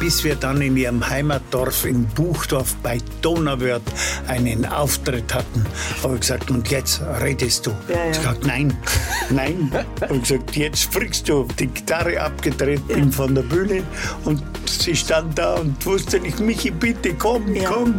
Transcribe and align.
bis 0.00 0.24
wir 0.24 0.34
dann 0.34 0.62
in 0.62 0.78
ihrem 0.78 1.06
Heimatdorf 1.06 1.84
in 1.84 2.06
Buchdorf 2.06 2.74
bei 2.82 2.98
Donauwörth 3.20 3.82
einen 4.26 4.64
Auftritt 4.64 5.32
hatten. 5.34 5.66
Habe 6.02 6.14
ich 6.14 6.20
gesagt, 6.22 6.50
und 6.50 6.68
jetzt 6.70 7.02
redest 7.22 7.66
du. 7.66 7.70
Ja, 7.86 7.96
ja. 7.96 8.10
Ich 8.10 8.16
gesagt, 8.16 8.46
nein, 8.46 8.76
nein. 9.30 9.70
Habe 10.00 10.16
ich 10.16 10.22
gesagt, 10.22 10.56
jetzt 10.56 10.80
springst 10.80 11.28
du. 11.28 11.46
Die 11.58 11.66
Gitarre 11.66 12.18
abgedreht, 12.18 12.80
ja. 12.88 12.94
bin 12.96 13.12
von 13.12 13.34
der 13.34 13.42
Bühne 13.42 13.82
und 14.24 14.42
sie 14.66 14.96
stand 14.96 15.38
da 15.38 15.56
und 15.56 15.84
wusste 15.84 16.18
nicht, 16.18 16.40
Michi, 16.40 16.70
bitte 16.70 17.14
komm, 17.14 17.54
ja. 17.54 17.68
komm. 17.68 17.94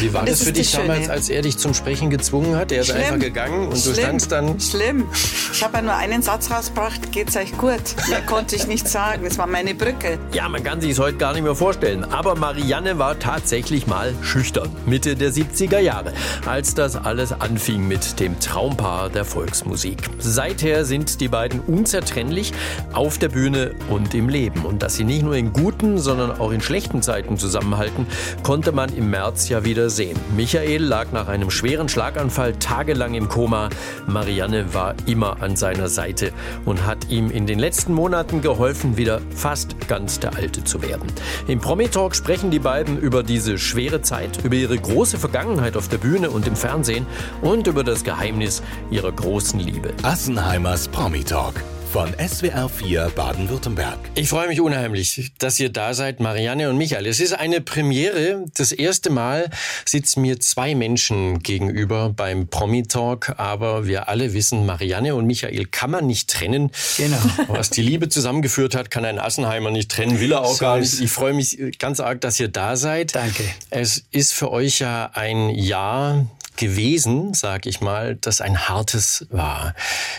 Wie 0.00 0.12
war 0.12 0.24
das, 0.24 0.40
das 0.40 0.48
für 0.48 0.52
dich 0.52 0.72
damals, 0.72 1.08
als 1.08 1.28
er 1.28 1.42
dich 1.42 1.56
zum 1.56 1.72
Sprechen 1.72 2.10
gezwungen 2.10 2.56
hat? 2.56 2.72
Er 2.72 2.80
ist 2.80 2.88
Schlimm. 2.88 2.98
einfach 2.98 3.18
gegangen 3.20 3.68
und 3.68 3.78
Schlimm. 3.78 3.94
du 3.94 4.00
standst 4.00 4.32
dann. 4.32 4.60
Schlimm. 4.60 5.04
Ich 5.52 5.62
habe 5.62 5.76
ja 5.76 5.82
nur 5.82 5.94
einen 5.94 6.22
Satz 6.22 6.50
rausgebracht, 6.50 7.12
geht's 7.12 7.36
euch 7.36 7.56
gut. 7.56 7.80
Mehr 8.08 8.22
konnte 8.22 8.56
ich 8.56 8.66
nicht 8.66 8.88
sagen. 8.88 9.22
Das 9.24 9.38
war 9.38 9.46
meine 9.46 9.74
Brücke. 9.74 10.18
Ja, 10.32 10.48
man 10.48 10.64
kann 10.64 10.80
sich 10.80 10.90
es 10.90 10.98
heute 10.98 11.16
gar 11.16 11.32
nicht 11.32 11.43
mehr 11.44 11.54
vorstellen. 11.54 12.04
Aber 12.04 12.34
Marianne 12.34 12.98
war 12.98 13.18
tatsächlich 13.18 13.86
mal 13.86 14.12
schüchtern. 14.22 14.68
Mitte 14.86 15.14
der 15.14 15.30
70er 15.30 15.78
Jahre, 15.78 16.12
als 16.46 16.74
das 16.74 16.96
alles 16.96 17.32
anfing 17.32 17.86
mit 17.86 18.18
dem 18.18 18.40
Traumpaar 18.40 19.10
der 19.10 19.24
Volksmusik. 19.24 19.98
Seither 20.18 20.84
sind 20.84 21.20
die 21.20 21.28
beiden 21.28 21.60
unzertrennlich 21.60 22.52
auf 22.92 23.18
der 23.18 23.28
Bühne 23.28 23.72
und 23.88 24.14
im 24.14 24.28
Leben. 24.28 24.64
Und 24.64 24.82
dass 24.82 24.96
sie 24.96 25.04
nicht 25.04 25.22
nur 25.22 25.36
in 25.36 25.52
guten, 25.52 25.98
sondern 25.98 26.32
auch 26.32 26.50
in 26.50 26.60
schlechten 26.60 27.02
Zeiten 27.02 27.38
zusammenhalten, 27.38 28.06
konnte 28.42 28.72
man 28.72 28.94
im 28.94 29.10
März 29.10 29.48
ja 29.48 29.64
wieder 29.64 29.90
sehen. 29.90 30.18
Michael 30.36 30.82
lag 30.82 31.12
nach 31.12 31.28
einem 31.28 31.50
schweren 31.50 31.88
Schlaganfall 31.88 32.54
tagelang 32.54 33.14
im 33.14 33.28
Koma. 33.28 33.68
Marianne 34.06 34.74
war 34.74 34.94
immer 35.06 35.42
an 35.42 35.56
seiner 35.56 35.88
Seite 35.88 36.32
und 36.64 36.86
hat 36.86 37.10
ihm 37.10 37.30
in 37.30 37.46
den 37.46 37.58
letzten 37.58 37.92
Monaten 37.92 38.40
geholfen, 38.40 38.96
wieder 38.96 39.20
fast 39.34 39.88
ganz 39.88 40.18
der 40.20 40.36
Alte 40.36 40.64
zu 40.64 40.82
werden. 40.82 41.12
Im 41.46 41.60
Promi-Talk 41.60 42.14
sprechen 42.14 42.50
die 42.50 42.58
beiden 42.58 42.98
über 42.98 43.22
diese 43.22 43.58
schwere 43.58 44.02
Zeit, 44.02 44.44
über 44.44 44.56
ihre 44.56 44.78
große 44.78 45.18
Vergangenheit 45.18 45.76
auf 45.76 45.88
der 45.88 45.98
Bühne 45.98 46.30
und 46.30 46.46
im 46.46 46.56
Fernsehen 46.56 47.06
und 47.42 47.66
über 47.66 47.84
das 47.84 48.04
Geheimnis 48.04 48.62
ihrer 48.90 49.12
großen 49.12 49.60
Liebe. 49.60 49.92
Assenheimers 50.02 50.88
Promi-Talk 50.88 51.54
von 51.94 52.12
SWR 52.18 52.68
4 52.68 53.12
Baden-Württemberg. 53.14 53.96
Ich 54.16 54.28
freue 54.28 54.48
mich 54.48 54.60
unheimlich, 54.60 55.30
dass 55.38 55.60
ihr 55.60 55.68
da 55.68 55.94
seid, 55.94 56.18
Marianne 56.18 56.68
und 56.68 56.76
Michael. 56.76 57.06
Es 57.06 57.20
ist 57.20 57.34
eine 57.34 57.60
Premiere. 57.60 58.46
Das 58.56 58.72
erste 58.72 59.10
Mal 59.10 59.48
sitzen 59.84 60.22
mir 60.22 60.40
zwei 60.40 60.74
Menschen 60.74 61.38
gegenüber 61.44 62.08
beim 62.10 62.48
Promi-Talk, 62.48 63.34
aber 63.36 63.86
wir 63.86 64.08
alle 64.08 64.32
wissen, 64.32 64.66
Marianne 64.66 65.14
und 65.14 65.26
Michael 65.26 65.66
kann 65.66 65.92
man 65.92 66.08
nicht 66.08 66.28
trennen. 66.28 66.72
Genau. 66.96 67.16
Was 67.46 67.70
die 67.70 67.82
Liebe 67.82 68.08
zusammengeführt 68.08 68.74
hat, 68.74 68.90
kann 68.90 69.04
ein 69.04 69.20
Assenheimer 69.20 69.70
nicht 69.70 69.92
trennen, 69.92 70.18
will 70.18 70.32
er 70.32 70.40
auch 70.40 70.54
so 70.54 70.64
gar 70.64 70.80
nicht. 70.80 71.00
Ich 71.00 71.12
freue 71.12 71.32
mich 71.32 71.78
ganz 71.78 72.00
arg, 72.00 72.20
dass 72.22 72.40
ihr 72.40 72.48
da 72.48 72.74
seid. 72.74 73.14
Danke. 73.14 73.44
Es 73.70 74.02
ist 74.10 74.32
für 74.32 74.50
euch 74.50 74.80
ja 74.80 75.12
ein 75.14 75.50
Jahr 75.50 76.26
gewesen, 76.56 77.34
sag 77.34 77.66
ich 77.66 77.80
mal, 77.80 78.16
das 78.16 78.40
ein 78.40 78.68
hartes 78.68 79.26
war. 79.30 79.74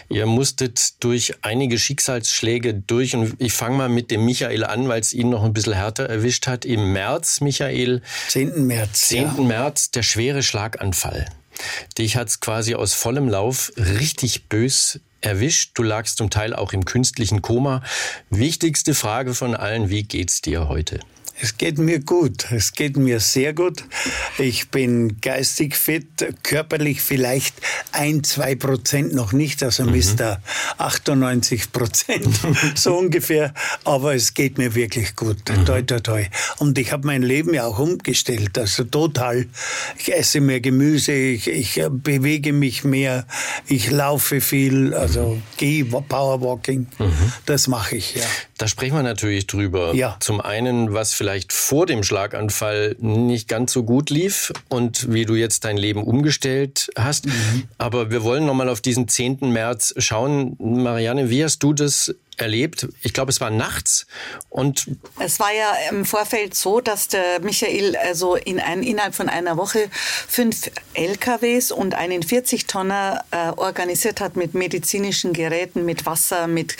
Ihr 0.09 0.25
musstet 0.25 1.03
durch 1.03 1.33
einige 1.41 1.79
Schicksalsschläge 1.79 2.73
durch 2.73 3.15
und 3.15 3.35
ich 3.39 3.53
fange 3.53 3.77
mal 3.77 3.89
mit 3.89 4.11
dem 4.11 4.25
Michael 4.25 4.63
an, 4.63 4.87
weil 4.87 5.01
es 5.01 5.13
ihn 5.13 5.29
noch 5.29 5.43
ein 5.43 5.53
bisschen 5.53 5.73
härter 5.73 6.09
erwischt 6.09 6.47
hat. 6.47 6.65
Im 6.65 6.93
März, 6.93 7.41
Michael. 7.41 8.01
10. 8.27 8.67
März. 8.67 9.07
10. 9.07 9.21
Ja. 9.21 9.33
März, 9.43 9.91
der 9.91 10.03
schwere 10.03 10.43
Schlaganfall. 10.43 11.25
Dich 11.97 12.17
hat's 12.17 12.39
quasi 12.39 12.75
aus 12.75 12.93
vollem 12.93 13.29
Lauf 13.29 13.71
richtig 13.77 14.49
bös 14.49 14.99
erwischt. 15.21 15.71
Du 15.75 15.83
lagst 15.83 16.17
zum 16.17 16.29
Teil 16.29 16.53
auch 16.53 16.73
im 16.73 16.85
künstlichen 16.85 17.41
Koma. 17.41 17.81
Wichtigste 18.29 18.93
Frage 18.93 19.33
von 19.33 19.55
allen, 19.55 19.89
wie 19.89 20.03
geht's 20.03 20.41
dir 20.41 20.67
heute? 20.67 20.99
Es 21.41 21.57
geht 21.57 21.77
mir 21.77 21.99
gut. 21.99 22.49
Es 22.51 22.71
geht 22.71 22.95
mir 22.95 23.19
sehr 23.19 23.53
gut. 23.53 23.83
Ich 24.37 24.69
bin 24.69 25.19
geistig 25.19 25.75
fit, 25.75 26.07
körperlich 26.43 27.01
vielleicht 27.01 27.55
ein, 27.91 28.23
zwei 28.23 28.55
Prozent 28.55 29.13
noch 29.13 29.33
nicht, 29.33 29.61
also 29.61 29.83
mhm. 29.83 29.97
Mr. 29.97 30.39
98 30.77 31.73
Prozent, 31.73 32.39
so 32.75 32.97
ungefähr. 32.97 33.53
Aber 33.83 34.15
es 34.15 34.33
geht 34.33 34.57
mir 34.57 34.75
wirklich 34.75 35.15
gut. 35.15 35.37
Mhm. 35.49 35.65
Toi, 35.65 35.81
toi, 35.81 35.99
toi. 35.99 36.25
Und 36.59 36.77
ich 36.77 36.93
habe 36.93 37.05
mein 37.05 37.21
Leben 37.21 37.53
ja 37.53 37.65
auch 37.65 37.79
umgestellt, 37.79 38.57
also 38.57 38.85
total. 38.85 39.47
Ich 39.97 40.13
esse 40.15 40.39
mehr 40.39 40.61
Gemüse, 40.61 41.11
ich, 41.11 41.47
ich 41.47 41.81
bewege 41.89 42.53
mich 42.53 42.85
mehr, 42.85 43.27
ich 43.67 43.91
laufe 43.91 44.39
viel, 44.39 44.93
also 44.93 45.35
mhm. 45.35 45.43
gehe 45.57 45.85
Powerwalking. 45.85 46.87
Mhm. 46.97 47.33
Das 47.45 47.67
mache 47.67 47.97
ich, 47.97 48.15
ja. 48.15 48.23
Da 48.57 48.69
sprechen 48.69 48.95
wir 48.95 49.03
natürlich 49.03 49.47
drüber. 49.47 49.93
Ja. 49.93 50.15
Zum 50.21 50.39
einen, 50.39 50.93
was 50.93 51.13
vielleicht 51.13 51.51
vor 51.51 51.85
dem 51.85 52.03
Schlaganfall 52.03 52.95
nicht 52.99 53.49
ganz 53.49 53.73
so 53.73 53.83
gut 53.83 54.09
lief 54.09 54.53
und 54.69 55.11
wie 55.11 55.25
du 55.25 55.35
jetzt 55.35 55.65
dein 55.65 55.75
Leben 55.75 56.03
umgestellt 56.03 56.89
hast. 56.97 57.25
Mhm. 57.25 57.63
Aber 57.77 58.11
wir 58.11 58.23
wollen 58.23 58.45
nochmal 58.45 58.69
auf 58.69 58.79
diesen 58.79 59.09
10. 59.09 59.39
März 59.51 59.93
schauen. 59.97 60.55
Marianne, 60.59 61.29
wie 61.29 61.43
hast 61.43 61.59
du 61.63 61.73
das 61.73 62.15
erlebt. 62.37 62.87
Ich 63.01 63.13
glaube, 63.13 63.31
es 63.31 63.41
war 63.41 63.49
nachts 63.49 64.07
und 64.49 64.87
es 65.19 65.39
war 65.39 65.53
ja 65.53 65.73
im 65.89 66.05
Vorfeld 66.05 66.55
so, 66.55 66.81
dass 66.81 67.07
der 67.07 67.39
Michael 67.41 67.95
also 67.95 68.35
in 68.35 68.59
ein, 68.59 68.83
innerhalb 68.83 69.15
von 69.15 69.29
einer 69.29 69.57
Woche 69.57 69.89
fünf 70.27 70.69
LKWs 70.93 71.71
und 71.71 71.95
einen 71.95 72.23
40-Tonner 72.23 73.23
äh, 73.31 73.49
organisiert 73.57 74.21
hat 74.21 74.35
mit 74.35 74.53
medizinischen 74.53 75.33
Geräten, 75.33 75.85
mit 75.85 76.05
Wasser, 76.05 76.47
mit 76.47 76.77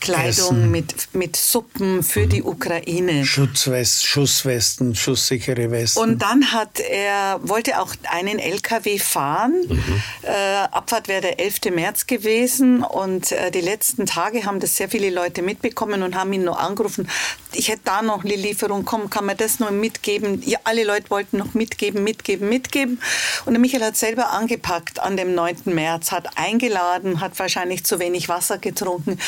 Kleidung, 0.00 0.70
mit 0.70 0.92
mit 1.12 1.36
Suppen 1.36 2.02
für 2.02 2.26
mhm. 2.26 2.28
die 2.28 2.42
Ukraine. 2.42 3.24
Schutzwest, 3.24 4.04
Schusswesten, 4.04 4.94
schusssichere 4.94 5.70
Westen. 5.70 6.00
Und 6.00 6.22
dann 6.22 6.52
hat 6.52 6.80
er 6.80 7.40
wollte 7.42 7.80
auch 7.80 7.94
einen 8.10 8.38
LKW 8.38 8.98
fahren. 8.98 9.54
Mhm. 9.68 10.02
Äh, 10.22 10.28
Abfahrt 10.70 11.08
wäre 11.08 11.22
der 11.22 11.40
11. 11.40 11.72
März 11.72 12.06
gewesen 12.06 12.82
und 12.82 13.32
äh, 13.32 13.50
die 13.50 13.60
letzten 13.60 14.06
Tage 14.06 14.44
haben 14.44 14.60
das 14.60 14.76
sehr 14.76 14.91
viele 14.92 15.10
Leute 15.10 15.40
mitbekommen 15.40 16.02
und 16.02 16.14
haben 16.14 16.32
ihn 16.34 16.44
noch 16.44 16.58
angerufen. 16.58 17.08
Ich 17.54 17.68
hätte 17.68 17.80
da 17.84 18.02
noch 18.02 18.24
eine 18.24 18.36
Lieferung, 18.36 18.84
komm, 18.84 19.08
kann 19.08 19.24
man 19.24 19.38
das 19.38 19.58
noch 19.58 19.70
mitgeben? 19.70 20.42
Ja, 20.44 20.58
alle 20.64 20.84
Leute 20.84 21.08
wollten 21.08 21.38
noch 21.38 21.54
mitgeben, 21.54 22.04
mitgeben, 22.04 22.48
mitgeben. 22.48 23.00
Und 23.46 23.54
der 23.54 23.60
Michael 23.60 23.82
hat 23.82 23.96
selber 23.96 24.30
angepackt 24.30 25.00
an 25.00 25.16
dem 25.16 25.34
9. 25.34 25.62
März, 25.64 26.12
hat 26.12 26.36
eingeladen, 26.36 27.20
hat 27.20 27.38
wahrscheinlich 27.38 27.84
zu 27.84 27.98
wenig 27.98 28.28
Wasser 28.28 28.58
getrunken. 28.58 29.18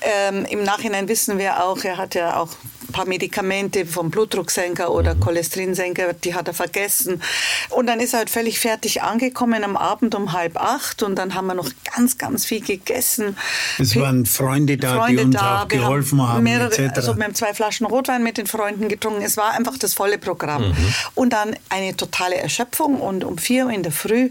Ähm, 0.00 0.46
Im 0.46 0.62
Nachhinein 0.62 1.06
wissen 1.06 1.38
wir 1.38 1.62
auch, 1.64 1.84
er 1.84 1.98
hat 1.98 2.14
ja 2.14 2.40
auch 2.40 2.48
paar 2.92 3.06
Medikamente 3.06 3.86
vom 3.86 4.10
Blutdrucksenker 4.10 4.92
oder 4.92 5.14
Cholesterinsenker, 5.14 6.12
die 6.14 6.34
hat 6.34 6.48
er 6.48 6.54
vergessen. 6.54 7.22
Und 7.70 7.86
dann 7.86 8.00
ist 8.00 8.14
er 8.14 8.18
halt 8.18 8.30
völlig 8.30 8.60
fertig 8.60 9.02
angekommen 9.02 9.64
am 9.64 9.76
Abend 9.76 10.14
um 10.14 10.32
halb 10.32 10.56
acht 10.56 11.02
und 11.02 11.16
dann 11.16 11.34
haben 11.34 11.46
wir 11.46 11.54
noch 11.54 11.70
ganz, 11.94 12.18
ganz 12.18 12.44
viel 12.46 12.60
gegessen. 12.60 13.36
Es 13.78 13.96
waren 13.96 14.26
Freunde 14.26 14.76
da, 14.76 14.96
Freunde 14.96 15.16
die 15.16 15.26
uns 15.26 15.36
da, 15.36 15.62
auch 15.62 15.68
geholfen 15.68 16.26
haben, 16.26 16.42
mehrere, 16.42 16.72
etc. 16.72 16.96
Also 16.96 17.16
wir 17.16 17.24
haben 17.24 17.34
zwei 17.34 17.54
Flaschen 17.54 17.86
Rotwein 17.86 18.22
mit 18.22 18.38
den 18.38 18.46
Freunden 18.46 18.88
getrunken. 18.88 19.22
Es 19.22 19.36
war 19.36 19.52
einfach 19.52 19.76
das 19.78 19.94
volle 19.94 20.18
Programm. 20.18 20.68
Mhm. 20.68 20.94
Und 21.14 21.32
dann 21.32 21.56
eine 21.68 21.96
totale 21.96 22.36
Erschöpfung 22.36 23.00
und 23.00 23.24
um 23.24 23.38
vier 23.38 23.66
Uhr 23.66 23.72
in 23.72 23.82
der 23.82 23.92
Früh 23.92 24.30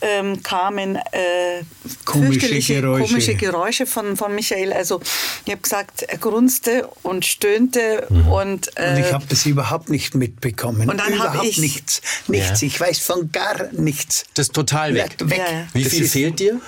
ähm, 0.00 0.42
kamen 0.42 0.96
äh, 0.96 1.62
komische, 2.04 2.60
Geräusche. 2.60 3.06
komische 3.06 3.34
Geräusche 3.34 3.86
von, 3.86 4.16
von 4.16 4.34
Michael. 4.34 4.72
Also 4.72 5.00
ich 5.44 5.52
habe 5.52 5.62
gesagt, 5.62 6.02
er 6.02 6.18
grunzte 6.18 6.88
und 7.02 7.24
stöhnte 7.24 7.95
mhm. 8.08 8.28
und, 8.28 8.70
äh, 8.76 8.90
und 8.90 8.98
ich 8.98 9.12
habe 9.12 9.24
das 9.28 9.46
überhaupt 9.46 9.88
nicht 9.88 10.14
mitbekommen. 10.14 10.88
Und 10.88 10.98
dann 10.98 11.12
überhaupt 11.12 11.44
ich, 11.44 11.58
nichts, 11.58 12.00
nichts. 12.28 12.60
Ja. 12.60 12.66
Ich 12.66 12.80
weiß 12.80 12.98
von 13.00 13.30
gar 13.32 13.72
nichts. 13.72 14.24
Das 14.34 14.48
ist 14.48 14.54
total 14.54 14.94
weg. 14.94 15.16
weg. 15.20 15.38
Ja. 15.38 15.66
Wie 15.72 15.84
das 15.84 15.92
viel 15.92 16.08
fehlt 16.08 16.38
dir? 16.38 16.60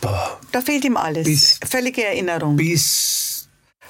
Boah. 0.00 0.40
Da 0.52 0.62
fehlt 0.62 0.84
ihm 0.84 0.96
alles. 0.96 1.24
Bis, 1.24 1.60
Völlige 1.68 2.04
Erinnerung. 2.04 2.56
Bis 2.56 3.19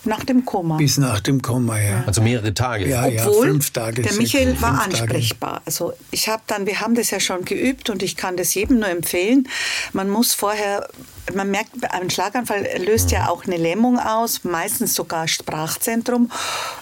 nach 0.05 0.25
dem 0.25 0.45
Koma. 0.45 0.77
Bis 0.77 0.99
nach 0.99 1.21
dem 1.21 1.43
Koma, 1.43 1.79
ja. 1.79 2.05
Also 2.07 2.23
mehrere 2.23 2.55
Tage. 2.55 2.89
Ja, 2.89 3.05
Obwohl 3.05 3.47
ja, 3.47 3.53
fünf 3.53 3.71
Tage. 3.71 4.03
Der 4.03 4.15
Michael 4.15 4.61
war 4.61 4.83
ansprechbar. 4.83 5.55
Tage. 5.55 5.63
Also 5.67 5.93
ich 6.11 6.29
habe 6.29 6.43
dann, 6.47 6.67
wir 6.67 6.81
haben 6.81 6.95
das 6.95 7.11
ja 7.11 7.21
schon 7.21 7.45
geübt 7.45 7.91
und 7.91 8.03
ich 8.03 8.17
kann 8.17 8.37
das 8.37 8.55
jedem 8.55 8.79
nur 8.81 8.89
empfehlen. 8.89 9.49
Man 9.93 10.09
muss 10.09 10.33
vorher 10.33 10.89
man 11.35 11.51
merkt, 11.51 11.71
ein 11.91 12.11
Schlaganfall 12.11 12.67
löst 12.85 13.11
ja 13.11 13.29
auch 13.29 13.45
eine 13.45 13.57
Lähmung 13.57 13.99
aus, 13.99 14.45
meistens 14.45 14.95
sogar 14.95 15.29
Sprachzentrum. 15.29 16.31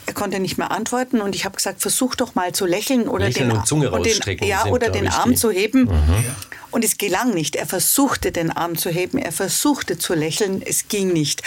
Er 0.06 0.14
konnte 0.14 0.40
nicht 0.40 0.58
mehr 0.58 0.70
antworten 0.70 1.20
und 1.20 1.34
ich 1.34 1.44
habe 1.44 1.56
gesagt, 1.56 1.82
versuch 1.82 2.14
doch 2.14 2.34
mal 2.34 2.52
zu 2.52 2.66
lächeln 2.66 3.08
oder 3.08 3.26
lächeln 3.26 3.50
den, 3.50 3.58
und 3.58 3.66
Zunge 3.66 3.88
rausstrecken. 3.88 4.46
Den, 4.46 4.48
ja, 4.48 4.66
oder 4.66 4.90
den 4.90 5.08
Arm 5.08 5.36
zu 5.36 5.50
heben. 5.50 5.84
Mhm. 5.84 6.24
Und 6.70 6.84
es 6.84 6.98
gelang 6.98 7.34
nicht. 7.34 7.56
Er 7.56 7.66
versuchte, 7.66 8.32
den 8.32 8.50
Arm 8.50 8.76
zu 8.76 8.90
heben. 8.90 9.18
Er 9.18 9.32
versuchte 9.32 9.98
zu 9.98 10.14
lächeln. 10.14 10.62
Es 10.62 10.88
ging 10.88 11.12
nicht. 11.12 11.42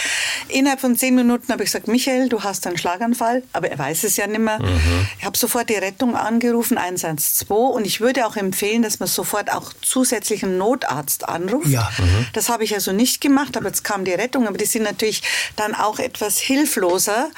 Innerhalb 0.48 0.80
von 0.80 0.96
zehn 0.96 1.14
Minuten 1.14 1.52
habe 1.52 1.62
ich 1.62 1.68
gesagt, 1.68 1.88
Michael, 1.88 2.28
du 2.28 2.42
hast 2.42 2.66
einen 2.66 2.78
Schlaganfall. 2.78 3.42
Aber 3.52 3.70
er 3.70 3.78
weiß 3.78 4.04
es 4.04 4.16
ja 4.16 4.26
nicht 4.26 4.40
mehr. 4.40 4.60
Mhm. 4.60 5.06
Ich 5.18 5.24
habe 5.24 5.36
sofort 5.36 5.68
die 5.68 5.74
Rettung 5.74 6.16
angerufen, 6.16 6.78
112. 6.78 7.50
Und 7.50 7.86
ich 7.86 8.00
würde 8.00 8.26
auch 8.26 8.36
empfehlen, 8.36 8.82
dass 8.82 9.00
man 9.00 9.08
sofort 9.08 9.52
auch 9.52 9.72
zusätzlichen 9.82 10.58
Notarzt 10.58 11.28
anruft. 11.28 11.68
Ja. 11.68 11.90
Mhm. 11.98 12.26
Das 12.32 12.48
habe 12.48 12.64
ich 12.64 12.74
also 12.74 12.92
nicht 12.92 13.20
gemacht. 13.20 13.56
Aber 13.56 13.66
jetzt 13.68 13.84
kam 13.84 14.04
die 14.04 14.12
Rettung. 14.12 14.48
Aber 14.48 14.58
die 14.58 14.66
sind 14.66 14.82
natürlich 14.82 15.22
dann 15.56 15.74
auch 15.74 15.98
etwas 15.98 16.38
hilfloser. 16.38 17.30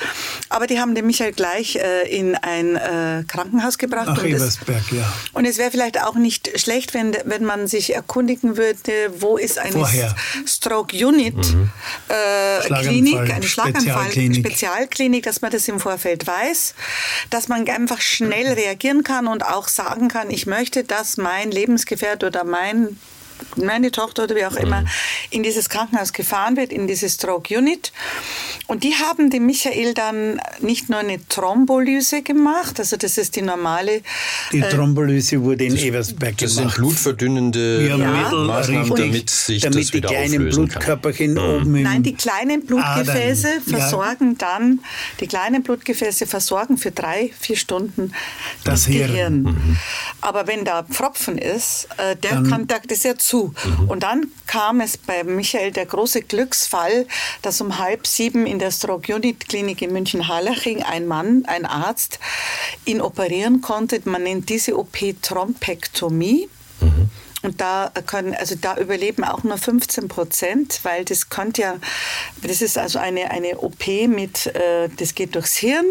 Aber 0.49 0.67
die 0.67 0.81
haben 0.81 0.95
den 0.95 1.07
Michael 1.07 1.33
gleich 1.33 1.77
äh, 1.77 2.09
in 2.09 2.35
ein 2.35 2.77
äh, 2.77 3.25
Krankenhaus 3.27 3.79
gebracht. 3.79 4.07
Nach 4.07 4.19
und 4.19 4.27
es, 4.27 4.41
Ebersberg, 4.41 4.93
ja. 4.93 5.13
und 5.33 5.45
es 5.45 5.59
wäre 5.59 5.71
vielleicht 5.71 6.03
auch 6.03 6.15
nicht 6.15 6.59
schlecht, 6.61 6.95
wenn, 6.95 7.17
wenn 7.25 7.45
man 7.45 7.67
sich 7.75 7.95
erkundigen 7.95 8.57
würde, 8.57 9.13
wo 9.19 9.37
ist 9.37 9.59
eine 9.59 9.73
Vorher. 9.73 10.15
Stroke 10.47 10.95
Unit 10.95 11.35
äh, 11.35 12.63
Schlaganfall, 12.63 12.83
Klinik, 12.83 13.19
eine 13.19 13.43
Schlaganfall 13.43 13.83
Spezialklinik. 13.83 14.47
Spezialklinik, 14.47 15.23
dass 15.25 15.41
man 15.43 15.51
das 15.51 15.67
im 15.67 15.81
Vorfeld 15.81 16.27
weiß, 16.27 16.75
dass 17.31 17.49
man 17.49 17.69
einfach 17.69 18.01
schnell 18.01 18.53
reagieren 18.53 19.03
kann 19.03 19.27
und 19.27 19.45
auch 19.45 19.67
sagen 19.67 20.09
kann, 20.09 20.31
ich 20.31 20.47
möchte, 20.47 20.85
dass 20.85 21.17
mein 21.17 21.51
Lebensgefährt 21.51 22.23
oder 22.23 22.45
mein 22.45 22.97
meine 23.57 23.91
Tochter 23.91 24.25
oder 24.25 24.35
wie 24.37 24.45
auch 24.47 24.57
immer 24.57 24.85
in 25.31 25.43
dieses 25.43 25.69
Krankenhaus 25.69 26.13
gefahren 26.13 26.57
wird, 26.57 26.73
in 26.73 26.87
diese 26.87 27.09
Stroke 27.09 27.57
Unit. 27.57 27.93
Und 28.67 28.83
die 28.85 28.95
haben 28.95 29.31
dem 29.31 29.47
Michael 29.47 29.95
dann 29.95 30.41
nicht 30.61 30.89
nur 30.89 31.01
eine 31.01 31.19
Thrombolyse 31.29 32.23
gemacht, 32.23 32.79
also 32.79 32.97
das 32.97 33.19
ist 33.19 33.37
die 33.37 33.43
normale 33.43 34.01
Die 34.53 34.61
Thrombolyse 34.63 35.43
wurde 35.43 35.65
in 35.65 35.77
Eversberg 35.77 36.37
Das 36.39 36.53
sind 36.53 36.63
gemacht. 36.63 36.77
blutverdünnende 36.77 37.87
Ja, 37.89 37.97
Mittel, 37.97 38.45
Maßnahmen, 38.47 38.95
damit 38.95 39.31
sich 39.31 39.63
damit 39.63 39.79
das 39.81 39.87
die 39.89 39.93
wieder 39.95 40.09
kleinen 40.09 40.35
auflösen 40.35 40.69
kann. 40.69 40.79
Blutkörperchen 40.81 41.39
oben 41.39 41.77
im 41.77 41.83
Nein, 41.83 42.03
die 42.03 42.15
kleinen 42.15 42.65
Blutgefäße 42.65 43.49
Adern, 43.49 43.63
ja. 43.67 43.79
versorgen 43.79 44.39
dann, 44.39 44.81
die 45.21 45.27
kleinen 45.27 45.63
Blutgefäße 45.63 46.27
versorgen 46.27 46.79
für 46.79 46.91
drei, 46.91 47.31
vier 47.39 47.57
Stunden 47.57 48.13
Das 48.65 48.85
das, 48.85 48.87
Hirn. 48.87 49.07
Gehirn. 49.09 49.43
Mhm. 49.43 49.77
Aber 50.21 50.47
wenn 50.47 50.65
da 50.65 50.83
Pfropfen 50.85 51.39
ist, 51.39 51.89
äh, 51.99 52.17
der 52.17 52.33
Dann- 52.33 52.51
kann, 52.51 52.67
das 52.67 52.81
ist 52.89 53.05
ja 53.05 53.17
zu. 53.17 53.44
Mhm. 53.49 53.89
Und 53.89 54.03
dann 54.03 54.29
kam 54.47 54.81
es 54.81 54.97
bei 54.97 55.25
Michael 55.25 55.73
der 55.73 55.87
große 55.87 56.23
Glücksfall, 56.23 57.07
dass 57.43 57.61
um 57.61 57.79
halb 57.79 58.07
sieben 58.07 58.47
in 58.47 58.59
der 58.59 58.71
Stroke 58.71 59.15
Unit 59.15 59.49
Klinik 59.49 59.83
in 59.83 59.93
München-Harlaching 59.93 60.83
ein 60.83 61.07
Mann, 61.07 61.45
ein 61.47 61.67
Arzt, 61.67 62.19
ihn 62.85 63.01
operieren 63.01 63.61
konnte. 63.61 64.01
Man 64.05 64.23
nennt 64.23 64.49
diese 64.49 64.79
OP 64.79 64.97
Thrombektomie. 65.23 66.49
Mhm. 66.81 67.11
Und 67.45 67.61
da 67.61 67.93
können, 68.07 68.35
also 68.35 68.55
da 68.61 68.77
überleben 68.79 69.23
auch 69.23 69.43
nur 69.45 69.59
15 69.59 70.09
Prozent, 70.09 70.81
weil 70.83 71.05
das 71.05 71.29
könnte 71.29 71.61
ja, 71.63 71.75
das 72.43 72.63
ist 72.63 72.79
also 72.79 72.99
eine, 72.99 73.31
eine 73.31 73.59
OP 73.59 73.87
mit, 74.09 74.47
äh, 74.47 74.89
das 74.97 75.15
geht 75.15 75.35
durchs 75.35 75.55
Hirn, 75.57 75.85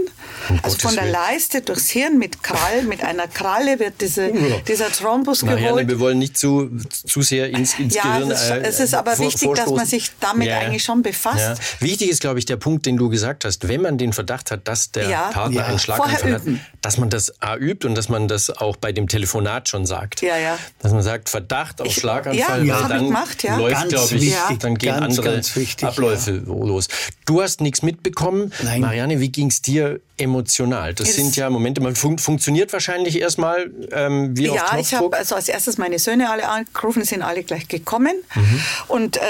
also 0.50 0.62
Gottes 0.78 0.82
von 0.82 0.96
der 0.96 1.04
Willen. 1.04 1.14
Leiste 1.14 1.62
durchs 1.62 1.90
Hirn 1.92 2.18
mit 2.18 2.42
Krall, 2.42 2.82
mit 2.84 3.04
einer 3.04 3.28
Kralle 3.28 3.80
wird 3.80 4.02
diese, 4.02 4.32
dieser 4.68 4.92
Thrombus 4.92 5.44
Marianne, 5.44 5.68
geholt. 5.68 5.88
wir 5.90 6.00
wollen 6.00 6.18
nicht 6.18 6.38
zu, 6.40 6.72
zu 6.90 7.22
sehr 7.22 7.50
ins, 7.50 7.78
ins 7.78 7.94
Ja, 7.94 8.02
Gehirn. 8.18 8.32
es 8.32 8.42
ist- 8.42 8.50
äh, 8.50 8.62
es 8.64 8.80
ist 8.80 8.94
aber 8.96 9.16
vor- 9.16 9.26
wichtig, 9.28 9.54
dass 9.54 9.70
man 9.70 9.86
sich 9.86 10.10
damit 10.20 10.50
eigentlich 10.50 10.84
schon 10.84 11.04
befasst. 11.04 11.62
Wichtig 11.80 12.10
ist, 12.10 12.22
glaube 12.22 12.40
ich, 12.40 12.46
der 12.46 12.58
Punkt, 12.58 12.88
den 12.88 12.98
du 12.98 13.10
gesagt 13.10 13.46
hast. 13.46 13.68
Wenn 13.68 13.82
man 13.84 14.00
den 14.00 14.12
Verdacht 14.12 14.50
hat, 14.50 14.68
dass 14.68 14.92
der 14.92 15.08
Ja. 15.08 15.30
Partner 15.30 15.62
Ja. 15.62 15.66
einen 15.68 15.78
Schlaganfall 15.80 16.34
hat, 16.34 16.42
dass 16.82 16.98
man 16.98 17.12
das 17.12 17.40
A 17.44 17.56
übt 17.58 17.88
und 17.88 17.94
dass 17.96 18.10
man 18.10 18.28
das 18.28 18.50
auch 18.50 18.76
bei 18.76 18.92
dem 18.92 19.08
Telefonat 19.08 19.70
schon 19.70 19.86
sagt. 19.86 20.22
Ja, 20.24 20.36
ja. 20.38 20.58
Dass 20.80 20.92
man 20.92 21.04
sagt, 21.04 21.30
Verdacht 21.30 21.43
auf 21.82 21.88
Ich- 21.88 21.96
Schlaganfall, 21.96 22.66
ja, 22.66 22.82
weil 22.82 22.90
dann 22.90 23.06
gemacht, 23.06 23.44
ja. 23.44 23.58
läuft, 23.58 23.90
glaube 23.90 24.06
ich, 24.16 24.22
wichtig, 24.22 24.60
dann 24.60 24.76
gehen 24.78 24.90
ganz, 25.00 25.18
andere 25.20 25.36
ganz 25.36 25.56
wichtig, 25.56 25.88
Abläufe 25.88 26.32
los. 26.32 26.88
Du 27.26 27.42
hast 27.42 27.62
nichts 27.62 27.82
mitbekommen. 27.82 28.52
Nein. 28.64 28.82
Marianne, 28.82 29.20
wie 29.20 29.30
ging 29.30 29.48
es 29.48 29.62
dir 29.62 30.00
emotional? 30.18 30.94
Das 30.94 31.10
Es- 31.10 31.16
sind 31.16 31.36
ja 31.36 31.50
Momente, 31.50 31.82
man 31.82 31.96
fun 31.96 32.18
funktioniert 32.18 32.72
wahrscheinlich 32.74 33.20
erstmal 33.20 33.72
ähm, 33.92 34.38
wie 34.38 34.50
auf 34.50 34.56
Ja, 34.56 34.64
ich 34.64 34.72
habe 34.72 34.82
Knopfdruck. 35.10 35.16
also 35.16 35.36
als 35.36 35.50
erstes 35.50 35.78
meine 35.78 36.00
Söhne 36.00 36.30
alle 36.30 36.48
angerufen, 36.48 37.04
sind 37.04 37.22
alle 37.22 37.44
gleich 37.44 37.68
gekommen. 37.68 38.14
Mhm. 38.36 38.60
Und 38.88 39.18
äh, 39.18 39.22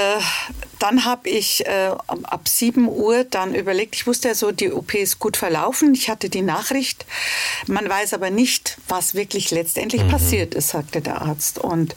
dann 0.80 1.06
habe 1.06 1.30
ich 1.30 1.65
äh, 1.65 1.92
ab 2.07 2.48
7 2.48 2.88
Uhr 2.89 3.24
dann 3.24 3.56
überlegt, 3.56 3.95
ich 3.95 4.06
wusste 4.06 4.27
ja 4.30 4.36
so, 4.36 4.51
die 4.51 4.71
OP 4.71 4.94
ist 4.95 5.19
gut 5.19 5.38
verlaufen. 5.38 5.94
Ich 5.94 6.10
hatte 6.10 6.30
die 6.30 6.42
Nachricht. 6.42 7.06
Man 7.68 7.88
weiß 7.88 8.13
aber 8.13 8.30
nicht, 8.30 8.77
was 8.89 9.13
wirklich 9.15 9.51
letztendlich 9.51 10.06
passiert 10.10 10.54
ist, 10.56 10.69
sagte 10.69 11.00
der 11.01 11.21
Arzt. 11.21 11.57
Und 11.60 11.95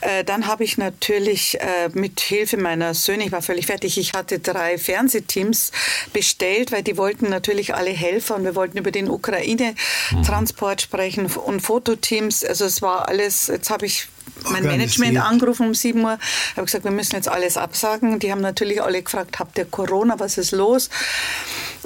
äh, 0.00 0.24
dann 0.24 0.46
habe 0.46 0.64
ich 0.64 0.78
natürlich 0.78 1.60
äh, 1.60 1.88
mit 1.92 2.20
Hilfe 2.20 2.56
meiner 2.56 2.94
Söhne, 2.94 3.24
ich 3.24 3.32
war 3.32 3.42
völlig 3.42 3.66
fertig, 3.66 3.98
ich 3.98 4.12
hatte 4.12 4.38
drei 4.38 4.78
Fernsehteams 4.78 5.72
bestellt, 6.12 6.72
weil 6.72 6.82
die 6.82 6.96
wollten 6.96 7.28
natürlich 7.28 7.74
alle 7.74 7.90
Helfer 7.90 8.36
und 8.36 8.44
wir 8.44 8.54
wollten 8.54 8.78
über 8.78 8.90
den 8.90 9.08
Ukraine-Transport 9.08 10.82
sprechen 10.82 11.26
und 11.26 11.60
Fototeams. 11.60 12.44
Also 12.44 12.64
es 12.64 12.82
war 12.82 13.08
alles, 13.08 13.48
jetzt 13.48 13.70
habe 13.70 13.86
ich 13.86 14.08
mein. 14.50 14.64
Management 14.64 15.18
angerufen 15.18 15.66
um 15.68 15.74
7 15.74 16.00
Uhr, 16.02 16.18
habe 16.56 16.64
gesagt, 16.66 16.84
wir 16.84 16.90
müssen 16.90 17.14
jetzt 17.16 17.28
alles 17.28 17.56
absagen. 17.56 18.18
Die 18.18 18.30
haben 18.30 18.40
natürlich 18.40 18.82
alle 18.82 19.02
gefragt, 19.02 19.38
habt 19.38 19.56
ihr 19.58 19.64
Corona, 19.64 20.18
was 20.18 20.38
ist 20.38 20.52
los? 20.52 20.90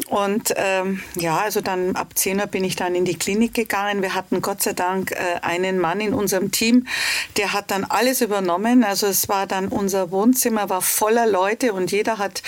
Und 0.08 0.54
ähm, 0.56 1.00
ja, 1.16 1.38
also 1.38 1.60
dann 1.60 1.94
ab 1.94 2.12
10 2.16 2.40
Uhr 2.40 2.46
bin 2.46 2.64
ich 2.64 2.74
dann 2.74 2.94
in 2.94 3.04
die 3.04 3.16
Klinik 3.16 3.54
gegangen. 3.54 4.02
Wir 4.02 4.14
hatten 4.14 4.40
Gott 4.40 4.62
sei 4.62 4.72
Dank 4.72 5.12
äh, 5.12 5.16
einen 5.42 5.78
Mann 5.78 6.00
in 6.00 6.14
unserem 6.14 6.50
Team, 6.50 6.86
der 7.36 7.52
hat 7.52 7.70
dann 7.70 7.84
alles 7.84 8.20
übernommen. 8.20 8.82
Also 8.82 9.06
es 9.06 9.28
war 9.28 9.46
dann 9.46 9.68
unser 9.68 10.10
Wohnzimmer 10.10 10.68
war 10.70 10.80
voller 10.82 11.26
Leute 11.26 11.72
und 11.74 11.92
jeder 11.92 12.18
hat 12.18 12.42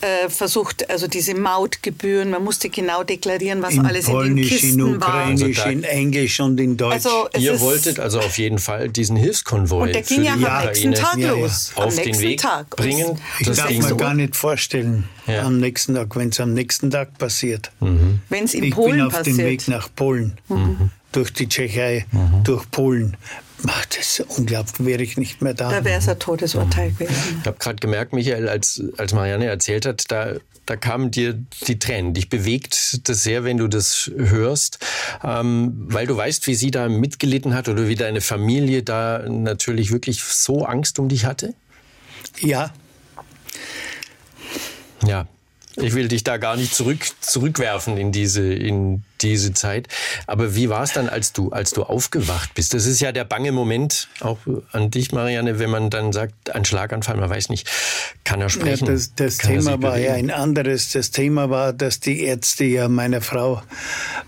äh, 0.00 0.28
versucht, 0.28 0.88
also 0.90 1.06
diese 1.06 1.34
Mautgebühren, 1.34 2.30
man 2.30 2.42
musste 2.42 2.68
genau 2.70 3.02
deklarieren, 3.04 3.62
was 3.62 3.74
in 3.74 3.86
alles 3.86 4.08
in 4.08 4.12
den 4.12 4.18
Polnisch, 4.20 4.50
in 4.52 4.58
Kisten 4.58 5.00
war. 5.00 5.08
Ukrainisch, 5.08 5.58
Also 5.58 5.70
in 5.70 5.84
Englisch 5.84 6.40
und 6.40 6.58
in 6.58 6.76
Deutsch. 6.76 6.94
Also 6.94 7.28
Ihr 7.38 7.52
ist- 7.54 7.60
wolltet 7.60 8.00
also 8.00 8.18
auf 8.20 8.38
jeden 8.38 8.58
Fall 8.58 8.88
diesen 8.88 9.16
Hilfskonvoi 9.34 9.82
und 9.88 9.94
der 9.94 10.04
für 10.04 10.14
ging 10.14 10.24
ja 10.24 10.34
am 10.34 10.66
nächsten 10.66 10.94
Tag 10.94 11.16
Ja, 11.18 11.26
ja. 11.28 11.32
los. 11.34 11.72
auf 11.74 11.84
am 11.84 11.90
den 11.96 12.04
nächsten 12.06 12.22
Weg 12.22 12.40
Tag. 12.40 12.70
bringen. 12.70 13.18
Ich 13.40 13.46
Das 13.46 13.56
darf 13.56 13.70
mir 13.70 13.82
so. 13.82 13.96
gar 13.96 14.14
nicht 14.14 14.36
vorstellen, 14.36 15.08
Ja. 15.26 15.42
am 15.42 15.58
nächsten 15.58 15.94
Tag, 15.94 16.14
wenn 16.16 16.28
es 16.28 16.40
am 16.40 16.54
nächsten 16.54 16.90
Tag 16.90 17.18
passiert. 17.18 17.70
Wenn 17.80 18.44
es 18.44 18.54
in 18.54 18.64
ich 18.64 18.74
Polen 18.74 18.92
bin 18.92 19.00
auf 19.06 19.12
passiert. 19.12 19.38
dem 19.38 19.44
Weg 19.46 19.68
nach 19.68 19.88
Polen, 19.94 20.38
durch 21.12 21.32
die 21.32 21.48
Tschechei, 21.48 22.06
durch 22.44 22.70
Polen. 22.70 23.16
Ach, 23.66 23.86
das 23.86 24.18
ist 24.18 24.38
unglaublich, 24.38 24.74
wäre 24.86 25.02
ich 25.02 25.16
nicht 25.16 25.40
mehr 25.40 25.54
da. 25.54 25.70
Da 25.70 25.84
wäre 25.84 25.98
es 25.98 26.08
ein 26.08 26.18
Todesurteil 26.18 26.90
gewesen. 26.92 27.38
Ich 27.40 27.46
habe 27.46 27.56
gerade 27.58 27.76
gemerkt, 27.76 28.12
Michael, 28.12 28.48
als, 28.48 28.82
als 28.98 29.14
Marianne 29.14 29.46
erzählt 29.46 29.86
hat, 29.86 30.04
da, 30.10 30.34
da 30.66 30.76
kamen 30.76 31.10
dir 31.10 31.38
die 31.66 31.78
Tränen. 31.78 32.14
Dich 32.14 32.28
bewegt 32.28 33.08
das 33.08 33.22
sehr, 33.22 33.44
wenn 33.44 33.58
du 33.58 33.68
das 33.68 34.10
hörst, 34.16 34.78
ähm, 35.22 35.72
weil 35.76 36.06
du 36.06 36.16
weißt, 36.16 36.46
wie 36.46 36.54
sie 36.54 36.70
da 36.70 36.88
mitgelitten 36.88 37.54
hat 37.54 37.68
oder 37.68 37.88
wie 37.88 37.94
deine 37.94 38.20
Familie 38.20 38.82
da 38.82 39.24
natürlich 39.28 39.92
wirklich 39.92 40.22
so 40.22 40.64
Angst 40.64 40.98
um 40.98 41.08
dich 41.08 41.24
hatte. 41.24 41.54
Ja, 42.40 42.72
Ja, 45.06 45.26
ich 45.76 45.94
will 45.94 46.08
dich 46.08 46.24
da 46.24 46.36
gar 46.36 46.56
nicht 46.56 46.74
zurück, 46.74 47.04
zurückwerfen 47.20 47.96
in 47.96 48.12
diese, 48.12 48.52
in 48.52 49.02
diese 49.22 49.52
Zeit. 49.52 49.88
Aber 50.26 50.54
wie 50.54 50.68
war 50.68 50.82
es 50.82 50.92
dann, 50.92 51.08
als 51.08 51.32
du, 51.32 51.50
als 51.50 51.70
du 51.72 51.82
aufgewacht 51.82 52.54
bist? 52.54 52.74
Das 52.74 52.86
ist 52.86 53.00
ja 53.00 53.12
der 53.12 53.24
bange 53.24 53.52
Moment, 53.52 54.08
auch 54.20 54.38
an 54.72 54.90
dich, 54.90 55.12
Marianne, 55.12 55.58
wenn 55.58 55.70
man 55.70 55.90
dann 55.90 56.12
sagt, 56.12 56.54
ein 56.54 56.64
Schlaganfall, 56.64 57.16
man 57.16 57.30
weiß 57.30 57.48
nicht, 57.48 57.68
kann 58.24 58.40
er 58.40 58.46
Ja, 58.46 58.50
sprechen? 58.50 58.86
das 58.86 59.14
das 59.14 59.38
er 59.38 59.48
Thema 59.48 59.82
war 59.82 59.98
ja 59.98 60.14
ein 60.14 60.30
anderes. 60.30 60.92
Das 60.92 61.10
Thema 61.10 61.50
war, 61.50 61.72
dass 61.72 62.00
die 62.00 62.22
Ärzte 62.22 62.64
ja 62.64 62.88
meiner 62.88 63.20
Frau 63.20 63.62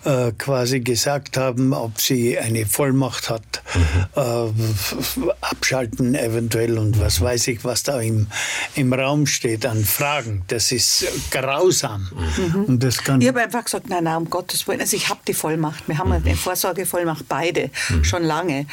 äh, 0.05 0.33
quasi 0.33 0.81
gesagt 0.81 1.37
haben, 1.37 1.73
ob 1.73 2.01
sie 2.01 2.39
eine 2.39 2.67
Vollmacht 2.67 3.29
hat, 3.31 3.63
Mhm. 3.75 4.07
äh, 4.15 5.33
abschalten 5.41 6.15
eventuell 6.15 6.79
und 6.79 6.99
was 7.01 7.21
weiß 7.21 7.49
ich, 7.49 7.65
was 7.65 7.83
da 7.83 8.01
im, 8.01 8.27
im 8.75 8.93
Raum 8.93 9.27
steht 9.27 9.67
an 9.67 9.85
Fragen. 9.85 10.43
Das 10.49 10.73
ist 10.73 11.07
grausam. 11.31 12.09
Mhm. 12.37 12.65
Und 12.65 12.83
das 12.83 13.03
kann 13.03 13.21
Ich 13.21 13.29
habe 13.29 13.41
einfach 13.43 13.65
gesagt, 13.65 13.89
nein, 13.89 14.05
nein, 14.05 14.17
um 14.17 14.31
Gottes 14.31 14.67
Willen. 14.69 14.86
Also 14.87 14.99
ich 14.99 15.09
habe 15.09 15.19
die 15.27 15.35
Vollmacht. 15.35 15.89
Wir 15.89 15.99
haben 15.99 16.13
eine 16.13 16.37
Vorsorgevollmacht 16.37 17.27
beide, 17.29 17.73
schon 18.03 18.23
lange. 18.23 18.67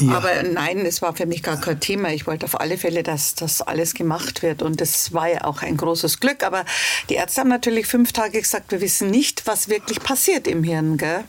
Ja. 0.00 0.16
Aber 0.16 0.42
nein, 0.42 0.78
es 0.84 1.00
war 1.00 1.14
für 1.14 1.26
mich 1.26 1.44
gar 1.44 1.60
kein 1.60 1.78
Thema. 1.78 2.12
Ich 2.12 2.26
wollte 2.26 2.44
auf 2.44 2.60
alle 2.60 2.76
Fälle, 2.76 3.04
dass 3.04 3.36
das 3.36 3.62
alles 3.62 3.94
gemacht 3.94 4.42
wird. 4.42 4.62
Und 4.62 4.80
das 4.80 5.12
war 5.12 5.28
ja 5.28 5.44
auch 5.44 5.62
ein 5.62 5.76
großes 5.76 6.18
Glück. 6.18 6.42
Aber 6.42 6.64
die 7.08 7.14
Ärzte 7.14 7.42
haben 7.42 7.50
natürlich 7.50 7.86
fünf 7.86 8.12
Tage 8.12 8.40
gesagt, 8.40 8.72
wir 8.72 8.80
wissen 8.80 9.10
nicht, 9.10 9.46
was 9.46 9.68
wirklich 9.68 10.00
passiert 10.00 10.48
im 10.48 10.64
Hirn. 10.64 10.96
Gell? 10.96 11.22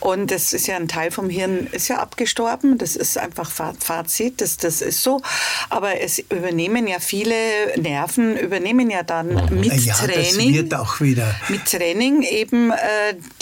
Und 0.00 0.30
das 0.30 0.52
ist 0.54 0.66
ja 0.66 0.76
ein 0.76 0.88
Teil 0.88 1.10
vom 1.10 1.28
Hirn, 1.28 1.66
ist 1.72 1.88
ja 1.88 1.98
abgestorben. 1.98 2.78
Das 2.78 2.96
ist 2.96 3.18
einfach 3.18 3.50
Fa- 3.50 3.74
Fazit. 3.78 4.40
Das, 4.40 4.56
das 4.56 4.80
ist 4.80 5.02
so. 5.02 5.20
Aber 5.68 6.00
es 6.00 6.18
übernehmen 6.18 6.86
ja 6.86 6.98
viele 7.00 7.34
Nerven, 7.76 8.36
übernehmen 8.36 8.90
ja 8.90 9.02
dann 9.02 9.28
mit 9.54 9.66
ja, 9.84 9.94
das 9.94 10.06
Training 10.06 10.54
wird 10.54 10.74
auch 10.74 11.00
wieder. 11.00 11.34
mit 11.48 11.66
Training 11.66 12.22
eben 12.22 12.70
äh, 12.70 12.76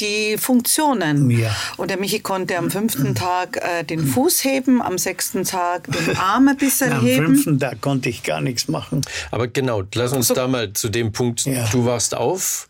die 0.01 0.37
Funktionen. 0.37 1.31
Ja. 1.31 1.55
Und 1.77 1.91
der 1.91 1.99
Michi 1.99 2.21
konnte 2.21 2.59
am 2.59 2.71
fünften 2.71 3.15
Tag 3.15 3.57
äh, 3.59 3.85
den 3.85 4.05
Fuß 4.07 4.43
heben, 4.45 4.83
am 4.83 4.99
sechsten 4.99 5.45
Tag 5.45 5.85
den 5.93 6.17
Arm 6.17 6.49
ein 6.49 6.57
bisschen 6.57 6.93
Am 6.93 7.03
heben. 7.07 7.27
fünften 7.27 7.61
Tag 7.61 7.81
konnte 7.81 8.09
ich 8.09 8.23
gar 8.25 8.41
nichts 8.41 8.67
machen. 8.69 9.03
Aber 9.31 9.47
genau, 9.47 9.83
lass 9.95 10.13
uns 10.13 10.29
da 10.29 10.49
mal 10.49 10.73
zu 10.73 10.89
dem 10.89 11.13
Punkt, 11.13 11.45
Ja. 11.47 11.69
du 11.71 11.85
wachst 11.85 12.17
auf 12.17 12.69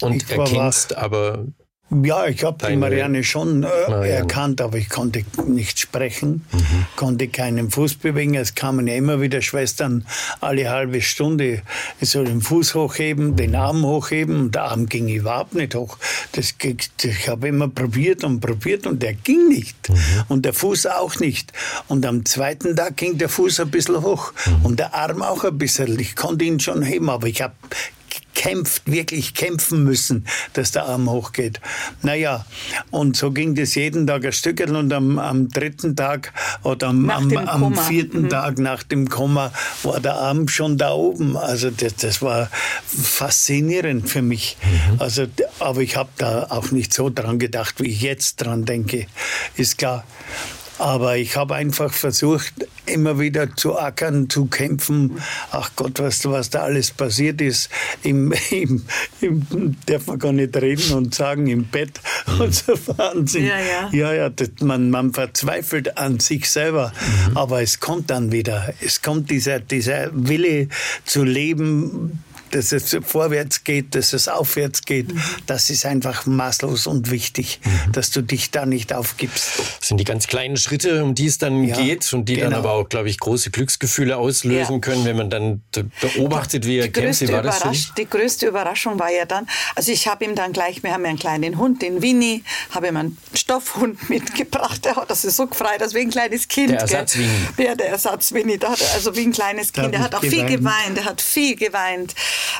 und 0.00 0.30
erkennst 0.30 0.96
aber 0.96 1.44
Ja, 1.90 2.26
ich 2.26 2.44
habe 2.44 2.68
die 2.68 2.76
Marianne 2.76 3.24
schon 3.24 3.64
äh, 3.64 3.66
Marianne. 3.66 4.08
erkannt, 4.08 4.60
aber 4.60 4.78
ich 4.78 4.88
konnte 4.88 5.24
nicht 5.46 5.80
sprechen, 5.80 6.44
mhm. 6.52 6.86
konnte 6.94 7.26
keinen 7.26 7.70
Fuß 7.70 7.96
bewegen. 7.96 8.34
Es 8.34 8.54
kamen 8.54 8.86
ja 8.86 8.94
immer 8.94 9.20
wieder 9.20 9.42
Schwestern 9.42 10.06
alle 10.40 10.70
halbe 10.70 11.02
Stunde. 11.02 11.62
Ich 12.00 12.10
soll 12.10 12.26
den 12.26 12.42
Fuß 12.42 12.76
hochheben, 12.76 13.34
den 13.34 13.56
Arm 13.56 13.84
hochheben. 13.84 14.38
Und 14.40 14.54
der 14.54 14.64
Arm 14.64 14.86
ging 14.86 15.08
überhaupt 15.08 15.56
nicht 15.56 15.74
hoch. 15.74 15.98
Das, 16.32 16.54
ich 16.62 17.28
habe 17.28 17.48
immer 17.48 17.66
probiert 17.66 18.22
und 18.22 18.38
probiert 18.38 18.86
und 18.86 19.02
der 19.02 19.14
ging 19.14 19.48
nicht. 19.48 19.88
Mhm. 19.88 19.96
Und 20.28 20.44
der 20.44 20.52
Fuß 20.52 20.86
auch 20.86 21.18
nicht. 21.18 21.52
Und 21.88 22.06
am 22.06 22.24
zweiten 22.24 22.76
Tag 22.76 22.98
ging 22.98 23.18
der 23.18 23.28
Fuß 23.28 23.58
ein 23.60 23.70
bisschen 23.70 24.00
hoch 24.02 24.32
mhm. 24.46 24.64
und 24.64 24.78
der 24.78 24.94
Arm 24.94 25.22
auch 25.22 25.42
ein 25.42 25.58
bisschen. 25.58 25.98
Ich 25.98 26.14
konnte 26.14 26.44
ihn 26.44 26.60
schon 26.60 26.82
heben, 26.82 27.10
aber 27.10 27.26
ich 27.26 27.42
habe 27.42 27.54
kämpft, 28.40 28.90
wirklich 28.90 29.34
kämpfen 29.34 29.84
müssen, 29.84 30.24
dass 30.54 30.72
der 30.72 30.86
Arm 30.86 31.10
hochgeht. 31.10 31.60
Naja, 32.00 32.46
und 32.90 33.14
so 33.14 33.32
ging 33.32 33.54
das 33.54 33.74
jeden 33.74 34.06
Tag 34.06 34.24
ein 34.24 34.32
Stückchen 34.32 34.76
und 34.76 34.90
am, 34.94 35.18
am 35.18 35.50
dritten 35.50 35.94
Tag 35.94 36.32
oder 36.62 36.88
am, 36.88 37.10
am, 37.10 37.36
am 37.36 37.76
vierten 37.76 38.22
mhm. 38.22 38.28
Tag 38.30 38.58
nach 38.58 38.82
dem 38.82 39.10
Komma 39.10 39.52
war 39.82 40.00
der 40.00 40.14
Arm 40.14 40.48
schon 40.48 40.78
da 40.78 40.92
oben. 40.94 41.36
Also 41.36 41.68
das, 41.70 41.96
das 41.96 42.22
war 42.22 42.48
faszinierend 42.86 44.08
für 44.08 44.22
mich. 44.22 44.56
Mhm. 44.62 45.02
Also, 45.02 45.26
aber 45.58 45.82
ich 45.82 45.96
habe 45.96 46.08
da 46.16 46.46
auch 46.48 46.70
nicht 46.70 46.94
so 46.94 47.10
dran 47.10 47.38
gedacht, 47.38 47.74
wie 47.78 47.88
ich 47.88 48.00
jetzt 48.00 48.36
dran 48.36 48.64
denke, 48.64 49.06
ist 49.56 49.76
klar. 49.76 50.04
Aber 50.80 51.18
ich 51.18 51.36
habe 51.36 51.56
einfach 51.56 51.92
versucht, 51.92 52.54
immer 52.86 53.20
wieder 53.20 53.54
zu 53.54 53.78
ackern, 53.78 54.30
zu 54.30 54.46
kämpfen. 54.46 55.20
Ach 55.50 55.70
Gott, 55.76 55.98
du, 55.98 56.30
was 56.30 56.48
da 56.48 56.62
alles 56.62 56.90
passiert 56.90 57.42
ist? 57.42 57.68
Im, 58.02 58.32
im, 58.50 58.82
im 59.20 59.76
darf 59.84 60.06
man 60.06 60.18
gar 60.18 60.32
nicht 60.32 60.56
reden 60.56 60.94
und 60.94 61.14
sagen, 61.14 61.48
im 61.48 61.66
Bett. 61.66 62.00
Mhm. 62.26 62.40
Und 62.40 62.54
so 62.54 62.72
Wahnsinn. 62.96 63.44
Ja, 63.44 63.58
ja. 63.58 63.90
ja, 63.92 64.14
ja 64.14 64.30
das, 64.30 64.48
man, 64.62 64.88
man 64.88 65.12
verzweifelt 65.12 65.98
an 65.98 66.18
sich 66.18 66.48
selber. 66.48 66.94
Mhm. 67.28 67.36
Aber 67.36 67.60
es 67.60 67.80
kommt 67.80 68.08
dann 68.08 68.32
wieder. 68.32 68.72
Es 68.80 69.02
kommt 69.02 69.30
dieser, 69.30 69.60
dieser 69.60 70.08
Wille 70.14 70.68
zu 71.04 71.24
leben, 71.24 72.24
dass 72.54 72.72
es 72.72 72.96
vorwärts 73.04 73.64
geht, 73.64 73.94
dass 73.94 74.12
es 74.12 74.28
aufwärts 74.28 74.84
geht, 74.84 75.12
mhm. 75.12 75.22
das 75.46 75.70
ist 75.70 75.86
einfach 75.86 76.26
maßlos 76.26 76.86
und 76.86 77.10
wichtig, 77.10 77.60
mhm. 77.64 77.92
dass 77.92 78.10
du 78.10 78.22
dich 78.22 78.50
da 78.50 78.66
nicht 78.66 78.92
aufgibst. 78.92 79.58
Das 79.78 79.88
sind 79.88 79.98
die 79.98 80.04
ganz 80.04 80.26
kleinen 80.26 80.56
Schritte, 80.56 81.04
um 81.04 81.14
die 81.14 81.26
es 81.26 81.38
dann 81.38 81.64
ja, 81.64 81.76
geht 81.76 82.12
und 82.12 82.28
die 82.28 82.36
genau. 82.36 82.50
dann 82.50 82.58
aber 82.58 82.72
auch, 82.72 82.88
glaube 82.88 83.08
ich, 83.08 83.18
große 83.18 83.50
Glücksgefühle 83.50 84.16
auslösen 84.16 84.74
ja. 84.74 84.78
können, 84.80 85.04
wenn 85.04 85.16
man 85.16 85.30
dann 85.30 85.62
beobachtet, 86.00 86.66
wie 86.66 86.78
er 86.78 86.88
kämpft. 86.88 87.28
War 87.30 87.42
das 87.42 87.58
für 87.58 87.94
Die 87.96 88.08
größte 88.08 88.46
Überraschung 88.46 88.98
war 88.98 89.10
ja 89.10 89.24
dann, 89.24 89.46
also 89.74 89.92
ich 89.92 90.08
habe 90.08 90.24
ihm 90.24 90.34
dann 90.34 90.52
gleich, 90.52 90.82
wir 90.82 90.92
haben 90.92 91.04
ja 91.04 91.10
einen 91.10 91.18
kleinen 91.18 91.58
Hund, 91.58 91.82
den 91.82 92.02
Winnie, 92.02 92.42
habe 92.70 92.88
ihm 92.88 92.96
einen 92.96 93.18
Stoffhund 93.34 94.08
mitgebracht, 94.10 94.84
der 94.84 94.96
hat 94.96 95.10
das 95.10 95.24
ist 95.24 95.36
so 95.36 95.46
gefreut, 95.46 95.80
als 95.80 95.94
wie 95.94 96.00
ein 96.00 96.10
kleines 96.10 96.48
Kind. 96.48 96.70
Der 96.70 96.80
Ersatz 96.80 97.16
Winnie. 97.16 97.28
Der, 97.58 97.76
der 97.76 97.88
Ersatz 97.88 98.32
Winnie, 98.32 98.58
also 98.94 99.16
wie 99.16 99.22
ein 99.22 99.32
kleines 99.32 99.72
Kind, 99.72 99.92
der 99.92 100.00
hat 100.00 100.14
auch 100.14 100.20
geweint. 100.20 100.48
viel 100.48 100.58
geweint, 100.58 100.96
der 100.96 101.04
hat 101.04 101.20
viel 101.20 101.56
geweint 101.56 102.14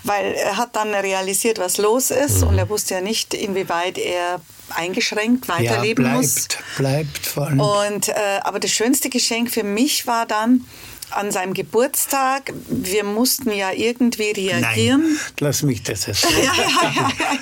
weil 0.05 0.33
er 0.35 0.57
hat 0.57 0.77
dann 0.77 0.95
realisiert, 0.95 1.59
was 1.59 1.79
los 1.79 2.11
ist 2.11 2.43
mhm. 2.43 2.49
und 2.49 2.59
er 2.59 2.69
wusste 2.69 2.95
ja 2.95 3.01
nicht, 3.01 3.35
inwieweit 3.35 3.99
er 3.99 4.41
eingeschränkt 4.71 5.49
weiterleben 5.49 6.05
ja, 6.05 6.13
bleibt, 6.13 6.25
muss. 6.25 6.49
Bleibt 6.77 7.27
vor 7.27 7.47
allem. 7.47 7.61
Und, 7.61 8.09
äh, 8.09 8.41
aber 8.43 8.61
das 8.61 8.71
schönste 8.71 9.11
Geschenk 9.11 9.51
für 9.51 9.65
mich 9.65 10.07
war 10.07 10.27
dann, 10.27 10.65
an 11.13 11.31
seinem 11.31 11.55
Geburtstag. 11.55 12.53
Wir 12.69 13.05
mussten 13.05 13.51
ja 13.53 13.73
irgendwie 13.73 14.31
reagieren. 14.31 15.03
Nein, 15.03 15.19
lass 15.41 15.63
mich 15.63 15.83
das 15.83 16.09
erzählen. 16.09 16.45
ja, 16.45 16.53
ja, 16.55 16.93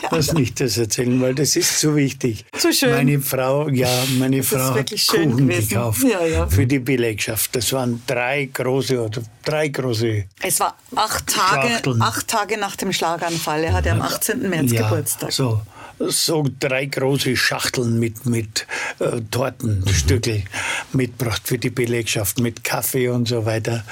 ja, 0.02 0.08
lass 0.10 0.32
mich 0.32 0.54
das 0.54 0.76
erzählen, 0.78 1.20
weil 1.20 1.34
das 1.34 1.56
ist 1.56 1.80
zu 1.80 1.96
wichtig. 1.96 2.44
Zu 2.56 2.72
schön. 2.72 2.90
Meine 2.92 3.20
Frau, 3.20 3.68
ja, 3.68 3.88
meine 4.18 4.38
das 4.38 4.48
Frau 4.48 4.74
hat 4.74 4.90
Kuchen 4.90 5.36
gewesen. 5.36 5.68
gekauft 5.68 6.04
für 6.50 6.66
die 6.66 6.78
Belegschaft. 6.78 7.54
Das 7.56 7.72
waren 7.72 8.02
drei 8.06 8.48
große 8.52 9.00
oder 9.02 9.22
drei 9.44 9.68
große. 9.68 10.24
Es 10.42 10.60
war 10.60 10.76
acht 10.94 11.26
Tage, 11.26 11.80
acht 12.00 12.28
Tage 12.28 12.58
nach 12.58 12.76
dem 12.76 12.92
Schlaganfall. 12.92 13.64
Er 13.64 13.72
hatte 13.74 13.92
am 13.92 14.02
18. 14.02 14.48
März 14.48 14.70
Geburtstag. 14.72 15.32
So 15.32 15.60
so 15.98 16.46
drei 16.60 16.86
große 16.86 17.36
Schachteln 17.36 17.98
mit, 17.98 18.26
mit 18.26 18.66
äh, 18.98 19.20
Tortenstückel 19.30 20.44
mitgebracht 20.92 21.42
für 21.44 21.58
die 21.58 21.70
Belegschaft, 21.70 22.38
mit 22.38 22.64
Kaffee 22.64 23.08
und 23.08 23.28
so 23.28 23.44
weiter. 23.44 23.84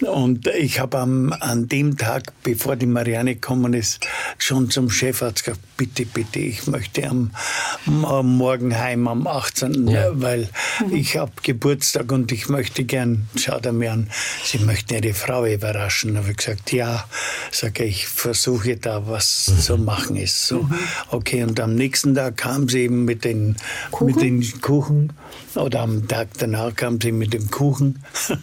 Und 0.00 0.46
ich 0.46 0.80
habe 0.80 0.98
an 0.98 1.68
dem 1.68 1.96
Tag, 1.96 2.32
bevor 2.42 2.76
die 2.76 2.86
Marianne 2.86 3.34
gekommen 3.34 3.74
ist, 3.74 4.06
schon 4.38 4.70
zum 4.70 4.90
Chefarzt 4.90 5.44
gesagt, 5.44 5.60
bitte, 5.76 6.06
bitte, 6.06 6.38
ich 6.38 6.66
möchte 6.66 7.08
am, 7.08 7.32
am 7.86 8.36
Morgen 8.36 8.76
heim 8.76 9.08
am 9.08 9.26
18., 9.26 9.88
ja. 9.88 10.08
weil 10.12 10.48
mhm. 10.80 10.94
ich 10.94 11.16
habe 11.16 11.32
Geburtstag 11.42 12.10
und 12.12 12.32
ich 12.32 12.48
möchte 12.48 12.84
gern, 12.84 13.28
schaut 13.36 13.66
er 13.66 13.72
mir 13.72 13.92
an, 13.92 14.10
Sie 14.44 14.58
möchten 14.58 14.94
Ihre 14.94 15.14
Frau 15.14 15.46
überraschen. 15.46 16.14
Da 16.14 16.20
habe 16.20 16.30
ich 16.30 16.36
gesagt, 16.36 16.72
ja, 16.72 17.04
sage 17.50 17.84
ich, 17.84 18.08
versuche 18.08 18.76
da 18.76 19.06
was 19.06 19.48
mhm. 19.48 19.60
zu 19.60 19.78
machen 19.78 20.16
ist. 20.16 20.46
So, 20.46 20.62
mhm. 20.62 20.78
Und 21.44 21.60
am 21.60 21.74
nächsten 21.74 22.14
Tag 22.14 22.36
kam 22.36 22.68
sie 22.68 22.82
eben 22.82 23.04
mit 23.04 23.24
den 23.24 23.56
Kuchen, 23.90 24.06
mit 24.06 24.22
den 24.22 24.60
Kuchen 24.60 25.12
oder 25.54 25.80
am 25.80 26.08
Tag 26.08 26.28
danach 26.38 26.74
kam 26.74 27.00
sie 27.00 27.12
mit 27.12 27.32
dem 27.32 27.50
Kuchen. 27.50 28.02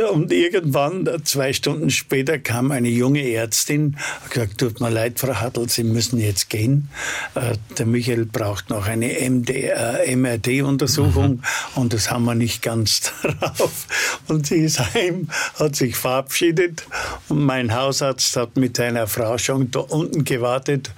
Und 0.00 0.32
irgendwann, 0.32 1.08
zwei 1.24 1.52
Stunden 1.52 1.90
später, 1.90 2.38
kam 2.38 2.70
eine 2.70 2.88
junge 2.88 3.30
Ärztin, 3.30 3.96
hat 4.22 4.30
gesagt, 4.30 4.58
tut 4.58 4.80
mir 4.80 4.88
leid, 4.88 5.18
Frau 5.18 5.34
Hartl, 5.34 5.68
Sie 5.68 5.84
müssen 5.84 6.18
jetzt 6.18 6.48
gehen. 6.48 6.88
Äh, 7.34 7.54
der 7.78 7.86
Michael 7.86 8.24
braucht 8.24 8.70
noch 8.70 8.86
eine 8.86 9.20
MD, 9.20 9.50
äh, 9.50 10.16
MRT-Untersuchung 10.16 11.30
mhm. 11.30 11.42
und 11.74 11.92
das 11.92 12.10
haben 12.10 12.24
wir 12.24 12.34
nicht 12.34 12.62
ganz 12.62 13.12
drauf. 13.22 13.86
Und 14.28 14.46
sie 14.46 14.64
ist 14.64 14.94
heim, 14.94 15.28
hat 15.58 15.76
sich 15.76 15.96
verabschiedet 15.96 16.86
und 17.28 17.44
mein 17.44 17.74
Hausarzt 17.74 18.34
hat 18.36 18.56
mit 18.56 18.76
seiner 18.76 19.06
Frau 19.06 19.36
schon 19.36 19.70
da 19.70 19.80
unten 19.80 20.24
gewartet 20.24 20.90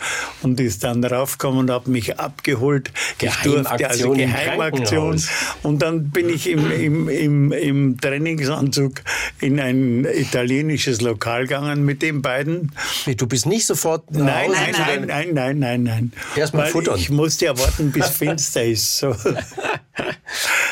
und 0.43 0.61
ist 0.61 0.85
dann 0.85 1.03
raufgekommen 1.05 1.61
und 1.61 1.71
hat 1.71 1.89
mich 1.89 2.19
abgeholt. 2.21 2.93
Ich 3.21 3.35
durfte 3.43 3.89
also 3.89 4.13
Geheimaktion. 4.13 5.21
Und 5.63 5.83
dann 5.83 6.11
bin 6.11 6.29
ich 6.29 6.49
im, 6.49 6.71
im, 6.71 7.09
im, 7.09 7.53
im 7.53 8.01
Trainingsanzug 8.01 8.84
Anzug 8.85 9.03
in 9.41 9.61
ein 9.61 10.05
italienisches 10.05 11.01
Lokal 11.01 11.43
gegangen 11.43 11.85
mit 11.85 12.03
den 12.03 12.23
beiden. 12.23 12.73
Du 13.17 13.27
bist 13.27 13.47
nicht 13.47 13.67
sofort. 13.67 14.11
Nein, 14.11 14.51
nein, 14.51 14.73
nein, 14.73 15.07
nein, 15.07 15.35
nein, 15.35 15.59
nein, 15.59 15.83
nein. 15.83 16.13
Erstmal 16.37 16.69
futtern. 16.69 16.99
Ich 16.99 17.11
musste 17.11 17.47
ja 17.47 17.59
warten, 17.59 17.93
bis 17.93 18.09
finster 18.11 18.65
ist. 18.65 18.99
So. 18.99 19.15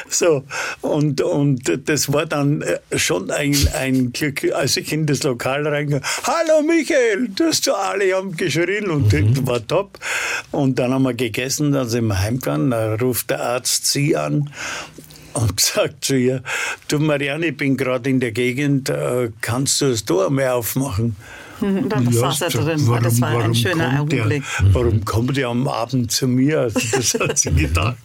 so. 0.09 0.45
Und, 0.81 1.21
und 1.21 1.88
das 1.88 2.12
war 2.12 2.26
dann 2.26 2.62
äh, 2.62 2.99
schon 2.99 3.31
ein, 3.31 3.57
ein 3.75 4.12
Glück, 4.12 4.45
als 4.52 4.76
ich 4.76 4.92
in 4.92 5.07
das 5.07 5.23
Lokal 5.23 5.66
reinkam. 5.66 6.00
Hallo 6.25 6.62
Michael, 6.62 7.28
das 7.35 7.61
du 7.61 7.75
alle 7.75 8.14
haben 8.14 8.37
geschrien 8.37 8.90
und 8.90 9.12
mhm. 9.12 9.35
das 9.35 9.47
war 9.47 9.66
top. 9.66 9.99
Und 10.50 10.78
dann 10.78 10.92
haben 10.92 11.02
wir 11.02 11.14
gegessen, 11.14 11.73
dann 11.73 11.88
sind 11.88 12.07
wir 12.07 12.21
heimgegangen, 12.21 12.71
da 12.71 12.95
ruft 12.95 13.31
der 13.31 13.42
Arzt 13.42 13.87
sie 13.87 14.16
an 14.16 14.50
und 15.34 15.60
sagt 15.60 16.04
zu 16.04 16.16
ihr, 16.16 16.42
du 16.88 16.98
Marianne, 16.98 17.46
ich 17.46 17.56
bin 17.56 17.76
gerade 17.76 18.10
in 18.10 18.20
der 18.20 18.32
Gegend, 18.32 18.88
äh, 18.88 19.30
kannst 19.40 19.80
du 19.80 19.90
das 19.90 20.04
Tor 20.04 20.30
mal 20.30 20.50
aufmachen? 20.50 21.16
Und 21.60 21.90
dann 21.90 22.10
ja, 22.10 22.12
saß 22.12 22.40
er 22.42 22.50
drin. 22.50 22.86
Warum, 22.86 23.04
das 23.04 23.20
war 23.20 23.44
ein 23.44 23.54
schöner 23.54 24.00
Augenblick. 24.00 24.42
Der, 24.58 24.74
warum 24.74 25.04
kommt 25.04 25.38
er 25.38 25.48
am 25.48 25.68
Abend 25.68 26.10
zu 26.10 26.26
mir? 26.26 26.60
Also 26.60 26.80
das 26.92 27.14
hat 27.14 27.38
sie 27.38 27.52
gedacht. 27.54 27.96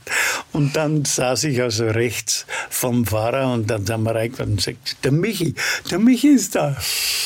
Und 0.53 0.75
dann 0.75 1.05
saß 1.05 1.45
ich 1.45 1.61
also 1.61 1.85
rechts 1.85 2.45
vom 2.69 3.05
Fahrer 3.05 3.51
und 3.51 3.67
dann 3.69 3.85
sind 3.85 4.03
wir 4.03 4.13
reingekommen 4.13 4.53
und 4.53 4.61
sagt, 4.61 5.03
der 5.03 5.11
Michi, 5.11 5.55
der 5.89 5.97
Michi 5.97 6.29
ist 6.29 6.55
da. 6.55 6.77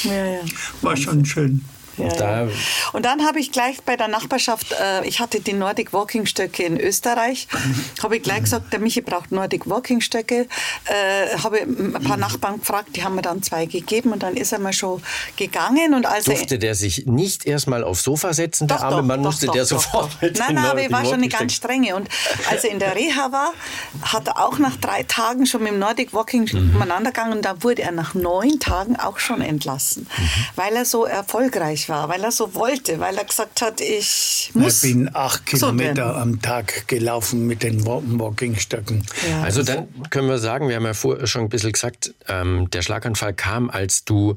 Ja, 0.03 0.25
ja. 0.25 0.39
War 0.81 0.95
schon 0.95 1.25
schön. 1.25 1.65
Ja, 1.97 2.07
da 2.09 2.45
ja. 2.45 2.51
Und 2.93 3.05
dann 3.05 3.25
habe 3.25 3.39
ich 3.39 3.51
gleich 3.51 3.81
bei 3.83 3.95
der 3.95 4.07
Nachbarschaft, 4.07 4.71
äh, 4.71 5.05
ich 5.05 5.19
hatte 5.19 5.39
die 5.39 5.53
Nordic 5.53 5.93
Walking 5.93 6.25
Stöcke 6.25 6.63
in 6.63 6.79
Österreich, 6.79 7.47
habe 8.03 8.17
ich 8.17 8.23
gleich 8.23 8.43
gesagt, 8.43 8.71
der 8.73 8.79
Michi 8.79 9.01
braucht 9.01 9.31
Nordic 9.31 9.69
Walking 9.69 10.01
Stöcke. 10.01 10.47
Äh, 10.85 11.37
habe 11.43 11.59
ein 11.61 11.93
paar 12.03 12.17
Nachbarn 12.17 12.59
gefragt, 12.59 12.95
die 12.95 13.03
haben 13.03 13.15
mir 13.15 13.21
dann 13.21 13.43
zwei 13.43 13.65
gegeben 13.65 14.11
und 14.11 14.23
dann 14.23 14.35
ist 14.35 14.51
er 14.51 14.59
mal 14.59 14.73
schon 14.73 15.01
gegangen. 15.35 15.93
Und 15.93 16.05
als 16.05 16.25
Durfte 16.25 16.59
der 16.59 16.75
sich 16.75 17.05
nicht 17.05 17.45
erstmal 17.45 17.83
aufs 17.83 18.03
Sofa 18.03 18.33
setzen, 18.33 18.67
der 18.67 18.77
doch, 18.77 18.83
arme 18.83 19.03
Mann, 19.03 19.21
musste 19.21 19.47
doch, 19.47 19.53
der 19.53 19.63
doch, 19.63 19.69
sofort 19.69 20.11
doch. 20.21 20.21
Nein, 20.21 20.55
nein, 20.55 20.65
aber 20.65 20.81
ich 20.81 20.91
war 20.91 21.03
schon 21.05 21.15
eine 21.15 21.29
ganz 21.29 21.53
strenge. 21.53 21.95
Und 21.95 22.09
als 22.49 22.63
er 22.63 22.71
in 22.71 22.79
der 22.79 22.95
Reha 22.95 23.31
war, 23.31 23.53
hat 24.01 24.27
er 24.27 24.43
auch 24.43 24.57
nach 24.59 24.77
drei 24.77 25.03
Tagen 25.03 25.45
schon 25.45 25.63
mit 25.63 25.71
dem 25.71 25.79
Nordic 25.79 26.13
Walking 26.13 26.49
mhm. 26.51 26.75
umeinander 26.75 27.11
gegangen 27.11 27.33
und 27.33 27.45
da 27.45 27.63
wurde 27.63 27.81
er 27.81 27.91
nach 27.91 28.13
neun 28.13 28.59
Tagen 28.59 28.95
auch 28.95 29.19
schon 29.19 29.41
entlassen, 29.41 30.07
mhm. 30.17 30.23
weil 30.55 30.75
er 30.75 30.85
so 30.85 31.05
erfolgreich 31.05 31.80
war 31.87 32.01
war, 32.01 32.09
weil 32.09 32.23
er 32.23 32.31
so 32.31 32.53
wollte, 32.55 32.99
weil 32.99 33.17
er 33.17 33.25
gesagt 33.25 33.61
hat, 33.61 33.81
ich 33.81 34.51
muss. 34.53 34.83
Ich 34.83 34.93
bin 34.93 35.09
acht 35.13 35.45
Kilometer 35.45 36.13
so 36.13 36.19
am 36.19 36.41
Tag 36.41 36.87
gelaufen 36.87 37.47
mit 37.47 37.63
den 37.63 37.85
Walkingstöcken. 37.85 39.05
Ja, 39.29 39.43
also 39.43 39.63
dann 39.63 39.87
können 40.09 40.27
wir 40.27 40.39
sagen, 40.39 40.69
wir 40.69 40.75
haben 40.75 40.85
ja 40.85 40.93
vorher 40.93 41.27
schon 41.27 41.43
ein 41.43 41.49
bisschen 41.49 41.71
gesagt, 41.71 42.13
ähm, 42.27 42.69
der 42.71 42.81
Schlaganfall 42.81 43.33
kam, 43.33 43.69
als 43.69 44.05
du 44.05 44.35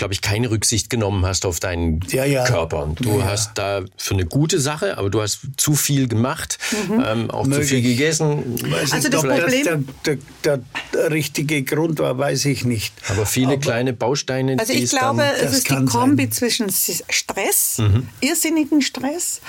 glaube 0.00 0.14
ich, 0.14 0.22
keine 0.22 0.50
Rücksicht 0.50 0.88
genommen 0.88 1.26
hast 1.26 1.44
auf 1.44 1.60
deinen 1.60 2.00
Ja, 2.08 2.24
ja. 2.24 2.44
Körper. 2.44 2.88
Du 2.96 3.18
Ja. 3.18 3.24
hast 3.26 3.52
da 3.58 3.82
für 3.98 4.14
eine 4.14 4.24
gute 4.24 4.58
Sache, 4.58 4.96
aber 4.96 5.10
du 5.10 5.20
hast 5.20 5.40
zu 5.58 5.74
viel 5.74 6.08
gemacht, 6.08 6.58
ähm, 6.90 7.30
auch 7.30 7.42
zu 7.44 7.50
Möglich. 7.50 7.68
viel 7.68 7.82
gegessen. 7.82 8.56
Weiß 8.70 8.92
Also 8.92 9.10
das 9.10 9.22
ob 9.24 9.30
Problem- 9.30 9.84
der, 10.06 10.16
der, 10.44 10.60
der 10.94 11.10
richtige 11.10 11.62
Grund 11.64 11.98
war, 11.98 12.16
weiß 12.16 12.46
ich 12.46 12.64
nicht. 12.64 12.94
Aber 13.10 13.26
viele 13.26 13.58
kleine 13.58 13.92
Bausteine, 13.92 14.56
Also 14.58 14.72
die 14.72 14.84
ich 14.84 14.90
glaube, 14.90 15.18
dann, 15.18 15.46
es 15.46 15.52
ist 15.58 15.68
die 15.70 15.84
Kombi 15.84 16.24
sein. 16.24 16.32
zwischen 16.32 16.70
Stress, 16.70 17.76
Mhm. 17.78 18.08
irrsinnigen 18.22 18.80
Stress. 18.80 19.40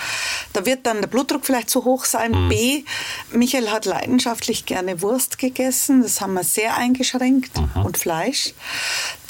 Da 0.51 0.65
wird 0.65 0.85
dann 0.85 0.99
der 0.99 1.07
Blutdruck 1.07 1.45
vielleicht 1.45 1.69
zu 1.69 1.85
hoch 1.85 2.03
sein. 2.03 2.31
Mhm. 2.31 2.49
B, 2.49 2.83
Michael 3.31 3.69
hat 3.69 3.85
leidenschaftlich 3.85 4.65
gerne 4.65 5.01
Wurst 5.01 5.37
gegessen. 5.37 6.03
Das 6.03 6.19
haben 6.19 6.33
wir 6.33 6.43
sehr 6.43 6.75
eingeschränkt. 6.75 7.51
Mhm. 7.57 7.85
Und 7.85 7.97
Fleisch. 7.97 8.53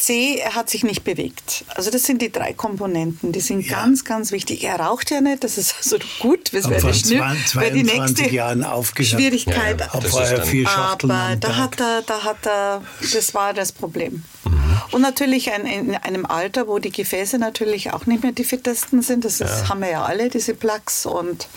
C, 0.01 0.37
er 0.37 0.55
hat 0.55 0.69
sich 0.69 0.83
nicht 0.83 1.03
bewegt. 1.03 1.63
Also 1.75 1.91
das 1.91 2.03
sind 2.03 2.21
die 2.21 2.31
drei 2.31 2.53
Komponenten. 2.53 3.31
Die 3.31 3.39
sind 3.39 3.61
Ja. 3.61 3.81
ganz, 3.81 4.03
ganz 4.03 4.31
wichtig. 4.31 4.63
Er 4.63 4.79
raucht 4.79 5.11
ja 5.11 5.21
nicht. 5.21 5.43
Das 5.43 5.57
ist 5.57 5.75
also 5.83 5.97
gut. 6.19 6.53
Das 6.53 6.69
wäre 6.69 6.81
vor 6.81 6.91
die, 6.91 6.99
Schnür- 6.99 7.19
20, 7.21 7.55
wäre 7.55 7.71
die 7.71 7.83
22 7.85 7.99
nächste 8.25 8.35
Jahren. 8.35 8.65
Schwierigkeit. 9.03 9.79
Ja, 9.79 9.85
ja. 9.87 9.93
Hab 9.93 10.01
Das 10.01 10.11
vorher 10.11 10.33
ist 10.33 10.39
dann- 10.39 10.47
vier 10.47 10.67
Schachteln 10.67 11.11
Aber 11.11 11.21
am 11.33 11.39
da 11.39 11.47
Tag. 11.49 11.57
hat 11.57 11.79
er, 11.79 12.01
da 12.05 12.23
hat 12.23 12.45
er, 12.45 12.81
das 13.13 13.33
war 13.33 13.53
das 13.53 13.71
Problem. 13.71 14.23
Mhm. 14.45 14.50
Und 14.91 15.01
natürlich 15.01 15.51
ein, 15.51 15.65
in 15.65 15.95
einem 15.95 16.25
Alter, 16.25 16.67
wo 16.67 16.79
die 16.79 16.91
Gefäße 16.91 17.37
natürlich 17.37 17.93
auch 17.93 18.05
nicht 18.05 18.23
mehr 18.23 18.31
die 18.31 18.43
fittesten 18.43 19.01
sind. 19.01 19.25
Das 19.25 19.41
ist, 19.41 19.69
haben 19.69 19.81
wir 19.81 19.89
ja 19.89 20.03
alle, 20.03 20.29
diese 20.29 20.53
Plaques. 20.53 21.05
Und 21.05 21.47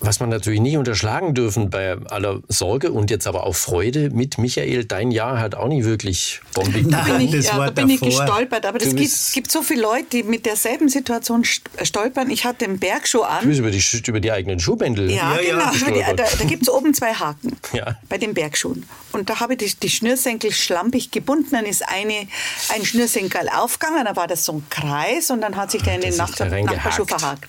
was 0.00 0.20
man 0.20 0.28
natürlich 0.30 0.60
nie 0.60 0.76
unterschlagen 0.76 1.34
dürfen 1.34 1.70
bei 1.70 1.96
aller 2.10 2.40
Sorge 2.48 2.92
und 2.92 3.10
jetzt 3.10 3.26
aber 3.26 3.44
auch 3.44 3.54
Freude 3.54 4.10
mit 4.10 4.38
Michael, 4.38 4.84
dein 4.84 5.10
Jahr 5.10 5.38
hat 5.40 5.54
auch 5.54 5.68
nicht 5.68 5.84
wirklich 5.84 6.40
bombig 6.54 6.86
Nein. 6.86 7.04
bin 7.04 7.20
ich, 7.20 7.30
das 7.32 7.46
ja, 7.46 7.58
war 7.58 7.66
da 7.70 7.82
bin 7.82 7.90
ich 7.90 8.00
gestolpert. 8.00 8.64
Aber 8.66 8.78
es 8.80 8.90
Du 8.90 8.94
gibt, 8.96 9.12
gibt 9.34 9.50
so 9.50 9.62
viele 9.62 9.82
Leute, 9.82 10.06
die 10.12 10.22
mit 10.22 10.46
derselben 10.46 10.88
Situation 10.88 11.42
st- 11.44 11.62
stolpern. 11.84 12.30
Ich 12.30 12.44
hatte 12.44 12.64
den 12.66 12.78
Bergschuh 12.78 13.18
Du 13.18 13.24
an. 13.24 13.46
bist 13.46 13.60
über 13.60 13.70
die, 13.70 13.82
über 14.06 14.20
die 14.20 14.32
eigenen 14.32 14.60
Schuhbändel. 14.60 15.10
Ja, 15.10 15.38
Ja, 15.40 15.52
genau. 15.58 15.70
gestolpert. 15.70 16.18
da 16.18 16.24
da 16.38 16.44
gibt 16.44 16.62
es 16.62 16.68
oben 16.70 16.94
zwei 16.94 17.12
Haken 17.14 17.56
Ja. 17.72 17.96
bei 18.08 18.16
den 18.18 18.34
Bergschuhen. 18.34 18.86
Und 19.12 19.28
da 19.28 19.40
habe 19.40 19.54
ich 19.54 19.58
die, 19.58 19.74
die 19.80 19.90
Schnürsenkel 19.90 20.52
schlampig 20.52 21.10
gebunden. 21.10 21.48
Dann 21.52 21.66
ist 21.66 21.86
eine, 21.86 22.26
ein 22.74 22.84
Schnürsenkel 22.84 23.48
aufgegangen, 23.48 24.04
dann 24.04 24.16
war 24.16 24.26
das 24.26 24.44
so 24.44 24.52
ein 24.52 24.66
Kreis 24.70 25.30
und 25.30 25.40
dann 25.40 25.56
hat 25.56 25.70
sich 25.70 25.82
der 25.82 25.94
in 25.96 26.00
den 26.02 26.16
Nach 26.16 26.28
Nachbarschuh 26.38 27.04
verhakt. 27.06 27.46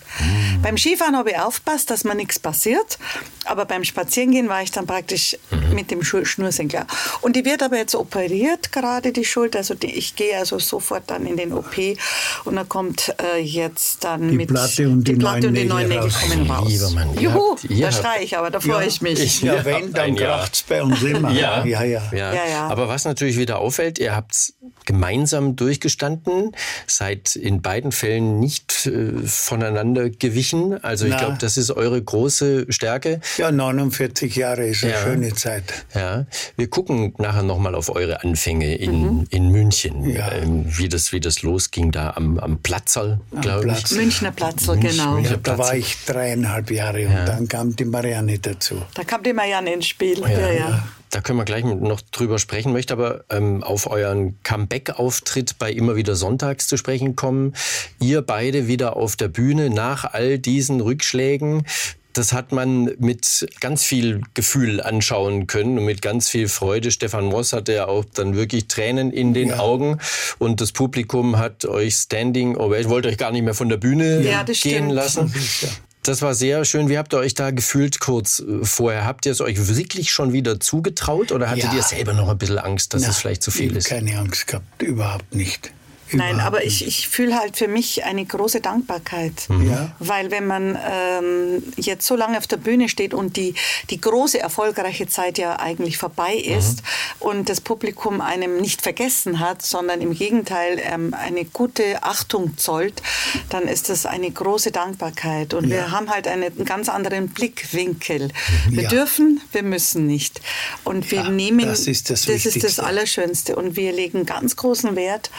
Beim 0.62 0.78
Skifahren 0.78 1.16
habe 1.18 1.32
ich 1.32 1.40
aufgepasst, 1.40 1.90
dass 1.90 2.04
mir 2.04 2.16
nichts 2.16 2.40
passiert. 2.40 2.98
Aber 3.46 3.66
beim 3.66 3.84
Spazierengehen 3.84 4.50
war 4.50 4.62
ich 4.62 4.72
dann 4.72 4.86
praktisch 4.86 5.36
Mhm. 5.50 5.74
mit 5.76 5.92
dem 5.92 6.04
Schu- 6.04 6.26
Schnürsenkel. 6.26 6.82
Und 7.22 7.36
die 7.36 7.44
wird 7.46 7.64
aber 7.64 7.78
jetzt 7.78 7.96
operiert, 7.96 8.72
gerade 8.72 9.12
die 9.12 9.26
Schulter. 9.26 9.60
Also 9.60 9.74
die, 9.74 9.88
ich 9.94 10.16
gehe 10.16 10.38
also 10.38 10.60
sofort 10.60 11.04
dann 11.08 11.26
in 11.26 11.38
den 11.38 11.52
OP 11.54 11.98
und 12.46 12.56
da 12.56 12.64
kommt 12.64 13.14
äh, 13.36 13.40
jetzt 13.40 14.04
dann 14.04 14.30
Die 14.30 14.36
mit 14.38 14.50
Platte 14.50 14.88
und 14.88 15.08
die 15.08 15.14
Platte 15.16 15.40
neuen 15.42 15.48
und 15.48 15.54
die 15.56 15.66
neuen 15.66 15.88
Nägel 15.90 16.12
kommen 16.12 16.50
raus. 16.52 16.68
Lieber 16.70 16.90
Mann, 16.92 17.18
Juhu, 17.20 17.52
habt- 17.58 17.82
da 17.82 17.92
schreie 17.92 18.24
ich 18.24 18.38
aber, 18.38 18.52
da 18.52 18.60
freue 18.60 18.86
ich 18.86 19.02
mich. 19.02 19.20
Ich- 19.20 19.42
Ja, 19.42 19.64
wenn, 19.66 19.92
dann 19.94 20.16
Jahr. 20.16 20.40
kracht's 20.40 20.62
bei 20.64 20.84
uns 20.84 21.02
immer. 21.02 21.32
Ja. 21.32 21.66
ja, 21.66 21.84
ja. 21.84 22.02
Ja. 22.12 22.34
Ja, 22.34 22.46
ja. 22.50 22.68
Aber 22.68 22.88
was 22.88 23.06
natürlich 23.06 23.38
wieder 23.38 23.60
auffällt, 23.60 23.98
ihr 24.00 24.16
habt 24.16 24.54
gemeinsam 24.86 25.56
durchgestanden, 25.56 26.52
seid 26.88 27.36
in 27.36 27.62
beiden 27.62 27.92
Fällen 27.92 28.40
nicht 28.40 28.88
äh, 28.88 29.12
voneinander 29.26 30.10
gewichen. 30.10 30.84
Also 30.84 31.06
ich 31.06 31.16
glaube, 31.18 31.38
das 31.40 31.58
ist 31.58 31.72
eure 31.72 32.02
große 32.02 32.66
Stärke. 32.70 33.22
Ja, 33.38 33.52
49 33.52 34.36
Jahre 34.36 34.66
ist 34.66 34.84
eine 34.84 34.94
Ja. 34.94 35.02
schöne 35.04 35.34
Zeit. 35.34 35.86
Ja, 35.94 36.26
wir 36.58 36.70
gucken 36.70 37.14
nachher 37.18 37.44
nochmal 37.44 37.76
auf 37.76 37.90
eure 37.90 38.24
Anfänge 38.24 38.76
in, 38.76 39.28
in 39.30 39.50
München, 39.50 40.02
Mhm. 40.02 40.10
Ja. 40.10 40.32
ähm, 40.32 40.66
wie, 40.68 40.90
das, 40.90 41.12
wie 41.14 41.20
das 41.20 41.42
losging 41.44 41.92
da 41.92 42.12
am, 42.12 42.40
am 42.40 42.58
Platzerl, 42.58 43.20
glaube 43.42 43.68
ich. 43.68 43.74
Platz. 43.74 43.92
Münchner 43.92 44.32
Platzl, 44.32 44.78
genau. 44.78 45.14
Münchner 45.16 45.32
Ja, 45.36 45.38
da 45.44 45.58
war 45.58 45.76
ich 45.76 45.96
dreieinhalb 46.06 46.72
Jahre 46.72 47.06
und 47.08 47.26
dann 47.28 47.48
kam 47.48 47.76
die 47.76 47.86
Marianne 47.86 48.40
dazu. 48.40 48.82
Da 48.96 49.04
kam 49.04 49.24
die 49.24 49.34
Marianne 49.34 49.74
ins 49.74 49.88
Spiel. 49.88 50.20
Ja, 50.22 50.52
ja. 50.52 50.84
Da 51.12 51.20
können 51.22 51.38
wir 51.38 51.46
gleich 51.46 51.66
noch 51.66 52.00
drüber 52.02 52.40
sprechen, 52.40 52.72
möchte 52.72 52.94
aber 52.94 53.26
ähm, 53.30 53.64
auf 53.64 53.90
euren 53.92 54.38
Comeback-Auftritt 54.44 55.60
bei 55.60 55.72
immer 55.72 55.96
wieder 55.98 56.16
Sonntags 56.16 56.68
zu 56.68 56.78
sprechen 56.78 57.18
kommen. 57.18 57.54
Ihr 58.00 58.22
beide 58.22 58.68
wieder 58.68 58.96
auf 58.96 59.18
der 59.18 59.28
Bühne 59.28 59.70
nach 59.70 60.06
all 60.14 60.40
diesen 60.40 60.80
Rückschlägen. 60.80 61.66
Das 62.14 62.34
hat 62.34 62.52
man 62.52 62.92
mit 63.00 63.48
ganz 63.62 63.84
viel 63.84 64.22
Gefühl 64.34 64.82
anschauen 64.82 65.48
können 65.48 65.78
und 65.78 65.86
mit 65.86 66.02
ganz 66.02 66.28
viel 66.30 66.48
Freude. 66.50 66.92
Stefan 66.92 67.26
Moss 67.26 67.54
hatte 67.54 67.74
ja 67.74 67.88
auch 67.88 68.06
dann 68.06 68.36
wirklich 68.36 68.68
Tränen 68.68 69.12
in 69.12 69.34
den 69.34 69.54
Augen 69.54 69.98
und 70.38 70.60
das 70.62 70.72
Publikum 70.72 71.38
hat 71.40 71.64
euch 71.66 71.96
Standing 71.96 72.58
Ovation, 72.58 72.90
wollte 72.92 73.08
euch 73.10 73.18
gar 73.18 73.32
nicht 73.32 73.44
mehr 73.44 73.54
von 73.54 73.70
der 73.70 73.78
Bühne 73.78 74.22
Ja, 74.24 74.44
gehen 74.44 74.56
stimmt. 74.56 74.92
lassen. 74.92 75.34
Das 76.04 76.22
war 76.24 76.34
sehr 76.34 76.66
schön. 76.66 76.90
Wie 76.90 76.98
habt 76.98 77.14
ihr 77.14 77.20
euch 77.20 77.36
da 77.36 77.52
gefühlt 77.52 78.00
kurz 78.00 78.40
äh, 78.40 78.66
vorher? 78.66 79.06
Habt 79.06 79.26
ihr 79.26 79.32
es 79.32 79.42
euch 79.42 79.68
wirklich 79.78 80.12
schon 80.12 80.34
wieder 80.34 80.60
zugetraut 80.60 81.32
oder 81.32 81.50
hattet 81.50 81.66
Ja. 81.66 81.74
ihr 81.74 81.84
selber 81.84 82.14
noch 82.14 82.28
ein 82.30 82.38
bisschen 82.38 82.58
Angst, 82.58 82.94
dass 82.94 83.04
Na, 83.04 83.10
es 83.10 83.18
vielleicht 83.18 83.44
zu 83.44 83.52
viel 83.52 83.72
ich 83.72 83.78
ist? 83.78 83.88
Keine 83.88 84.18
Angst 84.18 84.48
gehabt, 84.48 84.82
überhaupt 84.82 85.36
nicht. 85.36 85.72
Nein, 86.14 86.40
aber 86.40 86.64
ich, 86.64 86.86
ich 86.86 87.08
fühle 87.08 87.38
halt 87.38 87.58
für 87.58 87.68
mich 87.68 88.04
eine 88.04 88.26
große 88.26 88.62
Dankbarkeit. 88.62 89.48
Ja. 89.50 89.92
Weil 90.00 90.32
wenn 90.32 90.48
man 90.48 90.78
ähm, 90.90 91.64
jetzt 91.78 92.06
so 92.08 92.16
lange 92.16 92.38
auf 92.38 92.48
der 92.48 92.58
Bühne 92.58 92.90
steht 92.90 93.14
und 93.14 93.38
die, 93.38 93.54
die 93.90 94.00
große 94.02 94.40
erfolgreiche 94.40 95.08
Zeit 95.08 95.38
ja 95.38 95.60
eigentlich 95.60 95.98
vorbei 95.98 96.34
ist 96.36 96.84
und 97.20 97.50
das 97.50 97.62
Publikum 97.62 98.22
einem 98.22 98.58
nicht 98.58 98.82
vergessen 98.82 99.40
hat, 99.40 99.62
sondern 99.62 100.02
im 100.02 100.14
Gegenteil 100.14 100.80
ähm, 100.84 101.14
eine 101.14 101.46
gute 101.46 102.04
Achtung 102.04 102.58
zollt, 102.58 103.02
dann 103.50 103.64
ist 103.68 103.90
das 103.90 104.06
eine 104.06 104.30
große 104.30 104.72
Dankbarkeit. 104.72 105.54
Und 105.54 105.70
wir 105.70 105.92
haben 105.92 106.10
halt 106.10 106.28
einen, 106.28 106.66
ganz 106.66 106.90
anderen 106.90 107.30
Blickwinkel. 107.30 108.30
Wir 108.70 108.84
Ja. 108.84 108.90
dürfen, 108.90 109.42
wir 109.52 109.64
müssen 109.64 110.08
nicht. 110.08 110.42
Und 110.84 111.10
wir 111.12 111.22
Ja, 111.24 111.30
nehmen, 111.30 111.66
das 111.66 111.88
ist 111.88 112.10
das 112.10 112.26
das, 112.26 112.46
ist 112.46 112.64
das. 112.64 112.80
Allerschönste. 112.80 113.56
Und 113.56 113.76
wir 113.76 113.92
legen 113.92 114.26
ganz 114.26 114.56
großen 114.56 114.96
Wert 114.96 115.30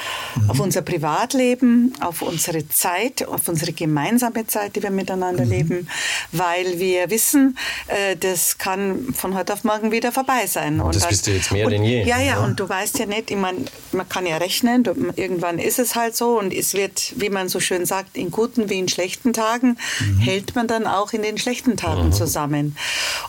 auf 0.48 0.60
unser 0.62 0.82
Privatleben, 0.82 1.92
auf 2.00 2.22
unsere 2.22 2.66
Zeit, 2.68 3.26
auf 3.26 3.48
unsere 3.48 3.72
gemeinsame 3.72 4.46
Zeit, 4.46 4.76
die 4.76 4.82
wir 4.82 4.90
miteinander 4.90 5.44
leben, 5.44 5.88
weil 6.30 6.78
wir 6.78 7.10
wissen, 7.10 7.58
äh, 7.88 8.16
das 8.16 8.58
kann 8.58 9.12
von 9.14 9.34
heute 9.34 9.52
auf 9.52 9.64
morgen 9.64 9.92
wieder 9.92 10.12
vorbei 10.12 10.46
sein. 10.46 10.80
Und 10.80 10.94
Das 10.94 11.10
wisst 11.10 11.26
ihr 11.26 11.34
jetzt 11.34 11.52
mehr 11.52 11.66
und, 11.66 11.72
denn 11.72 11.84
je. 11.84 12.04
Ja, 12.04 12.20
ja, 12.20 12.42
und 12.44 12.58
du 12.60 12.68
weißt 12.68 12.98
ja 12.98 13.06
nicht, 13.06 13.30
ich 13.30 13.36
mein, 13.36 13.66
man 13.92 14.08
kann 14.08 14.24
ja 14.26 14.36
rechnen, 14.36 14.84
du, 14.84 14.94
irgendwann 15.16 15.58
ist 15.58 15.78
es 15.78 15.94
halt 15.94 16.16
so 16.16 16.38
und 16.38 16.52
es 16.52 16.74
wird, 16.74 17.12
wie 17.16 17.28
man 17.28 17.48
so 17.48 17.60
schön 17.60 17.84
sagt, 17.84 18.16
in 18.16 18.30
guten 18.30 18.70
wie 18.70 18.78
in 18.78 18.88
schlechten 18.88 19.32
Tagen 19.32 19.76
hält 20.20 20.54
man 20.54 20.66
dann 20.66 20.86
auch 20.86 21.12
in 21.12 21.22
den 21.22 21.38
schlechten 21.38 21.76
Tagen 21.76 22.12
zusammen. 22.12 22.76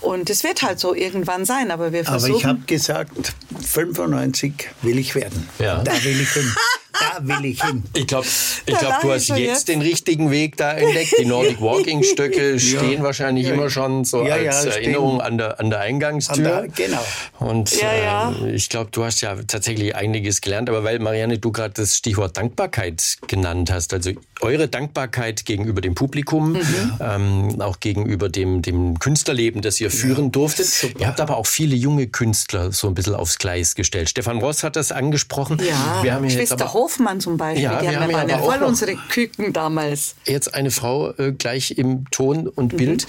Und 0.02 0.30
es 0.30 0.44
wird 0.44 0.62
halt 0.62 0.80
so 0.80 0.94
irgendwann 0.94 1.46
sein, 1.46 1.72
aber 1.72 1.92
wir 1.92 2.02
Aber 2.02 2.20
versuchen... 2.20 2.38
ich 2.38 2.46
habe 2.46 2.60
gesagt, 2.66 3.34
95 3.66 4.54
will 4.82 4.98
ich 5.00 5.16
werden. 5.16 5.48
Ja. 5.60 5.84
Da 5.84 5.92
will 6.04 6.22
ich 6.22 6.30
hin. 6.32 6.54
Da 6.94 7.20
will 7.28 7.46
ich 7.46 7.62
hin. 7.64 7.84
Ich 7.94 8.06
glaube, 8.08 8.28
ich 8.66 8.78
glaub, 8.78 9.02
du 9.02 9.12
hast 9.12 9.24
ich 9.24 9.30
jetzt, 9.30 9.40
jetzt. 9.40 9.68
den 9.68 9.82
richtigen 9.82 10.30
Weg 10.32 10.58
da 10.58 10.74
entdeckt. 10.74 11.16
Die 11.20 11.26
Nordic 11.26 11.60
Walking 11.62 12.04
Stöcke 12.04 12.60
stehen 12.60 13.02
wahrscheinlich 13.04 13.48
immer 13.48 13.70
schon 13.70 14.06
so 14.06 14.24
Ja, 14.26 14.38
ja, 14.38 14.52
als. 14.52 14.66
Erinnerung 14.66 15.20
an 15.22 15.38
der, 15.38 15.60
an 15.60 15.70
der 15.70 15.80
Eingangstür. 15.80 16.36
An 16.36 16.44
der- 16.44 16.68
genau. 16.88 17.04
Und 17.40 17.72
Ja, 17.82 17.94
ja. 17.96 18.36
Äh, 18.44 18.52
ich 18.54 18.70
glaube, 18.70 18.90
du 18.92 19.04
hast 19.04 19.22
ja 19.22 19.36
tatsächlich 19.48 19.96
einiges 19.96 20.42
gelernt. 20.42 20.70
Aber 20.70 20.84
weil, 20.84 21.00
Marianne, 21.00 21.40
du 21.40 21.52
gerade 21.52 21.74
das 21.74 21.98
Stichwort 21.98 22.38
Dankbarkeit 22.38 23.18
genannt 23.28 23.72
hast, 23.72 23.94
also 23.94 24.12
eure 24.42 24.68
Dankbarkeit 24.68 25.46
gegenüber 25.46 25.82
dem 25.82 25.96
Publikum, 25.96 26.54
Mhm. 26.54 26.60
ähm, 27.02 27.62
auch 27.62 27.80
gegenüber 27.80 28.30
dem, 28.30 28.62
dem 28.62 29.00
Künstlerleben, 29.00 29.62
das 29.62 29.80
ihr 29.82 29.90
führen 29.92 30.32
durftet. 30.32 30.68
super. 30.68 31.00
Ihr 31.00 31.08
habt 31.08 31.20
aber 31.22 31.38
auch 31.38 31.48
viele 31.48 31.76
junge 31.76 32.08
Künstler 32.08 32.72
so 32.72 32.88
ein 32.88 32.94
bisschen 32.94 33.16
aufs 33.16 33.38
Gleis 33.40 33.76
gestellt. 33.76 34.10
Stefan 34.10 34.38
Ross 34.40 34.64
hat 34.64 34.76
das 34.76 34.92
angesprochen. 34.92 35.60
Ja, 35.68 36.04
wir 36.04 36.14
haben 36.14 36.26
hier 36.26 36.40
jetzt 36.40 36.52
aber 36.52 36.66
Hofmann 36.84 37.22
zum 37.22 37.38
Beispiel, 37.38 37.64
Ja, 37.64 37.80
die 37.82 37.88
wir 37.90 38.00
haben 38.00 38.12
ja 38.12 38.36
waren 38.36 38.44
voll 38.44 38.64
unsere 38.64 38.96
Küken 38.96 39.54
damals. 39.54 40.16
jetzt 40.26 40.54
eine 40.54 40.70
Frau 40.70 41.12
äh, 41.12 41.32
gleich 41.32 41.78
im 41.78 42.10
Ton 42.12 42.48
und 42.48 42.76
Bild, 42.76 43.08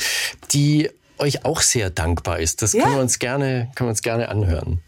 die 0.52 0.90
euch 1.18 1.44
auch 1.44 1.60
sehr 1.60 1.90
dankbar 1.90 2.38
ist. 2.38 2.62
Das 2.62 2.72
Ja. 2.72 2.84
können 2.84 2.94
wir 2.96 3.02
uns 3.02 3.18
gerne, 3.18 3.70
können 3.74 3.88
wir 3.88 3.90
uns 3.90 4.02
gerne 4.02 4.28
anhören. 4.28 4.80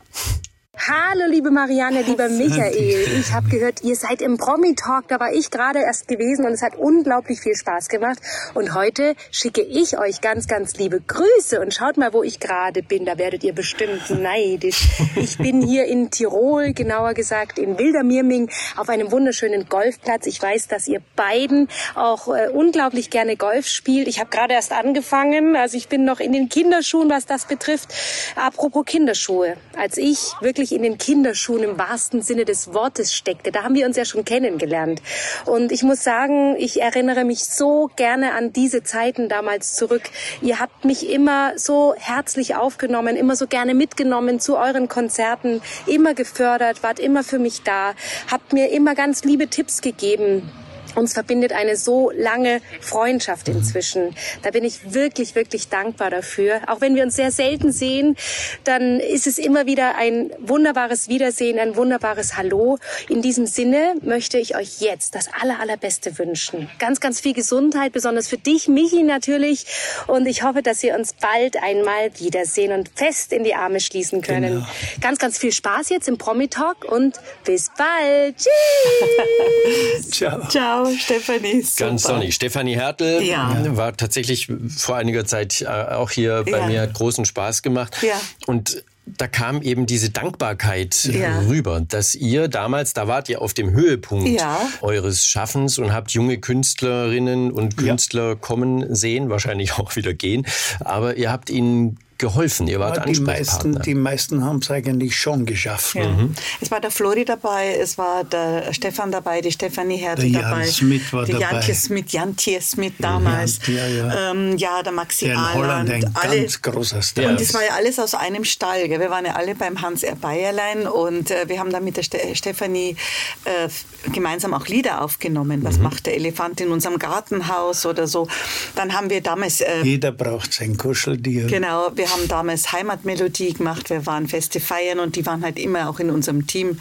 Hallo, 0.78 1.24
liebe 1.30 1.50
Marianne, 1.50 2.02
lieber 2.02 2.28
Michael. 2.28 3.06
Ich 3.18 3.32
habe 3.32 3.48
gehört, 3.48 3.82
ihr 3.82 3.96
seid 3.96 4.20
im 4.20 4.36
Promi-Talk. 4.36 5.08
Da 5.08 5.18
war 5.18 5.32
ich 5.32 5.50
gerade 5.50 5.80
erst 5.80 6.06
gewesen 6.06 6.44
und 6.44 6.52
es 6.52 6.62
hat 6.62 6.76
unglaublich 6.76 7.40
viel 7.40 7.56
Spaß 7.56 7.88
gemacht. 7.88 8.18
Und 8.54 8.74
heute 8.74 9.14
schicke 9.32 9.62
ich 9.62 9.98
euch 9.98 10.20
ganz, 10.20 10.46
ganz 10.46 10.74
liebe 10.76 11.00
Grüße. 11.00 11.60
Und 11.60 11.72
schaut 11.72 11.96
mal, 11.96 12.12
wo 12.12 12.22
ich 12.22 12.38
gerade 12.40 12.82
bin. 12.82 13.04
Da 13.06 13.18
werdet 13.18 13.42
ihr 13.42 13.54
bestimmt 13.54 14.10
neidisch. 14.10 14.86
Ich 15.16 15.38
bin 15.38 15.62
hier 15.62 15.86
in 15.86 16.10
Tirol, 16.10 16.72
genauer 16.72 17.14
gesagt 17.14 17.58
in 17.58 17.78
Wildermirming, 17.78 18.50
auf 18.76 18.88
einem 18.88 19.10
wunderschönen 19.10 19.68
Golfplatz. 19.68 20.26
Ich 20.26 20.40
weiß, 20.40 20.68
dass 20.68 20.86
ihr 20.86 21.00
beiden 21.16 21.68
auch 21.94 22.28
äh, 22.28 22.48
unglaublich 22.48 23.10
gerne 23.10 23.36
Golf 23.36 23.66
spielt. 23.66 24.08
Ich 24.08 24.20
habe 24.20 24.30
gerade 24.30 24.52
erst 24.52 24.72
angefangen. 24.72 25.56
Also 25.56 25.76
ich 25.76 25.88
bin 25.88 26.04
noch 26.04 26.20
in 26.20 26.32
den 26.32 26.48
Kinderschuhen, 26.48 27.08
was 27.08 27.24
das 27.26 27.46
betrifft. 27.46 27.92
Apropos 28.36 28.84
Kinderschuhe. 28.84 29.56
Als 29.76 29.96
ich 29.96 30.32
wirklich 30.40 30.65
wirklich 30.66 30.76
in 30.76 30.82
den 30.82 30.98
Kinderschuhen 30.98 31.62
im 31.62 31.78
wahrsten 31.78 32.22
Sinne 32.22 32.44
des 32.44 32.74
Wortes 32.74 33.14
steckte. 33.14 33.52
Da 33.52 33.62
haben 33.62 33.74
wir 33.74 33.86
uns 33.86 33.96
ja 33.96 34.04
schon 34.04 34.24
kennengelernt. 34.24 35.00
Und 35.44 35.70
ich 35.70 35.82
muss 35.82 36.02
sagen, 36.02 36.56
ich 36.58 36.80
erinnere 36.80 37.24
mich 37.24 37.44
so 37.44 37.88
gerne 37.96 38.32
an 38.32 38.52
diese 38.52 38.82
Zeiten 38.82 39.28
damals 39.28 39.74
zurück. 39.74 40.02
Ihr 40.42 40.58
habt 40.58 40.84
mich 40.84 41.08
immer 41.08 41.52
so 41.56 41.94
herzlich 41.96 42.56
aufgenommen, 42.56 43.16
immer 43.16 43.36
so 43.36 43.46
gerne 43.46 43.74
mitgenommen 43.74 44.40
zu 44.40 44.56
euren 44.56 44.88
Konzerten, 44.88 45.62
immer 45.86 46.14
gefördert, 46.14 46.82
wart 46.82 46.98
immer 46.98 47.22
für 47.22 47.38
mich 47.38 47.62
da, 47.62 47.94
habt 48.30 48.52
mir 48.52 48.70
immer 48.72 48.94
ganz 48.94 49.22
liebe 49.24 49.48
Tipps 49.48 49.80
gegeben 49.80 50.50
uns 50.96 51.12
verbindet 51.12 51.52
eine 51.52 51.76
so 51.76 52.10
lange 52.10 52.60
Freundschaft 52.80 53.48
inzwischen. 53.48 54.14
Da 54.42 54.50
bin 54.50 54.64
ich 54.64 54.94
wirklich, 54.94 55.34
wirklich 55.34 55.68
dankbar 55.68 56.10
dafür. 56.10 56.60
Auch 56.66 56.80
wenn 56.80 56.94
wir 56.94 57.02
uns 57.02 57.16
sehr 57.16 57.30
selten 57.30 57.72
sehen, 57.72 58.16
dann 58.64 59.00
ist 59.00 59.26
es 59.26 59.38
immer 59.38 59.66
wieder 59.66 59.96
ein 59.96 60.30
wunderbares 60.38 61.08
Wiedersehen, 61.08 61.58
ein 61.58 61.76
wunderbares 61.76 62.36
Hallo. 62.36 62.78
In 63.08 63.22
diesem 63.22 63.46
Sinne 63.46 63.94
möchte 64.02 64.38
ich 64.38 64.56
euch 64.56 64.80
jetzt 64.80 65.14
das 65.14 65.28
aller, 65.40 65.60
allerbeste 65.60 66.18
wünschen. 66.18 66.68
Ganz, 66.78 67.00
ganz 67.00 67.20
viel 67.20 67.34
Gesundheit, 67.34 67.92
besonders 67.92 68.28
für 68.28 68.38
dich, 68.38 68.68
Michi 68.68 69.02
natürlich. 69.02 69.66
Und 70.06 70.26
ich 70.26 70.42
hoffe, 70.42 70.62
dass 70.62 70.82
wir 70.82 70.94
uns 70.94 71.12
bald 71.14 71.62
einmal 71.62 72.10
wiedersehen 72.18 72.72
und 72.72 72.90
fest 72.94 73.32
in 73.32 73.44
die 73.44 73.54
Arme 73.54 73.80
schließen 73.80 74.22
können. 74.22 74.54
Genau. 74.54 74.66
Ganz, 75.00 75.18
ganz 75.18 75.38
viel 75.38 75.52
Spaß 75.52 75.90
jetzt 75.90 76.08
im 76.08 76.18
Promi-Talk 76.18 76.84
und 76.84 77.20
bis 77.44 77.70
bald. 77.76 78.36
Tschüss. 78.36 80.10
Ciao. 80.10 80.48
Ciao. 80.48 80.85
Stefanie. 80.98 81.62
Super. 81.62 81.90
Ganz 81.90 82.02
sonnig. 82.02 82.34
Stefanie 82.34 82.76
Hertel 82.76 83.22
ja. 83.22 83.64
war 83.76 83.96
tatsächlich 83.96 84.48
vor 84.76 84.96
einiger 84.96 85.24
Zeit 85.24 85.62
äh, 85.62 85.66
auch 85.66 86.10
hier 86.10 86.44
bei 86.44 86.58
ja. 86.58 86.66
mir, 86.66 86.80
hat 86.82 86.94
großen 86.94 87.24
Spaß 87.24 87.62
gemacht. 87.62 87.96
Ja. 88.02 88.20
Und 88.46 88.84
da 89.06 89.28
kam 89.28 89.62
eben 89.62 89.86
diese 89.86 90.10
Dankbarkeit 90.10 91.04
ja. 91.04 91.38
rüber, 91.40 91.80
dass 91.80 92.14
ihr 92.14 92.48
damals, 92.48 92.92
da 92.92 93.06
wart 93.06 93.28
ihr 93.28 93.40
auf 93.40 93.54
dem 93.54 93.70
Höhepunkt 93.70 94.28
ja. 94.28 94.68
eures 94.80 95.26
Schaffens 95.26 95.78
und 95.78 95.92
habt 95.92 96.10
junge 96.10 96.38
Künstlerinnen 96.38 97.52
und 97.52 97.76
Künstler 97.76 98.30
ja. 98.30 98.34
kommen 98.34 98.94
sehen, 98.94 99.30
wahrscheinlich 99.30 99.78
auch 99.78 99.94
wieder 99.94 100.12
gehen, 100.12 100.44
aber 100.80 101.16
ihr 101.16 101.30
habt 101.30 101.50
ihnen 101.50 101.98
geholfen. 102.18 102.68
Ihr 102.68 102.80
wart 102.80 102.96
ja, 102.98 103.04
die 103.04 103.20
meisten, 103.20 103.80
die 103.82 103.94
meisten 103.94 104.44
haben 104.44 104.58
es 104.58 104.70
eigentlich 104.70 105.16
schon 105.16 105.46
geschafft. 105.46 105.94
Ja. 105.94 106.08
Mhm. 106.08 106.34
Es 106.60 106.70
war 106.70 106.80
der 106.80 106.90
Flori 106.90 107.24
dabei, 107.24 107.76
es 107.80 107.98
war 107.98 108.24
der 108.24 108.72
Stefan 108.72 109.12
dabei, 109.12 109.40
die 109.40 109.52
Stefanie 109.52 109.96
Hertel 109.96 110.32
der 110.32 110.42
dabei. 110.42 110.66
Smith 110.66 111.12
war 111.12 111.24
die 111.24 111.32
dabei. 111.32 111.52
Jantje 111.52 111.74
Smith, 111.74 112.12
Jantje 112.12 112.60
Smith 112.60 112.94
damals. 112.98 113.60
Ja, 113.66 113.86
ja. 113.86 114.30
Ähm, 114.30 114.56
ja 114.56 114.82
der 114.82 114.92
Maxi 114.92 115.26
der 115.26 115.34
in 115.34 115.54
Holland 115.54 115.90
ein 115.90 116.10
alle. 116.14 116.40
ganz 116.40 116.62
großer 116.62 117.02
Star. 117.02 117.26
Und 117.28 117.40
das 117.40 117.52
war 117.54 117.64
ja 117.64 117.74
alles 117.74 117.98
aus 117.98 118.14
einem 118.14 118.44
Stall. 118.44 118.88
Gell? 118.88 119.00
Wir 119.00 119.10
waren 119.10 119.24
ja 119.24 119.34
alle 119.34 119.54
beim 119.54 119.82
Hans 119.82 120.02
R. 120.02 120.16
Bayerlein 120.16 120.86
und 120.86 121.30
äh, 121.30 121.48
wir 121.48 121.58
haben 121.58 121.70
dann 121.70 121.84
mit 121.84 121.96
der 121.96 122.02
Ste 122.02 122.18
Stefanie 122.34 122.96
äh, 123.44 123.68
gemeinsam 124.12 124.54
auch 124.54 124.66
Lieder 124.66 125.02
aufgenommen. 125.02 125.62
Was 125.64 125.76
mhm. 125.76 125.84
macht 125.84 126.06
der 126.06 126.14
Elefant 126.14 126.60
in 126.60 126.70
unserem 126.70 126.98
Gartenhaus 126.98 127.86
oder 127.86 128.06
so. 128.06 128.28
Dann 128.74 128.92
haben 128.92 129.10
wir 129.10 129.20
damals... 129.20 129.60
Äh, 129.60 129.82
Jeder 129.82 130.12
braucht 130.12 130.52
sein 130.52 130.76
Kuscheltier. 130.76 131.46
Genau, 131.46 131.90
wir 131.94 132.05
wir 132.06 132.12
haben 132.12 132.28
damals 132.28 132.70
Heimatmelodie 132.72 133.54
gemacht, 133.54 133.90
wir 133.90 134.06
waren 134.06 134.28
feste 134.28 134.60
feiern 134.60 135.00
und 135.00 135.16
die 135.16 135.26
waren 135.26 135.42
halt 135.42 135.58
immer 135.58 135.90
auch 135.90 135.98
in 135.98 136.10
unserem 136.10 136.46
Team. 136.46 136.78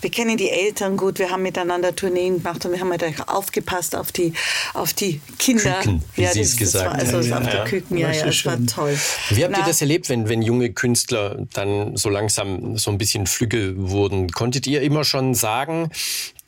Wir 0.00 0.10
kennen 0.10 0.38
die 0.38 0.48
Eltern 0.48 0.96
gut, 0.96 1.18
wir 1.18 1.30
haben 1.30 1.42
miteinander 1.42 1.94
Tourneen 1.94 2.38
gemacht 2.38 2.64
und 2.64 2.72
wir 2.72 2.80
haben 2.80 2.90
halt 2.90 3.04
auch 3.04 3.28
aufgepasst 3.28 3.94
auf 3.94 4.12
die, 4.12 4.32
auf 4.72 4.94
die 4.94 5.20
Kinder. 5.38 5.74
Küken, 5.82 6.02
wie 6.14 6.22
ja, 6.22 6.32
Sie 6.32 6.40
es 6.40 6.56
gesagt 6.56 6.88
haben. 6.88 6.98
Also 6.98 7.20
ja, 7.20 7.38
auf 7.38 7.52
ja. 7.52 7.64
die 7.64 7.70
Küken, 7.70 7.98
ja, 7.98 8.12
ja, 8.12 8.24
das 8.24 8.46
war 8.46 8.56
toll. 8.66 8.98
Wie 9.28 9.44
habt 9.44 9.52
Na, 9.52 9.58
ihr 9.58 9.66
das 9.66 9.82
erlebt, 9.82 10.08
wenn, 10.08 10.30
wenn 10.30 10.40
junge 10.40 10.72
Künstler 10.72 11.36
dann 11.52 11.96
so 11.98 12.08
langsam 12.08 12.78
so 12.78 12.90
ein 12.90 12.96
bisschen 12.96 13.26
flügge 13.26 13.74
wurden? 13.76 14.30
Konntet 14.30 14.66
ihr 14.66 14.80
immer 14.80 15.04
schon 15.04 15.34
sagen, 15.34 15.90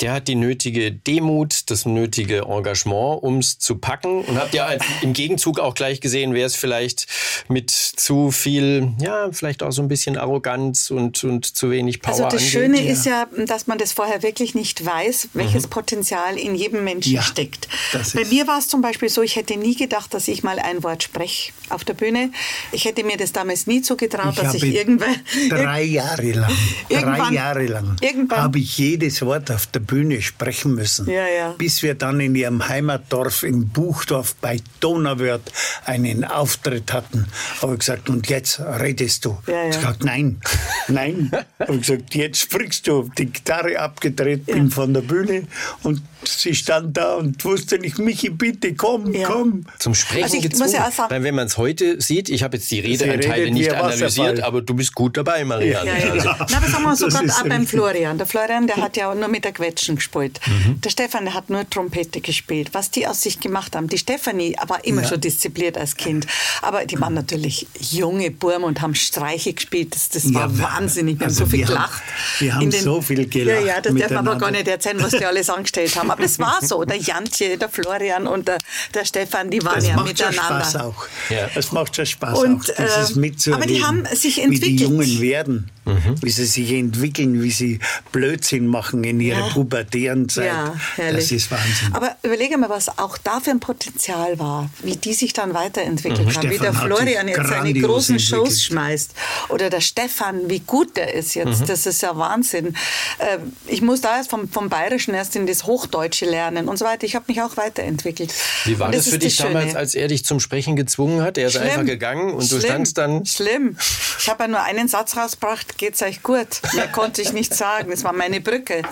der 0.00 0.12
hat 0.12 0.26
die 0.28 0.34
nötige 0.34 0.90
Demut, 0.90 1.70
das 1.70 1.86
nötige 1.86 2.46
Engagement, 2.48 3.22
um 3.22 3.38
es 3.38 3.58
zu 3.58 3.76
packen. 3.76 4.22
Und 4.22 4.36
habt 4.38 4.52
ihr 4.52 4.78
im 5.02 5.12
Gegenzug 5.12 5.60
auch 5.60 5.74
gleich 5.74 6.00
gesehen, 6.00 6.34
wer 6.34 6.46
es 6.46 6.56
vielleicht 6.56 7.06
mit 7.48 7.70
zu 7.70 8.32
viel, 8.32 8.92
ja, 9.00 9.30
vielleicht 9.30 9.62
auch 9.62 9.70
so 9.70 9.82
ein 9.82 9.88
bisschen 9.88 10.16
Arroganz 10.16 10.90
und, 10.90 11.22
und 11.22 11.46
zu 11.46 11.70
wenig 11.70 12.02
Power 12.02 12.12
Also 12.12 12.24
das 12.24 12.34
angeht? 12.34 12.48
Schöne 12.48 12.82
ja. 12.82 12.92
ist 12.92 13.06
ja, 13.06 13.26
dass 13.46 13.68
man 13.68 13.78
das 13.78 13.92
vorher 13.92 14.22
wirklich 14.22 14.54
nicht 14.54 14.84
weiß, 14.84 15.28
welches 15.34 15.66
mhm. 15.66 15.70
Potenzial 15.70 16.36
in 16.36 16.56
jedem 16.56 16.82
Menschen 16.82 17.14
ja, 17.14 17.22
steckt. 17.22 17.68
Bei 18.14 18.24
mir 18.24 18.48
war 18.48 18.58
es 18.58 18.68
zum 18.68 18.82
Beispiel 18.82 19.08
so, 19.08 19.22
ich 19.22 19.36
hätte 19.36 19.56
nie 19.56 19.76
gedacht, 19.76 20.12
dass 20.12 20.26
ich 20.26 20.42
mal 20.42 20.58
ein 20.58 20.82
Wort 20.82 21.04
spreche 21.04 21.52
auf 21.68 21.84
der 21.84 21.94
Bühne. 21.94 22.30
Ich 22.72 22.84
hätte 22.84 23.04
mir 23.04 23.16
das 23.16 23.32
damals 23.32 23.68
nie 23.68 23.80
zugetraut, 23.80 24.34
ich 24.34 24.42
dass 24.42 24.54
ich 24.54 24.64
irgendwann... 24.64 25.14
Drei 25.48 25.82
Jahre 25.84 26.32
lang, 26.32 26.52
drei 26.88 27.32
Jahre 27.32 27.66
lang 27.66 27.96
habe 28.30 28.58
ich 28.58 28.76
jedes 28.76 29.22
Wort 29.22 29.50
auf 29.50 29.66
der 29.66 29.83
Bühne 29.86 30.22
sprechen 30.22 30.74
müssen. 30.74 31.08
Ja, 31.08 31.26
ja. 31.26 31.54
Bis 31.58 31.82
wir 31.82 31.94
dann 31.94 32.20
in 32.20 32.34
ihrem 32.34 32.68
Heimatdorf 32.68 33.42
in 33.42 33.68
Buchdorf 33.68 34.34
bei 34.36 34.58
Donauwörth 34.80 35.52
einen 35.84 36.24
Auftritt 36.24 36.92
hatten. 36.92 37.26
Habe 37.62 37.74
ich 37.74 37.80
gesagt, 37.80 38.08
und 38.08 38.28
jetzt 38.28 38.60
redest 38.60 39.24
du. 39.24 39.38
Ja, 39.46 39.54
ja. 39.54 39.68
Ich 39.68 39.76
gesagt, 39.76 40.04
nein, 40.04 40.40
nein. 40.88 41.30
habe 41.60 41.78
gesagt, 41.78 42.14
jetzt 42.14 42.40
sprichst 42.40 42.86
du. 42.86 43.10
Die 43.18 43.26
Gitarre 43.26 43.78
abgedreht, 43.78 44.46
bin 44.46 44.70
von 44.70 44.94
der 44.94 45.02
Bühne 45.02 45.46
und 45.82 46.02
sie 46.28 46.54
stand 46.54 46.96
da 46.96 47.14
und 47.14 47.44
wusste 47.44 47.78
nicht, 47.78 47.98
Michi, 47.98 48.30
bitte 48.30 48.74
komm, 48.74 49.12
ja. 49.12 49.28
komm. 49.28 49.64
Zum 49.78 49.94
Sprechen 49.94 50.24
also 50.24 50.40
gezwungen. 50.40 50.72
Ja 50.72 50.90
Weil 51.08 51.22
wenn 51.22 51.34
man 51.34 51.46
es 51.46 51.56
heute 51.56 52.00
sieht, 52.00 52.28
ich 52.28 52.42
habe 52.42 52.56
jetzt 52.56 52.70
die 52.70 52.80
Redeanteile 52.80 53.50
nicht 53.50 53.72
analysiert, 53.72 54.40
aber 54.40 54.62
du 54.62 54.74
bist 54.74 54.94
gut 54.94 55.16
dabei, 55.16 55.44
Marianne. 55.44 55.90
Ja, 55.90 55.96
ja, 55.98 56.06
ja. 56.06 56.12
Also. 56.12 56.30
Na, 56.50 56.56
aber 56.56 56.68
sagen 56.68 56.84
wir 56.84 56.96
sogar 57.10 57.22
auch 57.24 57.48
beim 57.48 57.66
Florian. 57.66 58.18
Der 58.18 58.26
Florian, 58.26 58.66
der 58.66 58.76
hat 58.76 58.96
ja 58.96 59.14
nur 59.14 59.28
mit 59.28 59.44
der 59.44 59.52
Quetschen 59.52 59.96
gespielt. 59.96 60.40
Mhm. 60.46 60.80
Der 60.80 60.90
Stefan, 60.90 61.24
der 61.24 61.34
hat 61.34 61.50
nur 61.50 61.68
Trompete 61.68 62.20
gespielt. 62.20 62.70
Was 62.72 62.90
die 62.90 63.06
aus 63.06 63.22
sich 63.22 63.40
gemacht 63.40 63.76
haben. 63.76 63.88
Die 63.88 63.98
Stefanie 63.98 64.56
war 64.66 64.84
immer 64.84 65.04
schon 65.04 65.20
diszipliniert 65.20 65.78
als 65.78 65.96
Kind. 65.96 66.26
Aber 66.62 66.84
die 66.84 67.00
waren 67.00 67.14
natürlich 67.14 67.66
junge 67.78 68.30
Burm 68.30 68.64
und 68.64 68.80
haben 68.80 68.94
Streiche 68.94 69.52
gespielt. 69.52 69.94
Das, 69.94 70.08
das 70.08 70.32
war 70.32 70.58
wahnsinnig. 70.58 71.18
Wir 71.20 71.26
also 71.26 71.42
haben 71.42 71.50
so 71.50 71.56
viel 71.56 71.66
gelacht. 71.66 72.02
wir 72.38 72.54
haben 72.54 72.70
den, 72.70 72.82
so 72.82 73.00
viel 73.00 73.26
gelacht. 73.26 73.60
Ja, 73.60 73.66
ja, 73.66 73.80
das 73.80 73.94
darf 73.94 74.10
man 74.10 74.28
aber 74.28 74.38
gar 74.38 74.50
nicht 74.50 74.68
erzählen, 74.68 75.02
was 75.02 75.12
die 75.12 75.24
alles 75.24 75.50
angestellt 75.50 75.94
haben. 75.96 76.10
Aber 76.14 76.24
es 76.24 76.38
war 76.38 76.58
so. 76.62 76.84
Der 76.84 76.96
Jantje, 76.96 77.58
der 77.58 77.68
Florian 77.68 78.26
und 78.26 78.48
der, 78.48 78.58
der 78.92 79.04
Stefan, 79.04 79.50
die 79.50 79.62
waren 79.64 79.76
das 79.76 79.88
ja 79.88 79.96
macht 79.96 80.06
miteinander. 80.08 80.64
Schon 80.64 80.70
Spaß 80.70 80.76
auch. 80.76 81.06
Ja. 81.30 81.50
Es 81.54 81.72
macht 81.72 81.96
schon 81.96 82.06
Spaß 82.06 82.38
und, 82.38 82.70
auch, 82.70 82.74
dieses 82.76 83.16
äh, 83.16 83.20
mitzuerleben. 83.20 83.62
Aber 83.62 83.72
die 83.72 83.84
haben 83.84 84.16
sich 84.16 84.42
entwickelt. 84.42 84.70
Wie 84.70 84.76
die 84.76 84.82
Jungen 84.84 85.20
werden, 85.20 85.70
mhm. 85.84 86.22
wie 86.22 86.30
sie 86.30 86.44
sich 86.44 86.72
entwickeln, 86.72 87.42
wie 87.42 87.50
sie 87.50 87.80
Blödsinn 88.12 88.66
machen 88.66 89.04
in 89.04 89.20
ihrer 89.20 89.46
ja. 89.46 89.52
pubertären 89.52 90.28
Zeit. 90.28 90.46
Ja, 90.46 90.74
herrlich. 90.96 91.24
Das 91.24 91.32
ist 91.32 91.50
Wahnsinn. 91.50 91.92
Aber 91.92 92.16
überlege 92.22 92.56
mal, 92.58 92.68
was 92.68 92.98
auch 92.98 93.18
da 93.18 93.40
für 93.40 93.50
ein 93.50 93.60
Potenzial 93.60 94.38
war, 94.38 94.70
wie 94.82 94.96
die 94.96 95.14
sich 95.14 95.32
dann 95.32 95.54
weiterentwickelt 95.54 96.20
mhm. 96.20 96.34
haben. 96.34 96.48
Stefan 96.48 96.50
wie 96.50 96.58
der 96.58 96.74
Florian 96.74 97.28
jetzt 97.28 97.48
seine 97.48 97.72
großen 97.72 98.16
entwickelt. 98.16 98.46
Shows 98.46 98.62
schmeißt. 98.62 99.14
Oder 99.48 99.70
der 99.70 99.80
Stefan, 99.80 100.48
wie 100.48 100.60
gut 100.60 100.96
der 100.96 101.14
ist 101.14 101.34
jetzt. 101.34 101.62
Mhm. 101.62 101.66
Das 101.66 101.86
ist 101.86 102.02
ja 102.02 102.16
Wahnsinn. 102.16 102.76
Äh, 103.18 103.38
ich 103.66 103.82
muss 103.82 104.00
da 104.00 104.16
erst 104.16 104.30
vom, 104.30 104.48
vom 104.48 104.68
Bayerischen 104.68 105.14
erst 105.14 105.36
in 105.36 105.46
das 105.46 105.64
Hochdeutsche 105.64 106.03
lernen 106.24 106.68
und 106.68 106.78
so 106.78 106.84
weiter. 106.84 107.04
Ich 107.04 107.14
habe 107.14 107.24
mich 107.28 107.40
auch 107.42 107.56
weiterentwickelt. 107.56 108.32
Wie 108.64 108.78
war 108.78 108.90
das, 108.90 109.04
das 109.04 109.14
für 109.14 109.18
dich 109.18 109.36
damals, 109.36 109.74
als 109.74 109.94
er 109.94 110.08
dich 110.08 110.24
zum 110.24 110.40
Sprechen 110.40 110.76
gezwungen 110.76 111.22
hat? 111.22 111.38
Er 111.38 111.46
ist 111.46 111.54
Schlimm. 111.54 111.64
einfach 111.64 111.84
gegangen 111.84 112.34
und 112.34 112.44
Schlimm. 112.44 112.60
du 112.60 112.66
standst 112.66 112.98
dann. 112.98 113.26
Schlimm. 113.26 113.76
Ich 114.18 114.28
habe 114.28 114.44
ja 114.44 114.48
nur 114.48 114.62
einen 114.62 114.88
Satz 114.88 115.16
rausgebracht, 115.16 115.78
geht's 115.78 116.02
euch 116.02 116.22
gut. 116.22 116.48
Mehr 116.74 116.88
konnte 116.88 117.22
ich 117.22 117.32
nicht 117.32 117.54
sagen. 117.54 117.90
Das 117.90 118.04
war 118.04 118.12
meine 118.12 118.40
Brücke. 118.40 118.82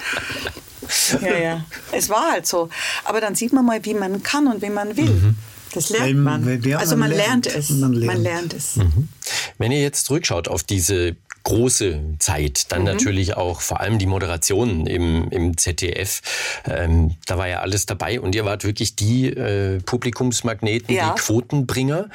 Ja, 1.20 1.38
ja. 1.38 1.64
Es 1.92 2.09
war 2.09 2.33
halt 2.33 2.46
so. 2.46 2.68
Aber 3.05 3.20
dann 3.20 3.35
sieht 3.35 3.53
man 3.53 3.64
mal, 3.64 3.85
wie 3.85 3.94
man 3.94 4.22
kann 4.22 4.46
und 4.46 4.62
wie 4.62 4.70
man 4.70 4.96
will. 4.96 5.05
Mhm. 5.05 5.37
Das 5.75 5.88
lernt 5.88 6.16
man. 6.16 6.46
also 6.77 6.96
man, 6.96 7.09
man 7.09 7.16
lernt, 7.16 7.46
lernt, 7.46 7.46
es. 7.46 7.70
Man 7.70 7.92
lernt, 7.92 8.07
man 8.07 8.22
lernt 8.22 8.55
es. 8.55 8.77
Mhm. 8.77 9.09
Wenn 9.59 9.72
ihr 9.72 9.81
jetzt 9.81 10.05
zurückschaut 10.07 10.48
auf 10.48 10.62
diese 10.62 11.16
große 11.44 12.00
Zeit. 12.18 12.72
Dann 12.72 12.81
mhm. 12.81 12.87
natürlich 12.87 13.37
auch 13.37 13.61
vor 13.61 13.81
allem 13.81 13.98
die 13.98 14.07
Moderation 14.07 14.87
im, 14.87 15.28
im 15.31 15.57
ZDF. 15.57 16.22
Ähm, 16.66 17.16
da 17.26 17.38
war 17.38 17.48
ja 17.48 17.61
alles 17.61 17.87
dabei 17.87 18.20
und 18.20 18.35
ihr 18.35 18.44
wart 18.44 18.64
wirklich 18.64 18.96
die 18.96 19.28
äh, 19.28 19.81
Publikumsmagneten, 19.81 20.94
ja. 20.94 21.14
die 21.14 21.20
Quotenbringer 21.20 22.09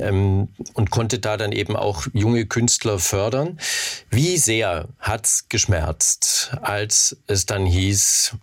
ähm, 0.00 0.48
und 0.74 0.90
konntet 0.90 1.24
da 1.24 1.36
dann 1.36 1.52
eben 1.52 1.76
auch 1.76 2.06
junge 2.12 2.46
Künstler 2.46 2.98
fördern. 2.98 3.58
Wie 4.10 4.36
sehr 4.36 4.88
hat's 4.98 5.48
geschmerzt, 5.48 6.52
als 6.62 7.16
es 7.26 7.46
dann 7.46 7.66
hieß, 7.66 8.34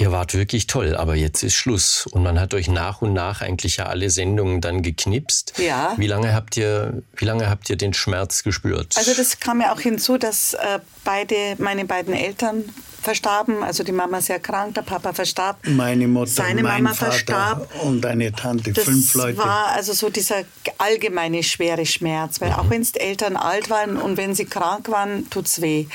Ihr 0.00 0.12
wart 0.12 0.32
wirklich 0.32 0.68
toll, 0.68 0.94
aber 0.94 1.16
jetzt 1.16 1.42
ist 1.42 1.54
Schluss. 1.56 2.06
Und 2.06 2.22
man 2.22 2.38
hat 2.38 2.54
euch 2.54 2.68
nach 2.68 3.02
und 3.02 3.14
nach 3.14 3.40
eigentlich 3.40 3.78
ja 3.78 3.86
alle 3.86 4.10
Sendungen 4.10 4.60
dann 4.60 4.82
geknipst. 4.82 5.54
Ja. 5.58 5.94
Wie 5.96 6.06
lange 6.06 6.32
habt 6.34 6.56
ihr, 6.56 7.02
wie 7.16 7.24
lange 7.24 7.50
habt 7.50 7.68
ihr 7.68 7.74
den 7.74 7.92
Schmerz 7.92 8.44
gespürt? 8.44 8.94
Also 8.96 9.12
das 9.12 9.40
kam 9.40 9.60
ja 9.60 9.72
auch 9.72 9.80
hinzu, 9.80 10.16
dass 10.16 10.54
äh, 10.54 10.78
beide, 11.02 11.56
meine 11.58 11.84
beiden 11.84 12.14
Eltern 12.14 12.64
verstarben, 13.02 13.62
also 13.62 13.84
die 13.84 13.92
Mama 13.92 14.20
sehr 14.20 14.38
krank, 14.40 14.74
der 14.74 14.82
Papa 14.82 15.12
verstarb. 15.12 15.58
Meine 15.66 16.08
Mutter, 16.08 16.30
seine 16.30 16.62
mein 16.62 16.82
Mama 16.82 16.94
Vater 16.94 17.12
verstarb. 17.12 17.84
und 17.84 18.04
eine 18.06 18.32
Tante, 18.32 18.72
Das 18.72 18.84
fünf 18.84 19.14
Leute. 19.14 19.38
war 19.38 19.68
also 19.68 19.92
so 19.92 20.10
dieser 20.10 20.42
allgemeine 20.78 21.42
schwere 21.42 21.86
Schmerz, 21.86 22.40
weil 22.40 22.52
auch 22.52 22.70
wenn 22.70 22.82
die 22.82 22.98
Eltern 23.00 23.36
alt 23.36 23.70
waren 23.70 23.96
und 23.96 24.16
wenn 24.16 24.34
sie 24.34 24.44
krank 24.44 24.88
waren, 24.90 25.28
tut's 25.30 25.60
weh. 25.60 25.86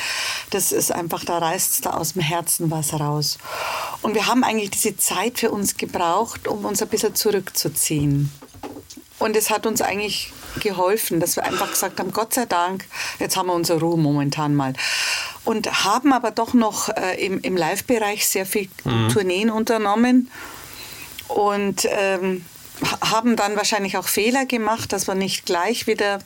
Das 0.50 0.72
ist 0.72 0.92
einfach, 0.92 1.24
da 1.26 1.40
reißt 1.40 1.86
da 1.86 1.92
aus 1.92 2.14
dem 2.14 2.22
Herzen 2.22 2.72
was 2.72 2.94
raus. 2.94 3.38
Und 4.02 4.16
wir 4.16 4.28
haben 4.28 4.44
eigentlich 4.44 4.72
diese 4.72 4.98
Zeit 4.98 5.40
für 5.40 5.52
uns 5.52 5.78
gebraucht, 5.78 6.48
um 6.48 6.66
uns 6.66 6.82
ein 6.82 6.88
bisschen 6.90 7.16
zurückzuziehen. 7.16 8.32
Und 9.20 9.38
es 9.38 9.50
hat 9.50 9.66
uns 9.66 9.82
eigentlich 9.82 10.34
geholfen, 10.60 11.20
dass 11.20 11.36
wir 11.38 11.44
einfach 11.46 11.70
gesagt 11.70 12.00
haben, 12.00 12.12
Gott 12.12 12.34
sei 12.34 12.46
Dank, 12.46 12.86
jetzt 13.20 13.38
haben 13.38 13.48
wir 13.48 13.54
unsere 13.54 13.80
Ruhe 13.80 13.98
momentan 13.98 14.54
mal. 14.56 14.74
Und 15.46 15.84
haben 15.86 16.12
aber 16.14 16.32
doch 16.32 16.54
noch 16.54 16.90
äh, 16.90 17.24
im, 17.26 17.40
im 17.42 17.56
Live-Bereich 17.56 18.28
sehr 18.28 18.46
viel 18.46 18.70
Tourneen 19.14 19.50
unternommen 19.50 20.30
und 21.28 21.88
ähm, 21.90 22.46
ha- 22.84 23.12
haben 23.12 23.36
dann 23.36 23.56
wahrscheinlich 23.56 23.98
auch 23.98 24.08
Fehler 24.08 24.46
gemacht, 24.46 24.92
dass 24.94 25.08
wir 25.08 25.16
nicht 25.16 25.46
gleich 25.46 25.88
wieder 25.88 26.20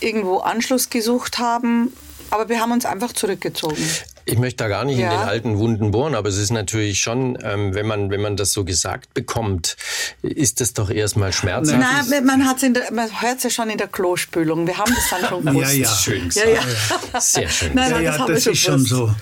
irgendwo 0.00 0.38
Anschluss 0.38 0.90
gesucht 0.90 1.38
haben. 1.38 1.92
Aber 2.30 2.48
wir 2.48 2.60
haben 2.60 2.72
uns 2.72 2.84
einfach 2.86 3.12
zurückgezogen. 3.12 3.86
Ich 4.26 4.38
möchte 4.38 4.64
da 4.64 4.68
gar 4.68 4.84
nicht 4.84 4.96
in 4.96 5.02
Ja. 5.04 5.10
den 5.10 5.28
alten 5.28 5.58
Wunden 5.58 5.90
bohren, 5.90 6.14
aber 6.14 6.28
es 6.30 6.38
ist 6.38 6.50
natürlich 6.50 6.98
schon, 7.00 7.36
ähm, 7.42 7.74
wenn 7.74 7.86
man 7.86 8.10
wenn 8.10 8.20
man 8.22 8.36
das 8.36 8.52
so 8.52 8.64
gesagt 8.64 9.12
bekommt, 9.14 9.76
ist 10.22 10.60
das 10.60 10.72
doch 10.72 10.88
erstmal 10.90 11.32
schmerzhaft. 11.32 11.78
Na, 12.10 12.20
man, 12.22 12.46
hat's 12.48 12.62
in 12.62 12.72
der, 12.74 12.90
man 12.92 13.08
hört 13.20 13.38
es 13.38 13.44
ja 13.44 13.50
schon 13.50 13.68
in 13.70 13.76
der 13.78 13.88
Klospülung. 13.88 14.66
Wir 14.66 14.78
haben 14.78 14.94
das 14.94 15.10
dann 15.10 15.28
schon 15.28 15.44
gewusst. 15.44 15.74
Ja, 15.74 15.82
ja. 15.82 15.94
Schön 15.94 16.30
Ja, 16.34 16.44
gesagt. 16.44 17.08
ja. 17.12 17.20
Sehr 17.20 17.48
schön. 17.48 17.74
Nein, 17.74 17.90
Ja, 17.90 17.96
nein, 17.96 18.04
ja, 18.04 18.26
das 18.26 18.26
das 18.26 18.42
schon 18.44 18.52
ist 18.52 18.60
schon 18.60 18.84
so. 18.84 19.14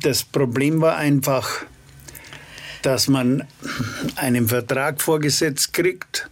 Das 0.00 0.22
Problem 0.24 0.80
war 0.80 0.96
einfach, 0.96 1.48
dass 2.82 3.08
man 3.08 3.44
einen 4.16 4.48
Vertrag 4.48 5.00
vorgesetzt 5.00 5.72
kriegt 5.72 6.28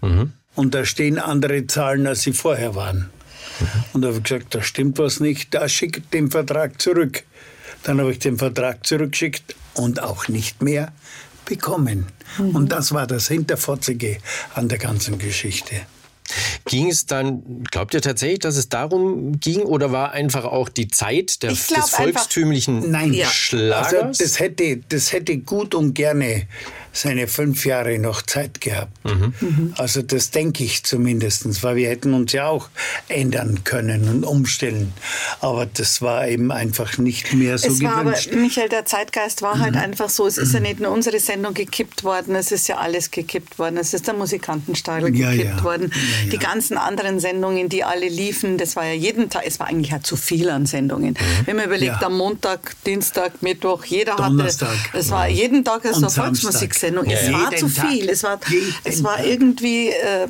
und 0.55 0.75
da 0.75 0.85
stehen 0.85 1.19
andere 1.19 1.67
Zahlen, 1.67 2.07
als 2.07 2.23
sie 2.23 2.33
vorher 2.33 2.75
waren. 2.75 3.11
Und 3.93 4.03
da 4.03 4.09
habe 4.09 4.17
ich 4.19 4.25
gesagt, 4.25 4.55
da 4.55 4.63
stimmt 4.63 4.99
was 4.99 5.21
nicht, 5.21 5.53
da 5.55 5.69
schickt 5.69 6.13
den 6.15 6.31
Vertrag 6.31 6.81
zurück. 6.81 7.25
Dann 7.83 8.01
habe 8.01 8.13
ich 8.13 8.19
den 8.19 8.39
Vertrag 8.39 8.87
zurückgeschickt 8.87 9.55
und 9.75 10.03
auch 10.03 10.29
nicht 10.29 10.63
mehr 10.63 10.93
bekommen. 11.47 12.07
Und 12.39 12.71
das 12.71 12.93
war 12.93 13.07
das 13.07 13.29
Hinterfotzige 13.29 14.19
an 14.55 14.69
der 14.69 14.79
ganzen 14.79 15.19
Geschichte. 15.19 15.75
Ging 16.67 16.89
es 16.91 17.07
dann, 17.07 17.65
glaubt 17.73 17.93
ihr 17.95 18.03
tatsächlich, 18.03 18.39
dass 18.39 18.57
es 18.57 18.69
darum 18.69 19.41
ging 19.41 19.63
oder 19.63 19.91
war 19.91 20.13
einfach 20.13 20.45
auch 20.45 20.69
die 20.69 20.87
Zeit 20.87 21.43
der, 21.43 21.51
des 21.51 21.73
einfach- 21.73 21.89
volkstümlichen 21.89 22.89
Nein, 22.91 23.13
Ja. 23.13 23.27
Schlagers? 23.27 23.95
Also 23.95 24.23
das 24.23 24.39
hätte, 24.39 24.77
das 24.89 25.13
hätte 25.13 25.39
gut 25.39 25.75
und 25.75 25.95
gerne 25.95 26.47
seine 26.93 27.29
fünf 27.29 27.65
Jahre 27.67 27.99
noch 27.99 28.23
Zeit 28.23 28.61
gehabt. 28.61 28.93
Mhm. 29.05 29.75
Also 29.77 30.03
das 30.03 30.31
denke 30.31 30.65
ich 30.65 30.83
zumindest, 30.85 31.63
weil 31.63 31.77
wir 31.77 31.89
hätten 31.89 32.15
uns 32.15 32.33
ja 32.33 32.47
auch 32.49 32.69
ändern 33.09 33.63
können 33.65 34.09
und 34.09 34.25
umstellen. 34.25 34.93
Aber 35.41 35.67
das 35.67 36.03
war 36.03 36.27
eben 36.29 36.51
einfach 36.51 36.99
nicht 36.99 37.33
mehr 37.35 37.59
so 37.59 37.69
es 37.69 37.83
war 37.83 37.93
aber, 37.97 38.11
gewünscht. 38.13 38.33
Michael, 38.33 38.69
der 38.69 38.85
Zeitgeist 38.87 39.43
war 39.43 39.57
Mhm. 39.57 39.61
halt 39.63 39.77
einfach 39.77 40.09
so. 40.11 40.27
Es 40.27 40.39
ist 40.39 40.53
ja 40.55 40.61
nicht 40.61 40.81
nur 40.81 40.91
unsere 40.91 41.21
Sendung 41.21 41.55
gekippt 41.55 42.05
worden, 42.05 42.35
es 42.35 42.51
ist 42.53 42.69
ja 42.69 42.77
alles 42.79 43.11
gekippt 43.11 43.59
worden. 43.59 43.77
Es 43.77 43.95
ist 43.95 44.07
der 44.07 44.15
Musikantenstadel 44.15 45.15
Ja, 45.17 45.31
gekippt 45.31 45.57
ja. 45.59 45.65
worden. 45.65 45.93
Ja, 45.95 46.25
ja. 46.25 46.31
Die 46.33 46.39
ganzen 46.39 46.77
anderen 46.77 47.21
Sendungen, 47.21 47.69
die 47.69 47.85
alle 47.85 48.09
liefen, 48.09 48.59
das 48.59 48.77
war 48.77 48.85
ja 48.87 48.95
jeden 48.95 49.31
Tag, 49.31 49.43
es 49.47 49.59
war 49.61 49.69
eigentlich 49.69 49.91
ja 49.93 50.01
zu 50.03 50.17
viel 50.17 50.51
an 50.51 50.67
Sendungen. 50.67 51.17
Wenn 51.45 51.57
man 51.57 51.67
überlegt, 51.67 51.93
Mhm. 51.97 52.01
Ja. 52.01 52.07
am 52.07 52.17
Montag, 52.17 52.75
Dienstag, 52.85 53.43
Mittwoch, 53.43 53.85
jeder 53.85 54.17
Donnerstag. 54.17 54.69
hatte, 54.69 54.99
es 54.99 55.11
war 55.11 55.29
jeden 55.29 55.65
Tag 55.65 55.83
so 55.85 56.07
Und 56.07 56.11
Volksmusiksendung. 56.81 57.05
Samstag. 57.05 57.23
Es 57.23 57.29
Ja, 57.31 57.39
war 57.43 57.57
zu 57.57 57.75
Tag. 57.75 57.89
viel. 57.91 58.09
Es 58.09 58.23
war, 58.23 58.41
Jeden 58.49 58.75
es 58.85 59.05
war 59.05 59.25
irgendwie 59.25 59.89
äh, 59.89 60.29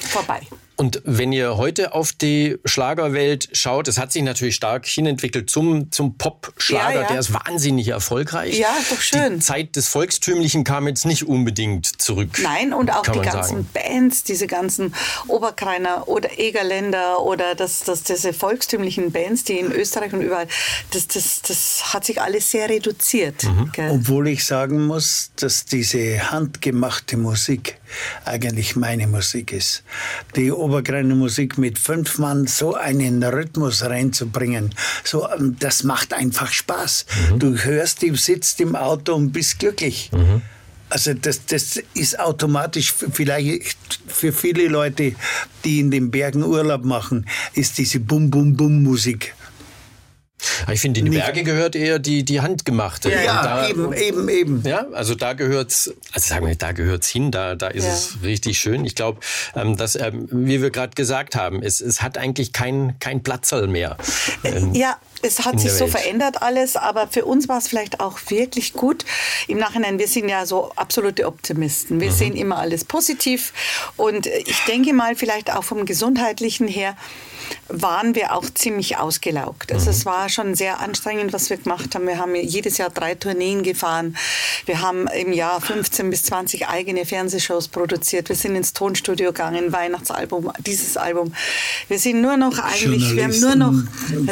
vorbei. 0.00 0.40
Und 0.80 1.02
wenn 1.04 1.32
ihr 1.32 1.56
heute 1.56 1.92
auf 1.92 2.12
die 2.12 2.56
Schlagerwelt 2.64 3.48
schaut, 3.52 3.88
es 3.88 3.98
hat 3.98 4.12
sich 4.12 4.22
natürlich 4.22 4.54
stark 4.54 4.86
hinentwickelt 4.86 5.50
zum, 5.50 5.90
zum 5.90 6.16
Pop-Schlager, 6.16 6.94
Ja, 6.94 7.00
ja. 7.00 7.08
der 7.08 7.18
ist 7.18 7.32
wahnsinnig 7.34 7.88
erfolgreich. 7.88 8.56
Ja, 8.56 8.68
doch 8.88 9.00
schön. 9.00 9.34
Die 9.34 9.40
Zeit 9.40 9.74
des 9.74 9.88
Volkstümlichen 9.88 10.62
kam 10.62 10.86
jetzt 10.86 11.04
nicht 11.04 11.26
unbedingt 11.26 12.00
zurück. 12.00 12.38
Nein, 12.40 12.72
und 12.72 12.92
auch 12.94 13.02
die 13.02 13.18
ganzen 13.18 13.66
sagen. 13.66 13.68
Bands, 13.74 14.22
diese 14.22 14.46
ganzen 14.46 14.94
Oberkreiner 15.26 16.06
oder 16.06 16.38
Egerländer 16.38 17.22
oder 17.22 17.56
das, 17.56 17.80
das, 17.80 18.04
diese 18.04 18.32
volkstümlichen 18.32 19.10
Bands, 19.10 19.42
die 19.42 19.58
in 19.58 19.72
Österreich 19.72 20.12
und 20.12 20.20
überall, 20.20 20.46
das, 20.92 21.08
das, 21.08 21.42
das 21.42 21.92
hat 21.92 22.04
sich 22.04 22.22
alles 22.22 22.52
sehr 22.52 22.68
reduziert. 22.68 23.42
Mhm. 23.42 23.72
Obwohl 23.90 24.28
ich 24.28 24.44
sagen 24.44 24.86
muss, 24.86 25.32
dass 25.34 25.64
diese 25.64 26.30
handgemachte 26.30 27.16
Musik 27.16 27.77
eigentlich 28.24 28.76
meine 28.76 29.06
Musik 29.06 29.52
ist. 29.52 29.82
Die 30.36 30.50
Oberkreiner 30.50 31.14
Musik 31.14 31.58
mit 31.58 31.78
fünf 31.78 32.18
Mann 32.18 32.46
so 32.46 32.74
einen 32.74 33.22
Rhythmus 33.22 33.82
reinzubringen, 33.82 34.74
so, 35.04 35.28
ähm, 35.28 35.56
das 35.58 35.84
macht 35.84 36.12
einfach 36.12 36.52
Spaß. 36.52 37.06
Du 37.38 37.56
hörst, 37.56 38.02
du 38.02 38.14
sitzt 38.16 38.60
im 38.60 38.76
Auto 38.76 39.14
und 39.14 39.32
bist 39.32 39.58
glücklich. 39.58 40.10
Also 40.90 41.12
das, 41.14 41.44
das 41.46 41.80
ist 41.94 42.18
automatisch 42.18 42.94
vielleicht 43.12 43.76
für 44.06 44.32
viele 44.32 44.68
Leute, 44.68 45.14
die 45.64 45.80
in 45.80 45.90
den 45.90 46.10
Bergen 46.10 46.42
Urlaub 46.42 46.84
machen, 46.84 47.26
ist 47.52 47.76
diese 47.76 48.00
Bum-Bum-Bum-Musik. 48.00 49.34
Aber 49.34 49.37
Ich 50.72 50.80
finde, 50.80 51.00
in 51.00 51.06
die 51.06 51.10
Nicht- 51.12 51.24
Berge 51.24 51.42
gehört 51.42 51.74
eher 51.74 51.98
die, 51.98 52.24
die 52.24 52.40
handgemachte. 52.40 53.08
Und 53.08 53.24
da, 53.26 53.68
eben, 53.68 53.92
eben, 53.92 54.28
eben. 54.28 54.62
Ja, 54.66 54.86
also 54.92 55.14
da 55.14 55.32
gehört's, 55.32 55.92
also 56.12 56.28
sagen 56.28 56.46
wir, 56.46 56.54
da 56.54 56.72
gehört's 56.72 57.08
hin, 57.08 57.30
da, 57.30 57.54
da 57.54 57.68
ist 57.68 57.84
Ja. 57.84 57.92
es 57.92 58.18
richtig 58.22 58.58
schön. 58.58 58.84
Ich 58.84 58.94
glaube, 58.94 59.20
ähm, 59.56 59.76
dass, 59.76 59.96
ähm, 59.96 60.28
wie 60.30 60.62
wir 60.62 60.70
gerade 60.70 60.94
gesagt 60.94 61.34
haben, 61.34 61.62
es, 61.62 61.80
es 61.80 62.02
hat 62.02 62.18
eigentlich 62.18 62.52
kein, 62.52 62.96
kein 63.00 63.22
Platzerl 63.22 63.66
mehr. 63.66 63.96
Ähm, 64.44 64.74
Ja, 64.74 64.96
es 65.22 65.44
hat 65.44 65.54
in 65.54 65.58
sich 65.58 65.72
so 65.72 65.86
verändert 65.88 66.42
alles, 66.42 66.76
aber 66.76 67.08
für 67.08 67.24
uns 67.24 67.48
war 67.48 67.58
es 67.58 67.66
vielleicht 67.68 67.98
auch 68.00 68.18
wirklich 68.28 68.72
gut. 68.72 69.04
Im 69.48 69.58
Nachhinein, 69.58 69.98
wir 69.98 70.06
sind 70.06 70.28
ja 70.28 70.46
so 70.46 70.70
absolute 70.76 71.26
Optimisten. 71.26 71.96
Mhm. 71.96 72.00
Wir 72.00 72.12
sehen 72.12 72.36
immer 72.36 72.58
alles 72.58 72.84
positiv 72.84 73.52
und 73.96 74.26
ich 74.26 74.58
denke 74.68 74.92
mal, 74.92 75.16
vielleicht 75.16 75.52
auch 75.52 75.64
vom 75.64 75.84
Gesundheitlichen 75.84 76.68
her 76.68 76.96
waren 77.68 78.14
wir 78.14 78.34
auch 78.34 78.44
ziemlich 78.52 78.96
ausgelaugt. 78.98 79.72
Also 79.72 79.86
Mhm. 79.86 79.90
es 79.90 80.06
war 80.06 80.28
schon 80.28 80.54
sehr 80.54 80.80
anstrengend, 80.80 81.32
was 81.32 81.50
wir 81.50 81.56
gemacht 81.58 81.94
haben. 81.94 82.06
Wir 82.06 82.18
haben 82.18 82.34
jedes 82.34 82.78
Jahr 82.78 82.90
drei 82.90 83.14
Tourneen 83.14 83.62
gefahren. 83.62 84.16
Wir 84.66 84.80
haben 84.80 85.06
im 85.08 85.32
Jahr 85.32 85.60
15 85.60 86.10
bis 86.10 86.24
20 86.24 86.68
eigene 86.68 87.04
Fernsehshows 87.06 87.68
produziert. 87.68 88.28
Wir 88.28 88.36
sind 88.36 88.56
ins 88.56 88.72
Tonstudio 88.72 89.28
gegangen, 89.28 89.72
Weihnachtsalbum, 89.72 90.50
dieses 90.66 90.96
Album. 90.96 91.34
Wir 91.88 91.98
sind 91.98 92.20
nur 92.20 92.36
noch 92.36 92.58
eigentlich, 92.58 93.14
wir 93.14 93.24
haben 93.24 93.40
nur 93.40 93.56
noch 93.56 93.74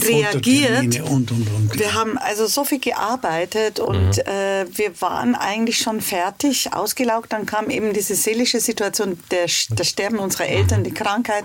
reagiert. 0.02 1.00
Und, 1.00 1.31
und, 1.31 1.48
und. 1.55 1.79
Wir 1.79 1.94
haben 1.94 2.18
also 2.18 2.46
so 2.46 2.64
viel 2.64 2.81
gearbeitet 2.81 3.81
und 3.81 4.18
äh, 4.26 4.66
wir 4.72 5.00
waren 5.00 5.35
eigentlich 5.35 5.79
schon 5.79 6.00
fertig, 6.00 6.72
ausgelaugt. 6.72 7.33
Dann 7.33 7.46
kam 7.46 7.70
eben 7.70 7.92
diese 7.92 8.14
seelische 8.14 8.61
Situation, 8.61 9.18
der, 9.31 9.46
das 9.70 9.88
Sterben 9.88 10.18
unserer 10.18 10.46
Eltern, 10.46 10.85
die 10.85 10.92
Krankheit. 10.94 11.44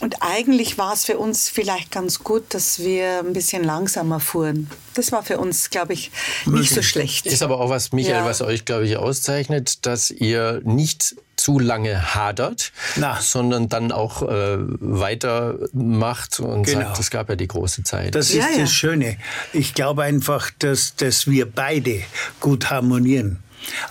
Und 0.00 0.16
eigentlich 0.20 0.76
war 0.76 0.92
es 0.92 1.04
für 1.04 1.18
uns 1.18 1.48
vielleicht 1.48 1.90
ganz 1.90 2.18
gut, 2.18 2.52
dass 2.52 2.80
wir 2.80 3.20
ein 3.20 3.32
bisschen 3.32 3.62
langsamer 3.64 4.20
fuhren. 4.20 4.68
Das 4.94 5.12
war 5.12 5.22
für 5.22 5.38
uns, 5.38 5.70
glaube 5.70 5.92
ich, 5.92 6.10
nicht 6.46 6.74
so 6.74 6.82
schlecht. 6.82 7.26
Ist 7.26 7.42
aber 7.42 7.60
auch 7.60 7.70
was, 7.70 7.92
Michael, 7.92 8.16
Ja. 8.16 8.24
was 8.24 8.42
euch, 8.42 8.64
glaube 8.64 8.86
ich, 8.86 8.96
auszeichnet, 8.96 9.86
dass 9.86 10.10
ihr 10.10 10.60
nicht 10.64 11.14
zu 11.36 11.58
lange 11.58 12.14
hadert, 12.14 12.72
Na. 12.96 13.20
sondern 13.20 13.68
dann 13.68 13.92
auch 13.92 14.22
äh, 14.22 14.56
weitermacht 14.58 16.40
und 16.40 16.64
Genau. 16.64 16.80
sagt, 16.80 16.98
es 17.00 17.10
gab 17.10 17.28
ja 17.28 17.36
die 17.36 17.48
große 17.48 17.82
Zeit. 17.84 18.14
Das 18.14 18.30
ist 18.30 18.36
Ja, 18.36 18.48
ja. 18.50 18.58
das 18.58 18.72
Schöne. 18.72 19.16
Ich 19.52 19.74
glaube 19.74 20.02
einfach, 20.02 20.50
dass, 20.58 20.96
dass 20.96 21.26
wir 21.26 21.50
beide 21.50 22.00
gut 22.40 22.70
harmonieren. 22.70 23.40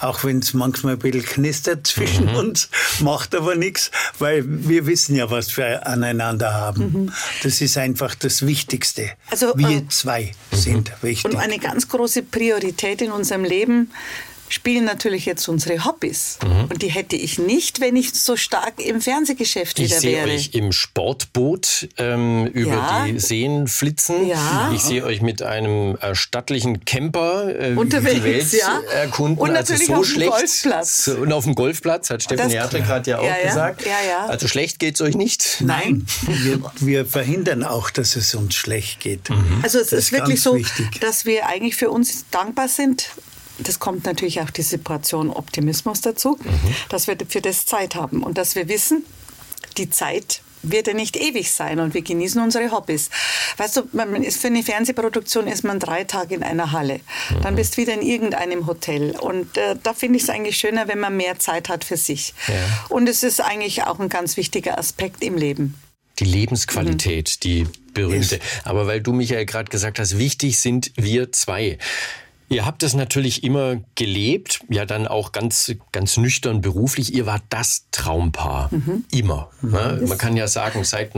Auch 0.02 0.24
wenn 0.24 0.40
es 0.40 0.54
manchmal 0.54 0.94
ein 0.94 1.00
bisschen 1.00 1.24
knistert 1.24 1.88
zwischen 1.88 2.26
Mhm. 2.26 2.36
uns, 2.36 2.70
macht 3.00 3.36
aber 3.36 3.56
nichts, 3.56 3.92
weil 4.20 4.44
wir 4.46 4.86
wissen 4.86 5.16
ja, 5.16 5.30
was 5.32 5.56
wir 5.58 5.86
aneinander 5.88 6.54
haben. 6.54 7.12
Das 7.44 7.62
ist 7.62 7.78
einfach 7.78 8.16
das 8.16 8.46
Wichtigste. 8.46 9.04
Mhm. 9.04 9.08
Also, 9.32 9.54
wir 9.56 9.70
äh, 9.78 9.88
zwei 9.90 10.32
sind 10.52 10.92
wichtig. 11.02 11.26
Und 11.32 11.38
eine 11.40 11.60
ganz 11.60 11.88
große 11.88 12.24
Priorität 12.24 13.02
in 13.02 13.12
unserem 13.12 13.44
Leben 13.44 13.92
spielen 14.54 14.86
natürlich 14.86 15.26
jetzt 15.26 15.48
unsere 15.48 15.86
Hobbys. 15.86 16.38
Und 16.70 16.82
die 16.82 16.90
hätte 16.90 17.16
ich 17.16 17.38
nicht, 17.40 17.82
wenn 17.82 17.96
ich 17.96 18.14
so 18.14 18.36
stark 18.38 18.74
im 18.80 19.02
Fernsehgeschäft 19.02 19.80
Ich 19.80 19.86
wieder 19.90 20.00
sehe 20.00 20.18
wäre. 20.18 20.30
euch 20.30 20.52
im 20.54 20.72
Sportboot 20.72 21.90
ähm, 21.98 22.48
über 22.48 22.72
Ja. 22.74 23.06
die 23.08 23.20
Seen 23.20 23.68
flitzen. 23.68 24.28
Ja. 24.28 24.72
Ich 24.74 24.82
sehe 24.82 25.04
euch 25.04 25.22
mit 25.22 25.42
einem 25.42 25.96
äh, 25.98 26.16
stattlichen 26.16 26.86
Camper 26.86 27.54
äh, 27.60 27.74
Unterwegs, 27.76 28.16
die 28.16 28.24
Welt 28.24 28.54
ja. 28.54 28.80
erkunden. 28.94 29.38
Und 29.40 29.50
also 29.56 29.74
natürlich 29.74 29.88
so 29.88 29.94
auf 29.96 30.06
dem 30.06 30.14
schlecht. 30.14 30.32
Golfplatz. 30.32 31.06
So, 31.06 31.16
und 31.18 31.34
auf 31.34 31.44
dem 31.46 31.56
Golfplatz, 31.56 32.10
hat 32.10 32.24
Stefan 32.24 32.46
Das- 32.48 32.54
Hertel 32.56 32.82
gerade 32.82 33.10
ja 33.10 33.20
auch 33.20 33.24
Ja, 33.24 33.38
ja. 33.38 33.48
gesagt. 33.48 33.86
Ja, 33.86 33.92
ja. 34.08 34.26
Also 34.28 34.48
schlecht 34.48 34.80
geht's 34.80 35.02
euch 35.02 35.16
nicht. 35.16 35.58
Nein, 35.62 36.06
wir, 36.28 36.60
wir 36.80 37.06
verhindern 37.06 37.64
auch, 37.64 37.90
dass 37.90 38.16
es 38.16 38.34
uns 38.36 38.56
schlecht 38.56 39.00
geht. 39.00 39.30
Also 39.62 39.80
es 39.80 39.90
Das 39.90 40.00
ist 40.00 40.12
wirklich 40.12 40.42
so, 40.42 40.56
wichtig. 40.56 41.00
dass 41.02 41.26
wir 41.26 41.48
eigentlich 41.48 41.76
für 41.76 41.90
uns 41.90 42.26
dankbar 42.32 42.68
sind. 42.68 43.10
Das 43.64 43.80
kommt 43.80 44.06
natürlich 44.06 44.42
auch 44.42 44.50
die 44.50 44.62
Separation 44.62 45.30
Optimismus 45.30 46.02
dazu, 46.02 46.38
dass 46.90 47.08
wir 47.08 47.18
für 47.28 47.42
das 47.42 47.66
Zeit 47.66 47.96
haben 47.96 48.24
und 48.24 48.38
dass 48.38 48.56
wir 48.56 48.68
wissen, 48.68 49.04
die 49.78 49.90
Zeit 49.90 50.42
wird 50.64 50.88
ja 50.88 50.94
nicht 50.94 51.18
ewig 51.18 51.52
sein 51.52 51.80
und 51.80 51.94
wir 51.94 52.02
genießen 52.02 52.42
unsere 52.42 52.72
Hobbys. 52.72 53.10
Weißt 53.58 53.78
du, 53.78 53.82
man 53.92 54.24
ist 54.24 54.42
für 54.42 54.48
eine 54.48 54.64
Fernsehproduktion 54.64 55.48
ist 55.48 55.64
man 55.64 55.80
drei 55.80 56.06
Tage 56.06 56.36
in 56.36 56.44
einer 56.44 56.72
Halle, 56.72 57.02
dann 57.42 57.56
bist 57.56 57.76
du 57.76 57.82
wieder 57.82 57.94
in 57.94 58.02
irgendeinem 58.02 58.66
Hotel 58.66 59.12
und 59.12 59.58
äh, 59.58 59.76
da 59.82 59.94
finde 59.94 60.18
ich 60.18 60.24
es 60.24 60.30
eigentlich 60.30 60.58
schöner, 60.58 60.88
wenn 60.88 61.00
man 61.00 61.16
mehr 61.18 61.38
Zeit 61.38 61.70
hat 61.70 61.84
für 61.84 61.98
sich. 61.98 62.34
Und 62.90 63.10
es 63.10 63.24
ist 63.24 63.42
eigentlich 63.42 63.84
auch 63.84 64.00
ein 64.00 64.10
ganz 64.10 64.38
wichtiger 64.38 64.78
Aspekt 64.78 65.24
im 65.24 65.38
Leben. 65.38 65.76
Die 66.20 66.26
Lebensqualität, 66.26 67.44
die 67.44 67.68
berühmte. 67.94 68.40
Aber 68.64 68.88
weil 68.88 69.02
du, 69.02 69.14
Michael, 69.14 69.46
gerade 69.46 69.70
gesagt 69.70 70.00
hast, 70.00 70.18
wichtig 70.18 70.60
sind 70.60 70.92
wir 70.96 71.32
zwei. 71.32 71.78
Ihr 72.50 72.66
habt 72.66 72.84
es 72.84 72.94
natürlich 72.94 73.44
immer 73.44 73.78
gelebt, 73.96 74.62
ja 74.70 74.86
dann 74.86 75.08
auch 75.08 75.32
ganz, 75.32 75.74
ganz 75.92 76.18
nüchtern 76.18 76.62
beruflich. 76.62 77.14
Ihr 77.14 77.26
wart 77.26 77.44
das 77.50 77.88
Traumpaar. 77.92 78.70
Immer. 79.12 79.50
Ne? 79.62 80.04
Man 80.08 80.18
kann 80.18 80.38
ja 80.38 80.48
sagen, 80.48 80.84
seit 80.84 81.16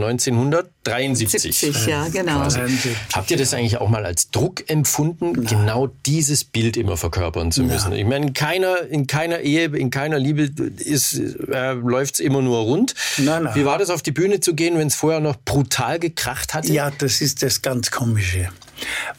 1973. 0.88 1.58
70, 1.58 1.86
ja, 1.86 2.08
genau. 2.08 2.40
quasi. 2.40 2.58
73, 2.58 2.96
Habt 3.14 3.30
ihr 3.30 3.36
das 3.36 3.54
eigentlich 3.54 3.78
auch 3.78 3.88
mal 3.88 4.04
als 4.04 4.30
Druck 4.30 4.68
empfunden, 4.68 5.44
genau 5.44 5.88
dieses 6.06 6.44
Bild 6.44 6.76
immer 6.76 6.96
verkörpern 6.96 7.52
zu 7.52 7.62
müssen? 7.62 7.92
Ich 7.92 8.04
meine, 8.04 8.26
in 8.26 8.32
keiner, 8.32 8.80
in 8.88 9.06
keiner 9.06 9.40
Ehe, 9.40 9.66
in 9.66 9.90
keiner 9.90 10.18
Liebe 10.18 10.50
ist, 10.78 11.14
äh, 11.14 11.72
läuft's 11.72 12.20
immer 12.20 12.42
nur 12.42 12.60
rund. 12.60 12.94
Nein, 13.18 13.44
nein. 13.44 13.54
Wie 13.54 13.64
war 13.64 13.78
das, 13.78 13.90
auf 13.90 14.02
die 14.02 14.12
Bühne 14.12 14.40
zu 14.40 14.54
gehen, 14.54 14.78
wenn 14.78 14.88
es 14.88 14.94
vorher 14.94 15.20
noch 15.20 15.36
brutal 15.44 15.98
gekracht 15.98 16.54
hatte? 16.54 16.72
Ja, 16.72 16.90
das 16.90 17.20
ist 17.20 17.42
das 17.42 17.62
ganz 17.62 17.90
Komische. 17.90 18.48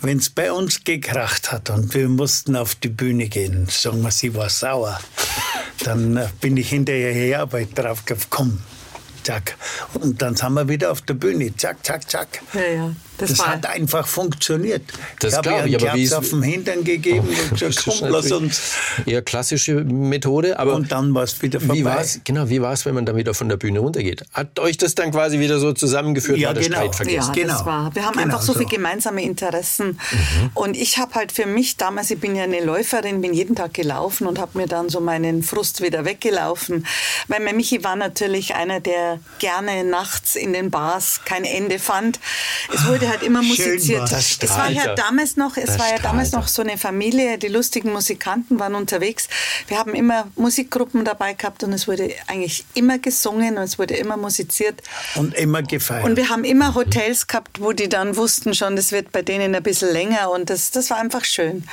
Wenn 0.02 0.18
es 0.20 0.30
bei 0.30 0.52
uns 0.52 0.84
gekracht 0.84 1.52
hat 1.52 1.70
und 1.70 1.94
wir 1.94 2.10
mussten 2.10 2.56
auf 2.56 2.76
die 2.76 2.90
Bühne 2.90 3.28
gehen, 3.28 3.68
sagen 3.70 4.02
wir, 4.02 4.12
sie 4.12 4.36
war 4.36 4.50
sauer, 4.50 5.00
dann 5.84 6.18
äh, 6.18 6.28
bin 6.40 6.58
ich 6.58 6.70
hinterher 6.70 7.14
her, 7.14 7.48
weil 7.52 7.64
ich 7.64 7.74
drauf 7.74 8.06
gekommen, 8.06 8.28
komm, 8.30 8.62
zack. 9.28 9.58
Und 9.94 10.22
dann 10.22 10.36
sind 10.36 10.54
wir 10.54 10.68
wieder 10.70 10.92
auf 10.92 11.02
der 11.02 11.14
Bühne, 11.14 11.56
zack, 11.56 11.86
zack, 11.86 12.10
zack. 12.10 12.42
Ja, 12.54 12.62
ja. 12.62 12.92
Das, 13.18 13.32
Das, 13.34 13.48
hat 13.48 13.66
einfach 13.66 14.06
funktioniert. 14.08 14.84
Das 15.20 15.32
ich 15.34 15.38
habe 15.38 15.50
ihr 15.50 15.66
ich, 15.78 15.90
einen 15.90 16.08
Klaps 16.08 16.14
auf 16.14 16.30
den 16.30 16.44
Hintern 16.44 16.84
gegeben 16.84 17.28
und 17.28 17.52
Das 17.52 17.60
gesagt, 17.76 17.88
ist 17.88 18.00
komm, 18.00 18.10
lass 18.10 18.32
uns. 18.32 18.62
Eher 19.06 19.22
klassische 19.22 19.76
Methode, 19.84 20.60
aber 20.60 20.76
Und 20.76 20.92
dann 20.92 21.14
war 21.14 21.24
es 21.24 21.42
wieder 21.42 21.60
vorbei. 21.60 21.76
wie 21.76 21.84
war's, 21.86 22.20
genau, 22.24 22.50
wie 22.50 22.62
war 22.62 22.74
es, 22.74 22.86
wenn 22.86 22.94
man 22.96 23.06
dann 23.06 23.16
wieder 23.16 23.34
von 23.34 23.50
der 23.50 23.58
Bühne 23.58 23.80
runtergeht? 23.80 24.24
Hat 24.34 24.60
euch 24.60 24.78
das 24.78 24.96
dann 24.96 25.12
quasi 25.12 25.40
wieder 25.40 25.60
so 25.60 25.74
zusammengeführt, 25.74 26.38
Ja, 26.38 26.50
war 26.50 26.54
der 26.56 26.64
genau. 26.64 26.78
Streit 26.78 26.96
vergessen? 26.96 27.34
Ja, 27.36 27.42
Genau. 27.44 27.54
das 27.54 27.66
war. 27.66 27.96
Wir 27.96 28.06
haben 28.06 28.14
Genau 28.14 28.24
einfach 28.26 28.42
so, 28.42 28.54
so. 28.54 28.60
viele 28.60 28.70
gemeinsame 28.70 29.24
Interessen. 29.24 29.88
Mhm. 30.12 30.50
Und 30.54 30.78
ich 30.78 30.98
habe 30.98 31.16
halt 31.16 31.32
für 31.32 31.46
mich 31.46 31.78
damals, 31.78 32.12
ich 32.12 32.20
bin 32.20 32.36
ja 32.36 32.44
eine 32.44 32.64
Läuferin, 32.64 33.22
bin 33.22 33.34
jeden 33.34 33.56
Tag 33.56 33.74
gelaufen 33.74 34.28
und 34.28 34.40
habe 34.40 34.58
mir 34.58 34.68
dann 34.68 34.90
so 34.90 35.00
meinen 35.00 35.44
Frust 35.44 35.82
wieder 35.82 36.06
weggelaufen. 36.06 36.86
Weil 37.28 37.40
mein 37.42 37.56
Michi 37.56 37.84
war 37.84 37.96
natürlich 37.96 38.56
einer, 38.56 38.80
der 38.80 39.20
gerne 39.40 39.84
nachts 39.84 40.36
in 40.36 40.54
den 40.54 40.70
Bars 40.72 41.22
kein 41.26 41.44
Ende 41.46 41.80
fand. 41.80 42.20
Es 42.74 42.86
wurde 42.88 43.07
halt 43.10 43.24
immer 43.24 43.42
Schön 43.44 43.50
musiziert. 43.74 44.12
es 44.12 44.50
war 44.58 44.70
ja 44.70 44.96
damals 44.96 45.38
noch, 45.38 45.58
es 45.58 45.66
Das 45.66 45.80
war 45.80 45.90
ja 45.90 45.98
damals 46.02 46.32
noch 46.32 46.48
so 46.48 46.62
eine 46.62 46.78
Familie, 46.78 47.38
die 47.38 47.48
lustigen 47.48 47.92
Musikanten 47.92 48.60
waren 48.60 48.76
unterwegs. 48.76 49.28
Wir 49.68 49.78
haben 49.80 49.94
immer 49.96 50.28
Musikgruppen 50.36 51.06
dabei 51.06 51.34
gehabt 51.34 51.64
und 51.64 51.74
es 51.74 51.88
wurde 51.88 52.10
eigentlich 52.28 52.66
immer 52.74 53.00
gesungen 53.00 53.58
und 53.58 53.64
es 53.64 53.78
wurde 53.80 53.96
immer 53.96 54.18
musiziert. 54.18 54.82
Und 55.16 55.34
immer 55.36 55.62
gefeiert. 55.64 56.06
Und 56.06 56.16
wir 56.18 56.30
haben 56.30 56.44
immer 56.44 56.76
Hotels 56.76 57.28
gehabt, 57.28 57.62
wo 57.62 57.72
die 57.74 57.90
dann 57.90 58.16
wussten 58.18 58.54
schon, 58.54 58.76
das 58.76 58.92
wird 58.92 59.12
bei 59.12 59.22
denen 59.22 59.54
ein 59.56 59.64
bisschen 59.64 59.92
länger 59.92 60.32
und 60.32 60.50
das, 60.50 60.72
das 60.72 60.90
war 60.90 60.98
einfach 60.98 61.24
schön. 61.26 61.64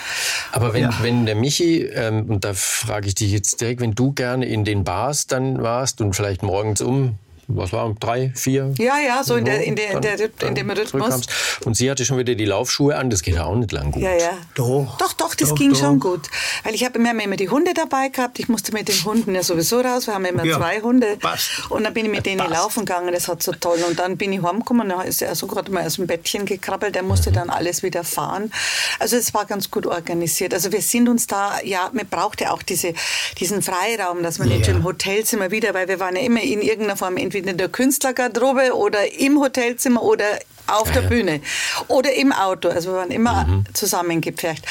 Aber 0.53 0.73
wenn, 0.73 0.83
Ja. 0.83 0.95
wenn 1.03 1.27
der 1.27 1.35
Michi, 1.35 1.83
ähm, 1.83 2.27
und 2.29 2.45
da 2.45 2.53
frage 2.55 3.09
ich 3.09 3.15
dich 3.15 3.33
jetzt 3.33 3.61
direkt, 3.61 3.81
wenn 3.81 3.95
du 3.95 4.13
gerne 4.13 4.47
in 4.47 4.65
den 4.65 4.85
Bars 4.85 5.27
dann 5.27 5.63
warst 5.63 6.01
und 6.01 6.15
vielleicht 6.15 6.43
morgens 6.43 6.81
um, 6.81 7.17
was 7.49 7.73
war, 7.73 7.87
um 7.87 7.99
drei, 7.99 8.33
vier? 8.35 8.73
Ja, 8.79 8.99
ja, 8.99 9.23
so 9.25 9.37
in, 9.37 9.45
der, 9.45 9.63
in, 9.65 9.77
der, 9.77 9.87
in, 9.93 10.01
dann- 10.01 10.17
der, 10.17 10.49
in 10.49 10.55
dem 10.55 10.71
Rhythmus. 10.71 11.23
Und 11.65 11.77
sie 11.77 11.91
hatte 11.91 12.05
schon 12.05 12.19
wieder 12.19 12.35
die 12.35 12.45
Laufschuhe 12.45 12.97
an, 12.97 13.11
das 13.11 13.23
geht 13.23 13.35
ja 13.35 13.45
auch 13.45 13.55
nicht 13.57 13.73
lang 13.73 13.91
gut. 13.93 14.03
Ja, 14.03 14.13
ja. 14.17 14.31
Doch. 14.55 14.97
Doch, 14.99 15.13
doch, 15.15 15.35
das 15.35 15.51
Doch, 15.51 15.57
ging 15.57 15.73
doch. 15.73 15.79
schon 15.81 16.01
gut. 16.01 16.29
Weil 16.63 16.75
ich 16.75 16.85
habe 16.85 16.99
immer, 16.99 17.11
immer 17.23 17.37
die 17.37 17.49
Hunde 17.49 17.73
dabei 17.75 18.09
gehabt. 18.09 18.39
Ich 18.39 18.49
musste 18.49 18.73
mit 18.73 18.89
den 18.89 19.05
Hunden 19.05 19.35
ja 19.35 19.43
sowieso 19.43 19.81
raus. 19.81 20.07
Wir 20.07 20.15
haben 20.15 20.25
immer 20.25 20.45
Ja, 20.45 20.57
zwei 20.59 20.81
Hunde. 20.81 21.17
passt. 21.21 21.71
Und 21.71 21.85
dann 21.85 21.95
bin 21.95 22.07
ich 22.07 22.11
mit 22.11 22.27
denen 22.27 22.39
Passt. 22.39 22.51
laufen 22.53 22.85
gegangen. 22.85 23.13
Das 23.13 23.29
hat 23.29 23.43
so 23.43 23.53
toll. 23.53 23.79
Und 23.89 23.99
dann 23.99 24.17
bin 24.17 24.33
ich 24.33 24.43
heimgekommen. 24.43 24.89
Da 24.89 25.03
ist 25.03 25.23
er 25.23 25.35
so 25.35 25.47
gerade 25.47 25.71
mal 25.73 25.85
aus 25.87 25.95
dem 25.97 26.07
Bettchen 26.07 26.47
gekrabbelt. 26.47 26.95
Der 26.95 27.03
musste 27.03 27.31
Mhm. 27.31 27.35
dann 27.35 27.51
alles 27.51 27.83
wieder 27.83 28.05
fahren. 28.05 28.51
Also 28.99 29.17
es 29.17 29.35
war 29.35 29.45
ganz 29.45 29.71
gut 29.71 29.87
organisiert. 29.87 30.55
Also 30.55 30.73
wir 30.73 30.81
sind 30.83 31.09
uns 31.09 31.27
da, 31.27 31.61
ja, 31.65 31.91
man 31.93 32.07
braucht 32.07 32.41
ja 32.41 32.51
auch 32.53 32.63
diese, 32.63 32.95
diesen 33.39 33.63
Freiraum, 33.63 34.23
dass 34.23 34.39
man 34.39 34.49
nicht 34.49 34.67
Ja. 34.67 34.75
im 34.75 34.85
Hotelzimmer 34.85 35.51
wieder, 35.51 35.75
weil 35.75 35.89
wir 35.89 36.01
waren 36.01 36.17
ja 36.17 36.23
immer 36.23 36.43
in 36.43 36.61
irgendeiner 36.63 36.97
Form 36.97 37.17
entweder 37.17 37.34
in 37.35 37.57
der 37.57 37.69
Künstlergarderobe 37.69 38.75
oder 38.75 39.13
im 39.19 39.41
Hotelzimmer 39.41 40.03
oder 40.03 40.27
auf 40.67 40.91
der 40.93 41.03
ja. 41.03 41.09
Bühne 41.09 41.41
oder 41.89 42.13
im 42.15 42.33
Auto. 42.33 42.69
Also 42.69 42.93
wir 42.93 42.99
waren 42.99 43.11
immer 43.11 43.65
zusammengepfercht. 43.75 44.65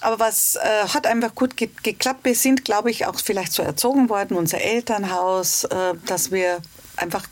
Aber 0.00 0.18
was 0.18 0.56
äh, 0.56 0.88
hat 0.88 1.06
einfach 1.06 1.34
gut 1.34 1.56
ge 1.56 1.68
geklappt. 1.82 2.24
Wir 2.24 2.34
sind, 2.34 2.64
glaube 2.64 2.90
ich, 2.90 3.06
auch 3.06 3.18
vielleicht 3.20 3.52
so 3.52 3.62
erzogen 3.62 4.08
worden, 4.08 4.36
unser 4.36 4.60
Elternhaus, 4.60 5.64
äh, 5.64 5.94
dass 6.06 6.32
wir 6.32 6.60
einfach 6.96 7.26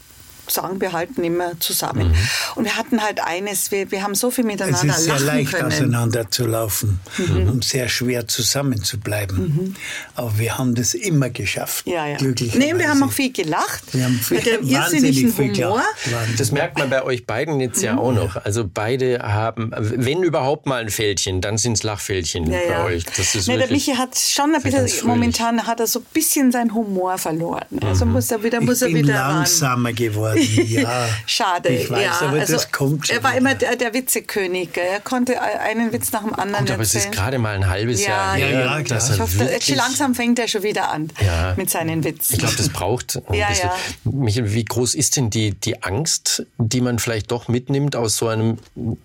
sagen, 0.51 0.81
wir 0.81 0.93
halten 0.93 1.23
immer 1.25 1.59
zusammen. 1.61 2.15
Und 2.55 2.65
wir 2.65 2.77
hatten 2.77 3.03
halt 3.03 3.21
eines, 3.25 3.71
wir, 3.71 3.91
wir 3.91 4.03
haben 4.03 4.15
so 4.15 4.31
viel 4.31 4.45
Es 4.45 4.53
miteinander 4.53 4.95
ist 4.97 5.05
sehr 5.05 5.21
leicht 5.21 5.53
können. 5.53 5.67
auseinander 5.67 6.31
zu 6.31 6.47
laufen 6.47 7.01
und 7.19 7.65
sehr 7.65 7.89
schwer 7.89 8.29
zusammen 8.29 8.83
zu 8.83 8.99
bleiben. 8.99 9.75
Aber 10.15 10.39
wir 10.39 10.59
haben 10.59 10.75
das 10.75 10.95
immer 10.95 11.31
geschafft. 11.31 11.87
Ja, 11.87 12.07
ja. 12.07 12.17
Glücklicherweise. 12.17 12.73
Nee, 12.75 12.79
wir 12.79 12.89
haben 12.89 13.03
auch 13.03 13.13
viel 13.13 13.33
gelacht. 13.33 13.83
Wir 13.93 14.05
haben 14.05 14.15
viel, 14.21 14.37
mit 14.39 14.47
dem 14.47 14.53
wahnsinnig 14.73 15.23
irrsinnigen 15.23 15.33
viel 15.33 15.65
Humor. 15.65 15.83
gelacht. 16.05 16.41
Das 16.41 16.53
merkt 16.53 16.79
man 16.79 16.91
bei 16.91 17.03
euch 17.03 17.27
beiden 17.27 17.61
jetzt 17.61 17.79
Mhm. 17.79 17.85
ja 17.85 17.99
auch 17.99 18.13
noch. 18.13 18.37
Also 18.45 18.65
beide 18.73 19.19
haben, 19.21 19.71
wenn 19.77 20.23
überhaupt 20.23 20.67
mal 20.67 20.81
ein 20.83 20.91
Fältchen, 20.91 21.41
dann 21.41 21.59
sind 21.59 21.75
es 21.75 21.83
Lachfältchen 21.83 22.51
Ja, 22.51 22.59
bei 22.59 22.73
ja. 22.73 22.85
euch. 22.85 23.05
Das 23.17 23.35
ist 23.35 23.49
nee, 23.49 23.57
der 23.57 23.71
Michi 23.71 23.93
hat 23.95 24.17
schon 24.17 24.55
ein 24.55 24.63
bisschen, 24.63 25.07
momentan 25.07 25.67
hat 25.67 25.81
er 25.81 25.87
so 25.87 26.01
ein 26.01 26.07
bisschen 26.13 26.53
seinen 26.53 26.73
Humor 26.75 27.19
verloren. 27.19 27.65
Also 27.85 28.07
muss 28.07 28.31
er 28.31 28.43
wieder, 28.43 28.61
muss 28.61 28.83
ich 28.83 28.89
er 28.89 28.95
bin 28.95 29.05
wieder 29.09 29.21
ran. 29.21 29.37
langsamer 29.39 29.93
geworden, 29.93 30.34
ja. 30.67 31.09
Schade, 31.27 31.69
Ich 31.71 31.91
weiß, 31.91 32.03
ja. 32.03 32.21
aber 32.29 32.41
also, 32.41 32.53
das 32.55 32.71
kommt 32.73 33.07
schon 33.07 33.17
Er 33.17 33.23
war 33.23 33.31
wieder. 33.33 33.41
immer 33.41 33.55
der, 33.55 33.77
der 33.77 33.95
Witzekönig. 33.95 34.73
gell. 34.73 34.85
Er 34.85 35.01
konnte 35.01 35.41
einen 35.41 35.93
Witz 35.93 36.13
nach 36.13 36.23
dem 36.23 36.35
anderen 36.35 36.65
Gut, 36.67 36.75
aber 36.75 36.83
es 36.83 36.91
ist 36.91 37.07
erzählen. 37.07 37.13
gerade 37.15 37.39
mal 37.39 37.55
ein 37.55 37.69
halbes 37.69 38.03
Ja, 38.03 38.09
Jahr 38.11 38.37
ja, 38.39 38.47
her, 38.47 38.61
ja, 38.61 38.83
klar. 38.83 38.99
dass 38.99 39.11
ich 39.11 39.21
hoffe, 39.21 39.39
wirklich, 39.41 39.69
jetzt 39.69 39.77
langsam 39.79 40.15
fängt 40.15 40.39
er 40.39 40.49
schon 40.49 40.63
wieder 40.63 40.91
an 40.91 41.09
Ja. 41.25 41.55
mit 41.57 41.71
seinen 41.71 42.05
Witzen. 42.05 42.35
Ich 42.35 42.39
glaube, 42.39 42.55
das 42.57 42.69
braucht 42.69 43.17
ein 43.29 43.35
Ja, 43.35 43.49
bisschen. 43.49 43.71
ja. 44.05 44.11
Michael, 44.13 44.53
wie 44.53 44.65
groß 44.65 44.95
ist 44.95 45.17
denn 45.17 45.31
die, 45.31 45.53
die 45.53 45.83
Angst, 45.83 46.45
die 46.59 46.81
man 46.81 46.99
vielleicht 46.99 47.31
doch 47.31 47.49
mitnimmt 47.49 47.97
aus 47.97 48.17
so 48.17 48.29
einem 48.29 48.59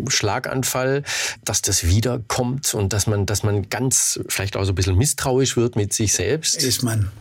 Schlaganfall, 0.07 1.03
dass 1.45 1.61
das 1.61 1.85
wiederkommt 1.87 2.73
und 2.73 2.93
dass 2.93 3.07
man, 3.07 3.25
dass 3.25 3.43
man 3.43 3.69
ganz 3.69 4.19
vielleicht 4.29 4.57
auch 4.57 4.63
so 4.65 4.71
ein 4.71 4.75
bisschen 4.75 4.97
misstrauisch 4.97 5.55
wird 5.57 5.75
mit 5.75 5.93
sich 5.93 6.13
selbst? 6.13 6.61
ist 6.63 6.83
man. 6.83 7.11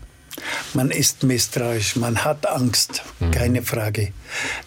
Man 0.74 0.90
ist 0.90 1.22
misstrauisch, 1.22 1.96
man 1.96 2.24
hat 2.24 2.48
Angst, 2.48 3.03
keine 3.31 3.62
Frage. 3.62 4.12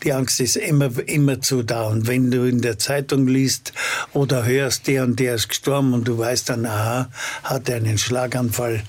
Die 0.03 0.13
Angst 0.13 0.39
ist 0.39 0.55
immer, 0.55 0.91
immer 1.07 1.41
zu 1.41 1.63
da. 1.63 1.83
Und 1.83 2.07
wenn 2.07 2.31
du 2.31 2.47
in 2.47 2.61
der 2.61 2.77
Zeitung 2.77 3.27
liest 3.27 3.73
oder 4.13 4.45
hörst, 4.45 4.87
der 4.87 5.03
und 5.03 5.19
der 5.19 5.35
ist 5.35 5.49
gestorben 5.49 5.93
und 5.93 6.07
du 6.07 6.17
weißt 6.17 6.49
dann, 6.49 6.65
aha, 6.65 7.09
hat 7.43 7.69
er 7.69 7.77
einen 7.77 7.97
Schlaganfall, 7.97 8.83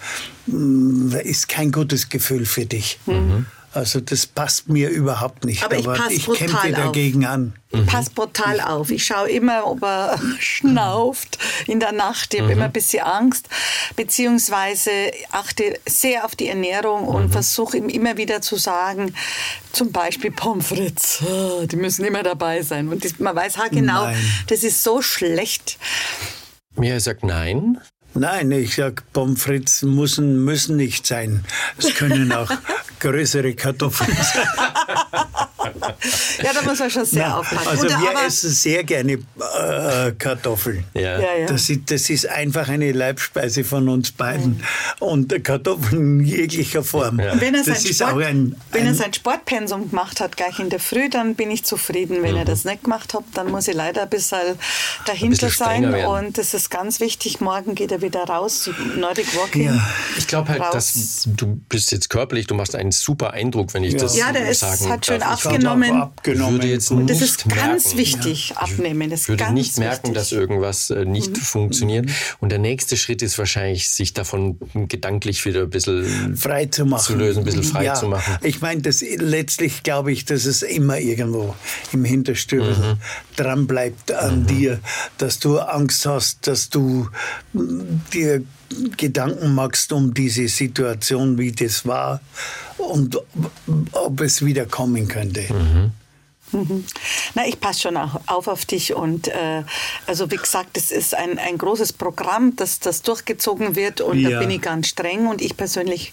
mm, 0.46 1.14
ist 1.22 1.48
kein 1.48 1.72
gutes 1.72 2.08
Gefühl 2.08 2.46
für 2.46 2.66
dich. 2.66 2.98
Also 3.74 4.00
das 4.00 4.26
passt 4.26 4.68
mir 4.68 4.90
überhaupt 4.90 5.44
nicht. 5.44 5.64
Aber 5.64 5.76
ich 5.76 5.86
pass 5.86 6.10
ich 6.10 6.26
brutal 6.26 6.48
kämpfe 6.48 6.68
auf. 6.68 6.74
dagegen 6.74 7.24
an. 7.24 7.54
Ich 7.70 7.86
passe 7.86 8.10
brutal 8.10 8.60
auf. 8.60 8.90
Ich 8.90 9.06
schaue 9.06 9.30
immer, 9.30 9.66
ob 9.66 9.82
er 9.82 10.20
schnauft 10.38 11.38
in 11.66 11.80
der 11.80 11.92
Nacht. 11.92 12.34
Ich 12.34 12.40
habe 12.40 12.52
immer 12.52 12.66
ein 12.66 12.72
bisschen 12.72 13.02
Angst. 13.02 13.48
Beziehungsweise 13.96 14.90
achte 15.30 15.78
sehr 15.86 16.26
auf 16.26 16.36
die 16.36 16.48
Ernährung 16.48 17.08
und 17.08 17.30
versuche 17.30 17.78
ihm 17.78 17.88
immer 17.88 18.18
wieder 18.18 18.42
zu 18.42 18.56
sagen, 18.56 19.14
zum 19.72 19.90
Beispiel 19.90 20.30
Pommes 20.30 20.66
frites, 20.66 21.22
die 21.64 21.76
müssen 21.76 22.04
immer 22.04 22.22
dabei 22.22 22.62
sein. 22.62 22.88
Und 22.88 23.04
das, 23.04 23.18
man 23.18 23.34
weiß 23.34 23.56
ha 23.56 23.68
genau, 23.68 24.04
Nein. 24.04 24.32
das 24.48 24.64
ist 24.64 24.82
so 24.84 25.00
schlecht. 25.00 25.78
Michael 26.76 27.00
sagt 27.00 27.24
nein. 27.24 27.78
Nein, 28.14 28.50
ich 28.52 28.74
sag, 28.76 29.02
Pommes 29.12 29.42
frites 29.42 29.82
müssen, 29.82 30.44
müssen 30.44 30.76
nicht 30.76 31.06
sein. 31.06 31.44
Es 31.78 31.94
können 31.94 32.30
auch 32.32 32.50
größere 33.00 33.54
Kartoffeln 33.54 34.14
sein. 34.16 34.46
Ja, 36.42 36.52
da 36.52 36.62
muss 36.62 36.78
man 36.78 36.90
schon 36.90 37.04
sehr 37.04 37.28
Na, 37.28 37.38
aufpassen. 37.38 37.68
Also 37.68 37.82
Und, 37.86 38.00
wir 38.02 38.10
aber- 38.10 38.26
essen 38.26 38.50
sehr 38.50 38.84
gerne 38.84 39.12
äh, 39.12 40.12
Kartoffeln. 40.18 40.84
Ja. 40.94 41.18
ja, 41.20 41.34
ja. 41.40 41.46
Das, 41.46 41.70
ist, 41.70 41.90
das 41.90 42.10
ist 42.10 42.26
einfach 42.28 42.68
eine 42.68 42.92
Leibspeise 42.92 43.64
von 43.64 43.88
uns 43.88 44.10
beiden. 44.12 44.62
Und 44.98 45.32
Kartoffeln 45.44 46.20
in 46.20 46.26
jeglicher 46.26 46.82
Form. 46.82 47.18
Wenn 47.18 47.54
er, 47.54 47.64
sein 47.64 47.76
Sport, 47.76 48.22
ein, 48.24 48.56
wenn 48.72 48.82
er 48.84 48.88
ein 48.90 48.94
sein 48.94 49.14
Sportpensum 49.14 49.90
gemacht 49.90 50.20
hat, 50.20 50.36
gleich 50.36 50.58
in 50.58 50.68
der 50.70 50.80
Früh, 50.80 51.08
dann 51.08 51.34
bin 51.34 51.50
ich 51.50 51.64
zufrieden. 51.64 52.22
Wenn 52.22 52.32
Mhm. 52.32 52.38
er 52.38 52.44
das 52.44 52.64
nicht 52.64 52.84
gemacht 52.84 53.14
hat, 53.14 53.24
dann 53.34 53.50
muss 53.50 53.68
ich 53.68 53.74
leider 53.74 54.02
ein 54.02 54.10
bisschen 54.10 54.38
dahinter 55.06 55.46
bisschen 55.46 55.50
sein. 55.50 55.76
strenger 55.82 55.92
werden. 55.92 56.26
Und 56.26 56.38
das 56.38 56.54
ist 56.54 56.70
ganz 56.70 57.00
wichtig. 57.00 57.40
Morgen 57.40 57.74
geht 57.74 57.92
er 57.92 58.01
wieder 58.02 58.24
raus, 58.24 58.68
Nordic 58.96 59.34
Walking. 59.36 59.66
Ja. 59.66 59.88
Ich 60.18 60.26
glaube 60.26 60.48
halt, 60.48 60.60
raus. 60.60 60.72
dass 60.72 61.28
du 61.36 61.60
bist 61.68 61.92
jetzt 61.92 62.10
körperlich, 62.10 62.46
du 62.46 62.54
machst 62.54 62.74
einen 62.74 62.90
super 62.92 63.32
Eindruck, 63.32 63.72
wenn 63.74 63.84
ich 63.84 63.94
Ja. 63.94 63.98
das 64.00 64.16
Ja, 64.16 64.32
der 64.32 64.48
ist- 64.50 64.60
sagen 64.60 64.88
hat 64.90 65.06
schön 65.06 65.20
darf. 65.20 65.40
Ich 65.40 65.46
abgenommen. 65.46 65.92
abgenommen. 66.02 66.54
würde 66.54 66.66
jetzt 66.68 66.90
Und 66.90 67.08
das 67.08 67.20
nicht 67.20 67.30
ist 67.30 67.48
ganz 67.48 67.84
merken. 67.84 67.98
wichtig, 67.98 68.52
abnehmen. 68.56 69.10
Das 69.10 69.20
Ich 69.20 69.22
ist 69.24 69.28
würde 69.28 69.44
ganz 69.44 69.54
nicht 69.54 69.78
merken, 69.78 70.02
wichtig. 70.08 70.14
dass 70.14 70.32
irgendwas 70.32 70.90
äh, 70.90 71.04
nicht 71.04 71.36
funktioniert. 71.38 72.10
Und 72.40 72.50
der 72.50 72.58
nächste 72.58 72.96
Schritt 72.96 73.22
ist 73.22 73.38
wahrscheinlich, 73.38 73.90
sich 73.90 74.12
davon 74.12 74.58
gedanklich 74.88 75.44
wieder 75.44 75.62
ein 75.62 75.70
bisschen 75.70 76.36
frei 76.36 76.66
zu 76.66 76.84
machen. 76.84 77.02
zu 77.04 77.14
lösen, 77.14 77.38
ein 77.40 77.44
bisschen 77.44 77.62
frei 77.62 77.84
ja, 77.84 77.94
zu 77.94 78.06
machen. 78.08 78.36
Ich 78.42 78.60
meine, 78.60 78.82
das 78.82 79.02
letztlich 79.02 79.82
glaube 79.82 80.12
ich, 80.12 80.24
dass 80.24 80.44
es 80.44 80.62
immer 80.62 80.98
irgendwo 80.98 81.54
im 81.92 82.04
Hinterstübel 82.04 82.74
Mhm. 82.76 82.98
dran 83.36 83.66
bleibt 83.66 84.12
an 84.12 84.46
dir, 84.46 84.80
dass 85.18 85.38
du 85.38 85.58
Angst 85.58 86.06
hast, 86.06 86.46
dass 86.46 86.68
du 86.70 87.08
dir 88.12 88.42
Gedanken 88.96 89.54
machst 89.54 89.92
um 89.92 90.14
diese 90.14 90.48
Situation, 90.48 91.36
wie 91.38 91.52
das 91.52 91.86
war 91.86 92.20
und 92.78 93.18
ob 93.92 94.20
es 94.20 94.44
wieder 94.44 94.64
kommen 94.66 95.08
könnte. 95.08 95.42
Mhm. 95.52 95.92
Na, 97.34 97.46
ich 97.46 97.58
passe 97.60 97.80
schon 97.80 97.96
auf 97.96 98.46
auf 98.46 98.66
dich 98.66 98.92
und 98.94 99.28
äh, 99.28 99.62
also 100.06 100.30
wie 100.30 100.36
gesagt, 100.36 100.76
es 100.76 100.90
ist 100.90 101.14
ein, 101.14 101.38
ein 101.38 101.56
großes 101.56 101.94
Programm, 101.94 102.56
dass 102.56 102.78
das 102.78 103.00
durchgezogen 103.00 103.74
wird 103.74 104.02
und 104.02 104.22
da 104.22 104.28
Ja. 104.28 104.38
bin 104.38 104.50
ich 104.50 104.60
ganz 104.60 104.88
streng 104.88 105.28
und 105.28 105.40
ich 105.40 105.56
persönlich 105.56 106.12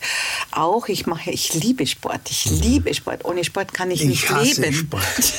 auch. 0.51 0.87
Ich 0.87 1.05
mache, 1.07 1.31
ich 1.31 1.53
liebe 1.55 1.85
Sport, 1.85 2.21
ich 2.29 2.45
liebe 2.45 2.93
Sport. 2.93 3.25
Ohne 3.25 3.43
Sport 3.43 3.73
kann 3.73 3.91
ich, 3.91 4.01
Ich 4.01 4.07
nicht 4.07 4.57
leben. 4.57 4.73
Sport. 4.73 5.03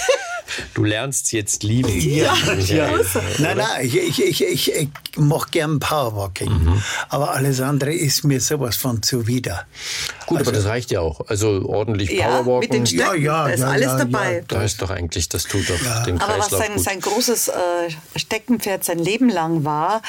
Du 0.75 0.85
lernst 0.85 1.33
jetzt 1.33 1.63
lieben. 1.63 1.91
Ja, 2.01 2.35
ja. 2.35 2.55
Michael. 2.55 3.07
Nein, 3.39 3.57
nein, 3.59 3.87
ich, 3.87 3.97
ich, 3.97 4.23
ich, 4.25 4.45
ich, 4.45 4.73
ich 4.75 4.89
mache 5.17 5.51
gern 5.51 5.79
Powerwalking. 5.81 6.51
Mhm. 6.51 6.83
Aber 7.09 7.33
alles 7.33 7.61
andere 7.61 7.93
ist 7.93 8.25
mir 8.25 8.41
sowas 8.41 8.77
von 8.77 9.03
zuwider. 9.03 9.67
Gut, 10.27 10.41
aber 10.41 10.53
das 10.53 10.65
reicht 10.67 10.91
ja 10.91 11.01
auch. 11.01 11.21
Also 11.29 11.63
ordentlich 11.67 12.11
Ja, 12.11 12.27
Powerwalken. 12.43 12.61
mit 12.61 12.73
den 12.73 12.87
Stöcken, 12.87 13.23
Ja, 13.23 13.45
ja, 13.45 13.45
da 13.49 13.51
ist 13.55 13.61
ja, 13.61 13.67
alles 13.69 13.87
ja, 13.87 13.99
dabei. 13.99 14.35
ja. 14.37 14.41
da 14.49 14.63
ist 14.63 14.83
doch 14.83 14.91
eigentlich, 14.91 15.29
das 15.29 15.45
tut 15.45 15.69
doch 15.69 16.05
den 16.05 16.21
Aber 16.21 16.39
was 16.39 16.49
Kreislauf 16.49 16.61
sein, 16.63 16.75
gut. 16.75 16.85
sein 16.85 17.01
großes 17.01 17.49
äh, 17.49 17.53
Steckenpferd 18.17 18.85
sein 18.85 18.99
Leben 18.99 19.29
lang 19.29 19.65
war, 19.65 20.03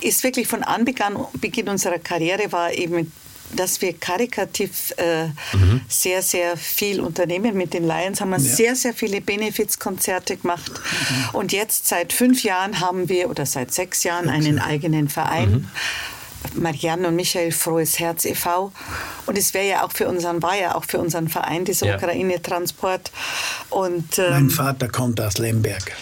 ist 0.00 0.22
wirklich 0.24 0.46
von 0.48 0.62
Anbeginn 0.62 1.16
Beginn 1.40 1.68
unserer 1.68 1.98
Karriere 1.98 2.50
war 2.52 2.72
eben 2.72 3.12
dass 3.54 3.80
wir 3.80 3.92
karikativ 3.94 4.92
äh, 4.96 5.26
Mhm. 5.54 5.80
sehr, 5.88 6.22
sehr 6.22 6.56
viel 6.56 7.00
unternehmen. 7.00 7.56
Mit 7.56 7.72
den 7.74 7.86
Lions 7.86 8.20
haben 8.20 8.30
wir 8.30 8.40
sehr, 8.40 8.76
sehr 8.76 8.94
viele 8.94 9.20
Benefizkonzerte 9.20 10.36
gemacht. 10.36 10.70
Mhm. 10.72 11.28
Und 11.34 11.52
jetzt 11.52 11.88
seit 11.88 12.12
fünf 12.12 12.42
Jahren 12.42 12.80
haben 12.80 13.08
wir, 13.08 13.30
oder 13.30 13.46
seit 13.46 13.72
sechs 13.72 14.04
Jahren, 14.04 14.28
einen 14.28 14.58
eigenen 14.58 15.08
Verein. 15.08 15.50
Mhm. 15.50 15.68
Marianne 16.54 17.08
und 17.08 17.16
Michael 17.16 17.50
Frohes 17.52 17.98
Herz 17.98 18.24
e.V. 18.24 18.72
Und 19.26 19.36
es 19.36 19.54
wäre 19.54 19.66
ja 19.68 19.84
auch 19.84 19.92
für 19.92 20.08
unseren, 20.08 20.40
war 20.42 20.56
ja 20.56 20.74
auch 20.76 20.84
für 20.84 20.98
unseren 20.98 21.28
Verein, 21.28 21.64
dieser 21.64 21.86
Ja. 21.86 21.96
Ukraine-Transport. 21.96 23.10
Und 23.70 24.18
ähm, 24.18 24.30
Mein 24.30 24.50
Vater 24.50 24.88
kommt 24.88 25.20
aus 25.20 25.38
Lemberg. 25.38 25.92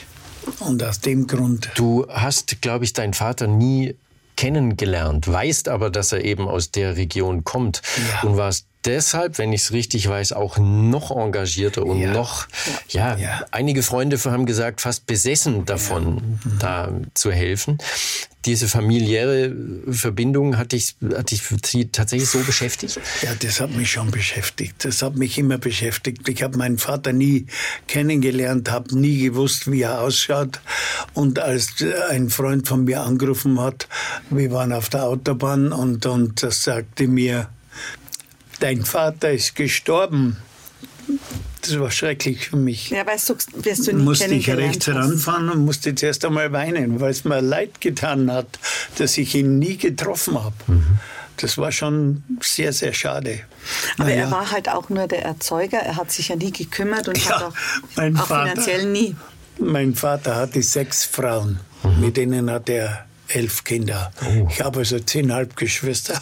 Und 0.61 0.83
aus 0.85 1.01
dem 1.01 1.27
Grund. 1.27 1.71
Du 1.75 2.07
hast, 2.09 2.61
glaube 2.61 2.85
ich, 2.85 2.93
deinen 2.93 3.15
Vater 3.15 3.47
nie 3.47 3.95
kennengelernt, 4.37 5.27
weißt 5.27 5.69
aber, 5.69 5.91
dass 5.91 6.13
er 6.13 6.25
eben 6.25 6.47
aus 6.49 6.71
der 6.71 6.97
Region 6.97 7.45
kommt 7.45 7.83
Ja. 8.23 8.29
und 8.29 8.37
warst 8.37 8.67
deshalb, 8.87 9.39
wenn 9.39 9.53
ich 9.53 9.63
es 9.63 9.73
richtig 9.73 10.09
weiß, 10.09 10.33
auch 10.33 10.57
noch 10.59 11.11
engagierter 11.11 11.85
und 11.85 12.01
Ja. 12.01 12.13
noch, 12.13 12.47
ja, 12.89 13.17
Ja. 13.17 13.45
einige 13.51 13.83
Freunde 13.83 14.17
haben 14.25 14.47
gesagt, 14.47 14.81
fast 14.81 15.07
besessen 15.07 15.65
davon, 15.67 16.39
da 16.59 16.93
zu 17.15 17.31
helfen. 17.33 17.79
Diese 18.45 18.69
familiäre 18.69 19.53
Verbindung 19.91 20.57
hat 20.57 20.71
dich, 20.71 20.95
hat 21.17 21.33
dich 21.33 21.43
tatsächlich 21.91 22.31
so 22.31 22.39
beschäftigt? 22.39 23.01
Ja, 23.23 23.35
das 23.37 23.59
hat 23.61 23.73
mich 23.73 23.91
schon 23.91 24.13
beschäftigt. 24.13 24.85
Das 24.85 25.03
hat 25.03 25.17
mich 25.17 25.37
immer 25.37 25.59
beschäftigt. 25.59 26.29
Ich 26.29 26.45
habe 26.45 26.57
meinen 26.57 26.79
Vater 26.79 27.13
nie 27.13 27.47
kennengelernt, 27.89 28.71
habe 28.71 28.97
nie 28.97 29.19
gewusst, 29.19 29.71
wie 29.73 29.83
er 29.83 30.01
ausschaut. 30.01 30.61
Und 31.13 31.41
als 31.41 31.71
ein 32.11 32.31
Freund 32.31 32.69
von 32.69 32.85
mir 32.85 33.01
angerufen 33.03 33.59
hat, 33.61 33.89
wir 34.31 34.53
waren 34.53 34.73
auf 34.73 34.91
der 34.91 35.05
Autobahn 35.05 35.73
und, 35.73 36.07
und 36.07 36.43
das 36.45 36.63
sagte 36.63 37.09
mir, 37.09 37.49
dein 38.63 38.85
Vater 38.85 39.31
ist 39.33 39.55
gestorben. 39.55 40.37
Das 41.63 41.79
war 41.81 41.91
schrecklich 41.91 42.49
für 42.51 42.57
mich. 42.57 42.91
Ja, 42.91 43.07
weißt 43.07 43.31
du, 43.31 43.35
wirst 43.57 43.87
du 43.89 43.93
nie 43.93 44.03
musste 44.03 44.27
ich 44.27 44.49
rechts 44.51 44.87
hast. 44.87 44.97
ranfahren 44.97 45.49
und 45.51 45.65
musste 45.65 45.95
zuerst 45.95 46.25
einmal 46.25 46.53
weinen, 46.53 47.01
weil 47.01 47.11
es 47.11 47.25
mir 47.25 47.41
leid 47.41 47.81
getan 47.81 48.31
hat, 48.31 48.47
dass 48.99 49.19
ich 49.19 49.35
ihn 49.35 49.59
nie 49.59 49.77
getroffen 49.77 50.43
habe. 50.43 50.55
Das 51.39 51.59
war 51.59 51.71
schon 51.73 52.23
sehr, 52.41 52.73
sehr 52.73 52.93
schade. 52.93 53.41
Aber 53.99 54.09
Naja. 54.09 54.23
er 54.25 54.31
war 54.31 54.51
halt 54.51 54.69
auch 54.69 54.89
nur 54.89 55.07
der 55.07 55.23
Erzeuger. 55.25 55.79
Er 55.79 55.97
hat 55.97 56.11
sich 56.11 56.29
ja 56.29 56.37
nie 56.37 56.53
gekümmert 56.53 57.09
und 57.09 57.19
Ja, 57.25 57.31
hat 57.31 57.43
auch, 57.43 57.53
auch 58.23 58.27
Vater. 58.27 58.51
finanziell 58.51 58.87
nie. 58.91 59.17
Mein 59.59 59.95
Vater 59.95 60.37
hatte 60.37 60.63
sechs 60.63 61.05
Frauen, 61.05 61.61
mit 62.01 62.17
denen 62.17 62.51
hat 62.51 62.69
er 62.69 63.07
elf 63.29 63.65
Kinder. 63.65 64.13
Ich 64.51 64.61
habe 64.63 64.81
also 64.81 64.99
zehn 64.99 65.33
Halbgeschwister. 65.33 66.21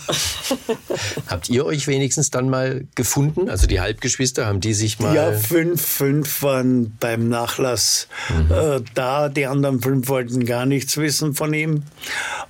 Habt 1.26 1.48
ihr 1.48 1.66
euch 1.66 1.86
wenigstens 1.86 2.30
dann 2.30 2.48
mal 2.48 2.84
gefunden? 2.94 3.48
Also 3.48 3.66
die 3.66 3.80
Halbgeschwister, 3.80 4.46
haben 4.46 4.60
die 4.60 4.74
sich 4.74 4.98
mal... 4.98 5.14
Ja, 5.14 5.32
fünf, 5.32 5.82
fünf 5.82 6.42
waren 6.42 6.96
beim 6.98 7.28
Nachlass 7.28 8.08
äh, 8.50 8.80
da. 8.94 9.28
Die 9.28 9.46
anderen 9.46 9.80
fünf 9.80 10.08
wollten 10.08 10.44
gar 10.46 10.66
nichts 10.66 10.96
wissen 10.96 11.34
von 11.34 11.52
ihm. 11.54 11.82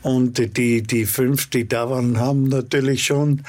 Und 0.03 0.57
die, 0.57 0.83
die 0.83 1.07
fünf, 1.07 1.49
die 1.51 1.67
da 1.67 1.91
waren, 1.91 2.19
haben 2.19 2.49
natürlich 2.49 3.05
schon 3.05 3.43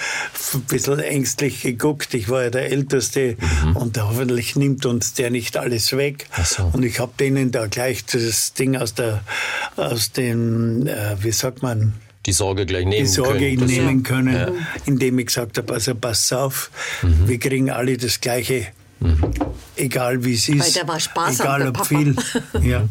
ein 0.54 0.62
bisschen 0.62 1.00
ängstlich 1.00 1.62
geguckt. 1.62 2.14
Ich 2.14 2.30
war 2.30 2.44
ja 2.44 2.50
der 2.50 2.72
Älteste 2.72 3.36
und 3.74 4.02
hoffentlich 4.02 4.56
nimmt 4.56 4.86
uns 4.86 5.14
der 5.14 5.30
nicht 5.32 5.58
alles 5.58 5.96
weg. 5.96 6.28
So. 6.44 6.70
Und 6.74 6.84
ich 6.84 7.00
habe 7.00 7.12
denen 7.20 7.52
da 7.52 7.68
gleich 7.68 8.06
das 8.06 8.54
Ding 8.54 8.76
aus, 8.76 8.94
der, 8.94 9.22
aus 9.76 10.12
dem, 10.12 10.88
äh, 10.96 11.16
wie 11.24 11.32
sagt 11.32 11.62
man, 11.62 11.94
die 12.26 12.32
Sorge 12.34 12.66
gleich 12.66 12.86
nehmen 12.86 13.06
die 13.06 13.12
Sorge 13.12 13.40
können. 13.56 13.66
Nehmen 13.68 14.04
können, 14.04 14.66
indem 14.86 15.20
ich 15.20 15.28
gesagt 15.28 15.58
habe, 15.60 15.74
also 15.74 15.94
pass 15.94 16.34
auf, 16.34 16.72
Mhm. 17.04 17.28
wir 17.28 17.38
kriegen 17.40 17.70
alle 17.70 17.98
das 17.98 18.20
Gleiche, 18.20 18.68
egal 19.76 20.24
wie 20.26 20.34
es 20.34 20.50
ist. 20.50 20.76
Egal 20.78 21.60
der 21.60 21.68
ob 21.70 21.74
Papa. 21.76 21.86
viel. 21.86 22.16
Ja. 22.64 22.88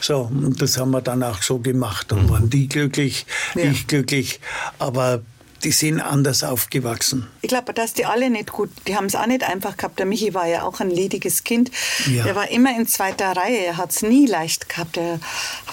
So, 0.00 0.30
und 0.30 0.60
das 0.62 0.78
haben 0.78 0.90
wir 0.92 1.02
dann 1.02 1.22
auch 1.22 1.42
so 1.42 1.58
gemacht. 1.58 2.12
Und 2.12 2.28
waren 2.30 2.48
die 2.50 2.68
glücklich, 2.68 3.26
Ja. 3.54 3.64
ich 3.70 3.86
glücklich, 3.86 4.40
aber 4.78 5.20
die 5.64 5.72
sind 5.72 6.00
anders 6.00 6.44
aufgewachsen. 6.44 7.26
Ich 7.42 7.48
glaube, 7.48 7.74
dass 7.74 7.94
die 7.94 8.04
alle 8.04 8.30
nicht 8.30 8.52
gut, 8.52 8.70
die 8.86 8.96
haben 8.96 9.06
es 9.06 9.14
auch 9.14 9.26
nicht 9.26 9.42
einfach 9.42 9.76
gehabt. 9.76 9.98
Der 9.98 10.06
Michi 10.06 10.34
war 10.34 10.46
ja 10.46 10.62
auch 10.62 10.80
ein 10.80 10.90
lediges 10.90 11.44
Kind. 11.44 11.70
Ja. 12.06 12.26
Er 12.26 12.36
war 12.36 12.50
immer 12.50 12.76
in 12.76 12.86
zweiter 12.86 13.36
Reihe. 13.36 13.58
Er 13.58 13.76
hat 13.76 13.90
es 13.90 14.02
nie 14.02 14.26
leicht 14.26 14.68
gehabt. 14.68 14.96
Er 14.96 15.20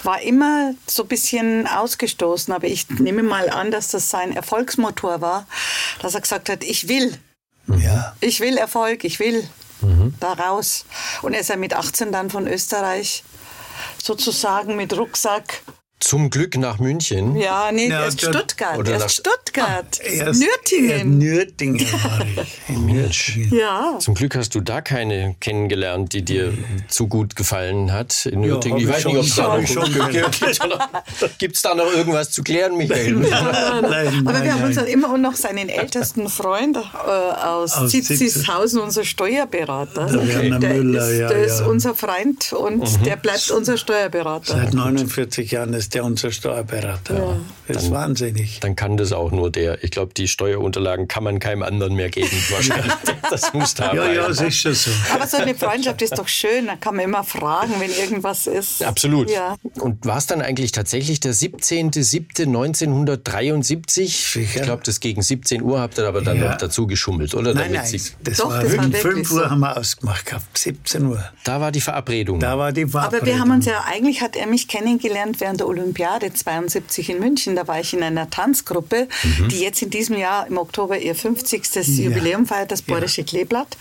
war 0.02 0.20
immer 0.22 0.74
so 0.86 1.02
ein 1.02 1.08
bisschen 1.08 1.66
ausgestoßen. 1.66 2.52
Aber 2.52 2.66
ich 2.66 2.88
nehme 2.90 3.22
mal 3.22 3.50
an, 3.50 3.70
dass 3.70 3.88
das 3.88 4.10
sein 4.10 4.32
Erfolgsmotor 4.32 5.20
war, 5.20 5.46
dass 6.00 6.14
er 6.14 6.20
gesagt 6.20 6.48
hat, 6.48 6.64
ich 6.64 6.88
will. 6.88 7.18
Ja. 7.68 8.14
Ich 8.20 8.40
will 8.40 8.56
Erfolg, 8.56 9.04
ich 9.04 9.18
will 9.18 9.48
da 10.20 10.32
raus. 10.32 10.84
Und 11.22 11.34
er 11.34 11.40
ist 11.40 11.48
ja 11.48 11.56
mit 11.56 11.74
18 11.74 12.12
dann 12.12 12.30
von 12.30 12.46
Österreich 12.46 13.24
sozusagen 14.02 14.76
mit 14.76 14.96
Rucksack. 14.96 15.62
Zum 15.98 16.28
Glück 16.28 16.58
nach 16.58 16.78
München. 16.78 17.36
Ja, 17.36 17.70
nee, 17.72 17.88
Ja, 17.88 18.04
erst 18.04 18.20
Stuttgart. 18.20 18.76
oder 18.78 18.92
Erst 18.92 19.02
nach- 19.04 19.10
Stuttgart. 19.10 19.98
Erst- 20.00 20.40
Nürtingen. 20.40 21.18
Nürtingen 21.18 21.80
war 21.90 22.20
ich. 22.36 22.76
Nürtingen. 22.76 23.54
Ja. 23.58 23.98
Zum 23.98 24.14
Glück 24.14 24.36
hast 24.36 24.54
du 24.54 24.60
da 24.60 24.82
keine 24.82 25.36
kennengelernt, 25.40 26.12
die 26.12 26.20
dir 26.22 26.52
zu 26.88 27.08
gut 27.08 27.34
gefallen 27.34 27.92
hat. 27.92 28.26
In 28.26 28.42
Nürtingen. 28.42 28.76
hab 28.76 28.82
ich 28.82 28.88
ich 28.88 28.94
weiß 28.94 29.02
schon- 29.02 29.12
nicht, 29.12 29.20
ob 29.20 29.26
es 29.26 29.34
da 30.38 30.48
ich 30.50 30.58
noch 30.60 31.38
Gibt 31.38 31.56
es 31.56 31.62
da 31.62 31.74
noch 31.74 31.90
irgendwas 31.90 32.30
zu 32.30 32.42
klären, 32.42 32.76
Michael? 32.76 33.14
Nein, 33.14 33.32
Aber 33.32 34.32
nein, 34.32 34.44
wir 34.44 34.52
haben 34.52 34.64
uns 34.64 34.76
nein. 34.76 34.84
dann 34.84 34.86
immer 34.86 35.16
noch 35.16 35.34
seinen 35.34 35.70
ältesten 35.70 36.28
Freund 36.28 36.76
äh, 36.76 36.80
aus, 37.08 37.72
Aus 37.72 37.90
Zitzishausen, 37.90 38.80
unser 38.80 39.04
Steuerberater. 39.04 40.06
Der 40.06 40.28
Werner 40.28 40.58
der 40.58 40.74
Müller, 40.74 41.08
ist, 41.10 41.18
ja, 41.20 41.28
der 41.28 41.38
ist 41.44 41.60
ja. 41.60 41.66
unser 41.66 41.94
Freund 41.94 42.52
und 42.52 43.06
der 43.06 43.16
bleibt 43.16 43.50
unser 43.50 43.78
Steuerberater. 43.78 44.56
Seit 44.58 44.74
49 44.74 45.50
Jahren 45.52 45.72
ist 45.72 45.85
der 45.94 46.04
unser 46.04 46.30
Steuerberater. 46.30 47.36
Das 47.68 47.84
ist 47.84 47.90
wahnsinnig. 47.90 48.60
Dann 48.60 48.74
kann 48.76 48.96
das 48.96 49.12
auch 49.12 49.30
nur 49.32 49.50
der. 49.50 49.82
Ich 49.84 49.90
glaube, 49.90 50.14
die 50.14 50.28
Steuerunterlagen 50.28 51.08
kann 51.08 51.24
man 51.24 51.38
keinem 51.38 51.62
anderen 51.62 51.94
mehr 51.94 52.08
geben. 52.10 52.30
Wahrscheinlich. 52.50 52.92
Das 53.30 53.52
muss 53.52 53.74
da 53.74 53.92
Ja, 53.92 54.10
ja, 54.12 54.28
es 54.28 54.40
ist 54.40 54.56
schon 54.58 54.74
so. 54.74 54.90
Aber 55.12 55.26
so 55.26 55.36
eine 55.38 55.54
Freundschaft 55.54 56.00
ist 56.02 56.16
doch 56.18 56.28
schön. 56.28 56.66
Da 56.66 56.76
kann 56.76 56.96
man 56.96 57.04
immer 57.04 57.24
fragen, 57.24 57.74
wenn 57.78 57.90
irgendwas 57.90 58.46
ist. 58.46 58.82
Absolut. 58.84 59.30
Ja. 59.30 59.56
Und 59.80 60.04
war 60.06 60.18
es 60.18 60.26
dann 60.26 60.40
eigentlich 60.42 60.72
tatsächlich 60.72 61.20
der 61.20 61.34
17.07.1973? 61.34 64.06
Sicher. 64.06 64.40
Ich 64.40 64.62
glaube, 64.62 64.82
das 64.84 65.00
gegen 65.00 65.22
17 65.22 65.62
Uhr 65.62 65.80
habt 65.80 65.98
ihr 65.98 66.06
aber 66.06 66.20
dann 66.22 66.40
Ja. 66.40 66.50
noch 66.50 66.58
dazu 66.58 66.86
geschummelt, 66.86 67.34
oder? 67.34 67.54
Nein, 67.54 67.72
Damit 67.72 67.92
nein, 67.92 68.00
das 68.22 68.36
Doch, 68.38 68.50
war 68.50 68.62
das 68.62 68.76
war 68.76 68.84
um 68.84 68.92
wirklich 68.92 69.02
5 69.02 69.30
Uhr 69.32 69.40
so. 69.40 69.50
haben 69.50 69.60
wir 69.60 69.76
ausgemacht 69.76 70.26
gehabt, 70.26 70.58
17 70.58 71.06
Uhr. 71.06 71.24
Da 71.44 71.60
war 71.60 71.72
die 71.72 71.80
Verabredung. 71.80 72.38
Da 72.40 72.58
war 72.58 72.72
die 72.72 72.86
Verabredung. 72.86 73.20
Aber 73.22 73.26
wir 73.26 73.38
haben 73.40 73.50
uns 73.50 73.66
ja, 73.66 73.84
eigentlich 73.90 74.20
hat 74.20 74.36
er 74.36 74.46
mich 74.46 74.68
kennengelernt 74.68 75.40
während 75.40 75.60
der 75.60 75.68
Olympiade 75.68 76.32
72 76.32 77.10
in 77.10 77.18
München. 77.20 77.55
Da 77.56 77.66
war 77.66 77.80
ich 77.80 77.92
in 77.94 78.02
einer 78.02 78.30
Tanzgruppe, 78.30 79.08
die 79.50 79.60
jetzt 79.60 79.82
in 79.82 79.90
diesem 79.90 80.16
Jahr 80.16 80.46
im 80.46 80.58
Oktober 80.58 80.98
ihr 80.98 81.14
50. 81.14 81.74
Ja. 81.74 81.82
Jubiläum 82.04 82.46
feiert, 82.46 82.70
das 82.70 82.82
Borische 82.82 83.24
Kleeblatt. 83.24 83.76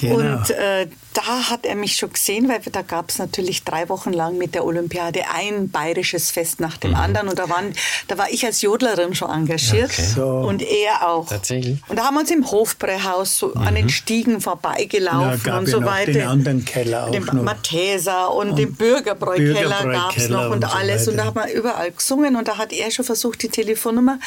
Genau. 0.00 0.16
Und 0.16 0.50
äh, 0.50 0.86
da 1.12 1.50
hat 1.50 1.66
er 1.66 1.74
mich 1.74 1.96
schon 1.96 2.12
gesehen, 2.12 2.48
weil 2.48 2.60
da 2.70 2.82
gab 2.82 3.10
es 3.10 3.18
natürlich 3.18 3.64
drei 3.64 3.88
Wochen 3.88 4.12
lang 4.12 4.38
mit 4.38 4.54
der 4.54 4.64
Olympiade 4.64 5.22
ein 5.34 5.68
bayerisches 5.68 6.30
Fest 6.30 6.60
nach 6.60 6.76
dem 6.76 6.94
anderen. 6.94 7.28
Und 7.28 7.38
da, 7.38 7.48
waren, 7.48 7.72
da 8.08 8.16
war 8.16 8.30
ich 8.30 8.44
als 8.46 8.62
Jodlerin 8.62 9.14
schon 9.14 9.28
engagiert 9.30 9.90
Okay. 9.92 10.02
So. 10.14 10.26
und 10.26 10.62
er 10.62 11.08
auch. 11.08 11.28
Tatsächlich? 11.28 11.78
Und 11.88 11.98
da 11.98 12.04
haben 12.04 12.14
wir 12.14 12.20
uns 12.20 12.30
im 12.30 12.48
Hofbräuhaus 12.48 13.38
so 13.38 13.54
an 13.54 13.74
den 13.74 13.88
Stiegen 13.88 14.40
vorbeigelaufen 14.40 15.20
Ja, 15.44 15.52
gab 15.52 15.60
und 15.60 15.66
ja 15.66 15.72
so 15.72 15.80
noch 15.80 15.88
weiter. 15.90 16.12
den 16.12 16.26
anderen 16.28 16.64
Keller 16.64 17.06
auch 17.06 17.10
den 17.10 17.24
noch. 17.24 17.34
Matheser 17.34 18.32
und, 18.32 18.56
den 18.56 18.74
Bürgerbräukeller 18.74 19.84
gab 19.92 20.16
es 20.16 20.28
noch 20.28 20.46
und 20.46 20.52
und 20.52 20.64
so 20.64 20.76
alles. 20.76 21.08
und 21.08 21.16
da 21.16 21.24
hat 21.26 21.34
man 21.34 21.48
überall 21.48 21.90
gesungen 21.90 22.36
und 22.36 22.46
da 22.48 22.56
hat 22.56 22.72
er 22.72 22.90
schon 22.90 23.04
versucht, 23.04 23.42
die 23.42 23.48
Telefonnummer 23.48 24.18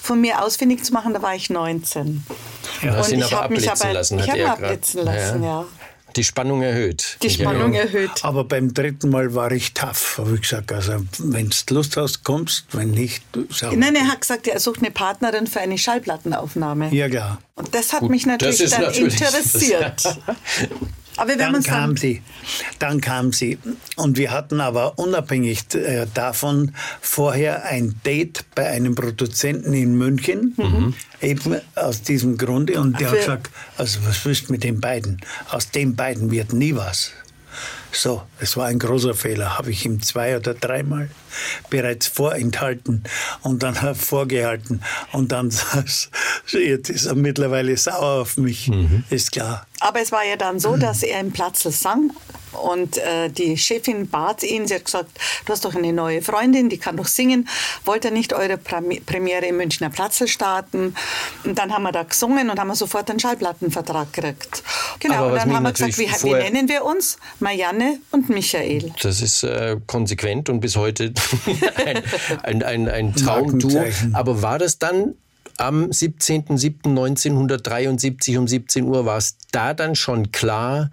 von 0.00 0.20
mir 0.20 0.42
ausfindig 0.42 0.84
zu 0.84 0.92
machen. 0.92 1.14
Da 1.14 1.22
war 1.22 1.34
ich 1.34 1.50
19. 1.50 2.24
Du 2.82 2.90
hast 2.90 3.12
und 3.12 3.18
ich 3.18 3.24
aber 3.26 3.42
hab 3.44 3.50
mich 3.50 3.70
abblitzen 3.70 3.86
aber- 3.86 3.92
lassen. 3.94 4.18
ich 4.18 4.28
hab 4.30 4.36
er 4.36 4.52
abblitzen 4.52 5.04
lassen, 5.04 5.44
ja. 5.44 5.64
Die 6.16 6.24
Spannung 6.24 6.62
erhöht. 6.62 7.16
Die 7.22 7.30
Spannung 7.30 7.74
erinnere- 7.74 7.98
erhöht. 7.98 8.10
Aber 8.24 8.44
beim 8.44 8.72
dritten 8.74 9.10
Mal 9.10 9.34
war 9.34 9.50
ich 9.52 9.72
tough, 9.74 10.18
habe 10.18 10.34
ich 10.34 10.42
gesagt. 10.42 10.72
Also, 10.72 11.04
wenn 11.18 11.48
du 11.50 11.74
Lust 11.74 11.96
hast, 11.96 12.22
kommst, 12.24 12.64
wenn 12.72 12.90
nicht, 12.90 13.22
sag 13.50 13.76
Nein, 13.76 13.94
er 13.96 14.08
hat 14.08 14.20
gesagt, 14.20 14.46
er 14.46 14.60
sucht 14.60 14.80
eine 14.80 14.90
Partnerin 14.90 15.46
für 15.46 15.60
eine 15.60 15.78
Schallplattenaufnahme. 15.78 16.92
Ja, 16.94 17.08
klar. 17.08 17.38
Und 17.54 17.74
das 17.74 17.92
hat 17.92 18.02
mich 18.08 18.26
natürlich 18.26 18.70
dann 18.70 18.82
natürlich- 18.82 19.20
interessiert. 19.20 20.02
Dann 21.16 21.62
kam 21.62 21.96
sie. 21.96 22.22
Dann 22.78 23.00
kam 23.00 23.32
sie. 23.32 23.58
Und 23.96 24.16
wir 24.16 24.30
hatten 24.30 24.60
aber 24.60 24.98
unabhängig 24.98 25.74
äh, 25.74 26.06
davon 26.14 26.74
vorher 27.00 27.64
ein 27.64 28.00
Date 28.04 28.44
bei 28.54 28.68
einem 28.68 28.94
Produzenten 28.94 29.72
in 29.74 29.94
München. 29.96 30.94
Eben 31.20 31.60
aus 31.74 32.02
diesem 32.02 32.38
Grunde. 32.38 32.80
Und 32.80 32.98
der 33.00 33.08
hat 33.08 33.14
Für- 33.16 33.20
gesagt, 33.20 33.50
also 33.76 34.00
was 34.04 34.24
willst 34.24 34.48
du 34.48 34.52
mit 34.52 34.64
den 34.64 34.80
beiden? 34.80 35.20
Aus 35.50 35.70
den 35.70 35.94
beiden 35.96 36.30
wird 36.30 36.52
nie 36.52 36.74
was. 36.74 37.12
So, 37.92 38.22
es 38.40 38.56
war 38.56 38.66
ein 38.66 38.78
großer 38.78 39.12
Fehler, 39.12 39.58
habe 39.58 39.70
ich 39.70 39.84
ihm 39.84 40.00
zwei 40.00 40.36
oder 40.36 40.54
dreimal 40.54 41.10
bereits 41.70 42.06
vorenthalten 42.06 43.04
und 43.42 43.62
dann 43.62 43.94
vorgehalten. 43.94 44.82
Und 45.12 45.32
dann, 45.32 45.50
jetzt 46.46 46.90
ist 46.90 47.06
er 47.06 47.14
mittlerweile 47.14 47.76
sauer 47.76 48.22
auf 48.22 48.36
mich, 48.36 48.70
ist 49.10 49.32
klar. 49.32 49.66
Aber 49.80 50.00
es 50.00 50.12
war 50.12 50.24
ja 50.24 50.36
dann 50.36 50.60
so, 50.60 50.76
dass 50.76 51.02
er 51.02 51.20
im 51.20 51.32
Platzl 51.32 51.70
sang 51.70 52.12
und 52.52 52.98
äh, 52.98 53.30
die 53.30 53.56
Chefin 53.56 54.08
bat 54.08 54.42
ihn, 54.42 54.66
sie 54.66 54.74
hat 54.74 54.84
gesagt, 54.84 55.10
du 55.44 55.52
hast 55.52 55.64
doch 55.64 55.74
eine 55.74 55.92
neue 55.92 56.22
Freundin, 56.22 56.68
die 56.68 56.78
kann 56.78 56.96
doch 56.96 57.06
singen, 57.06 57.48
wollt 57.84 58.04
ihr 58.04 58.10
nicht 58.10 58.32
eure 58.32 58.54
Premi- 58.54 59.00
Premiere 59.00 59.46
im 59.46 59.56
Münchner 59.56 59.90
Platzl 59.90 60.28
starten? 60.28 60.94
Und 61.44 61.58
dann 61.58 61.72
haben 61.72 61.82
wir 61.82 61.92
da 61.92 62.02
gesungen 62.02 62.50
und 62.50 62.58
haben 62.58 62.68
wir 62.68 62.74
sofort 62.74 63.08
einen 63.10 63.20
Schallplattenvertrag 63.20 64.12
gekriegt. 64.12 64.62
Genau, 65.00 65.28
und 65.28 65.36
dann 65.36 65.54
haben 65.54 65.62
wir 65.62 65.72
gesagt, 65.72 65.98
wie, 65.98 66.06
wie 66.06 66.32
nennen 66.32 66.68
wir 66.68 66.84
uns? 66.84 67.18
Marianne 67.40 67.98
und 68.10 68.28
Michael. 68.28 68.92
Das 69.02 69.20
ist 69.20 69.42
äh, 69.42 69.78
konsequent 69.86 70.48
und 70.48 70.60
bis 70.60 70.76
heute 70.76 71.12
ein, 71.84 72.02
ein, 72.42 72.62
ein, 72.62 72.88
ein 72.88 73.14
Traumduo. 73.14 73.84
Aber 74.12 74.42
war 74.42 74.58
das 74.58 74.78
dann 74.78 75.14
am 75.58 75.90
17.07.1973 75.90 78.38
um 78.38 78.48
17 78.48 78.84
Uhr, 78.84 79.04
war 79.06 79.18
es 79.18 79.36
da 79.50 79.74
dann 79.74 79.94
schon 79.94 80.32
klar, 80.32 80.90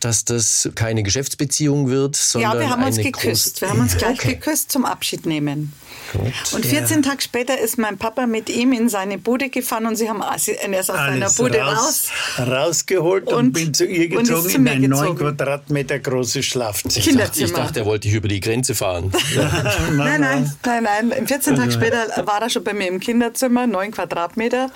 dass 0.00 0.24
das 0.24 0.68
keine 0.74 1.02
Geschäftsbeziehung 1.02 1.88
wird, 1.88 2.16
sondern 2.16 2.52
Ja, 2.54 2.60
wir 2.60 2.70
haben 2.70 2.84
uns 2.84 2.98
eine 2.98 3.10
geküsst. 3.10 3.60
Wir 3.60 3.70
haben 3.70 3.80
uns 3.80 3.96
gleich 3.96 4.18
Okay. 4.18 4.34
geküsst 4.34 4.72
zum 4.72 4.84
Abschied 4.84 5.26
nehmen. 5.26 5.72
Gut. 6.12 6.32
Und 6.52 6.66
14 6.66 7.02
Tage 7.02 7.22
später 7.22 7.58
ist 7.58 7.78
mein 7.78 7.96
Papa 7.98 8.26
mit 8.26 8.48
ihm 8.50 8.72
in 8.72 8.88
seine 8.88 9.18
Bude 9.18 9.48
gefahren 9.48 9.86
und 9.86 9.96
sie 9.96 10.08
haben 10.08 10.20
er 10.22 10.36
ist 10.36 10.50
aus 10.90 10.96
seiner 10.96 11.24
Alles 11.26 11.36
Bude 11.36 11.58
raus, 11.60 12.08
raus. 12.38 12.48
rausgeholt 12.48 13.28
und, 13.28 13.34
Und- 13.34 13.52
bin 13.52 13.74
zu 13.74 13.84
ihr 13.86 14.16
und 14.16 14.22
ist 14.24 14.28
gezogen 14.28 14.48
zu 14.50 14.56
in 14.56 14.62
mir 14.64 14.70
ein 14.72 14.80
9 14.82 14.90
gezogen. 14.90 15.18
Quadratmeter 15.18 15.98
großes 15.98 16.44
Schlafzimmer. 16.44 16.96
Ich 16.96 17.04
Kinderzimmer. 17.04 17.58
dachte, 17.58 17.80
er 17.80 17.86
wollte 17.86 18.08
dich 18.08 18.16
über 18.16 18.28
die 18.28 18.40
Grenze 18.40 18.74
fahren. 18.74 19.12
Nein, 19.92 20.20
nein, 20.20 20.52
nein, 20.64 20.84
nein. 21.08 21.26
14 21.26 21.56
Tage 21.56 21.72
später 21.72 22.06
war 22.26 22.42
er 22.42 22.50
schon 22.50 22.64
bei 22.64 22.72
mir 22.74 22.88
im 22.88 23.00
Kinderzimmer, 23.00 23.66
9 23.66 23.90
Quadratmeter. 23.92 24.70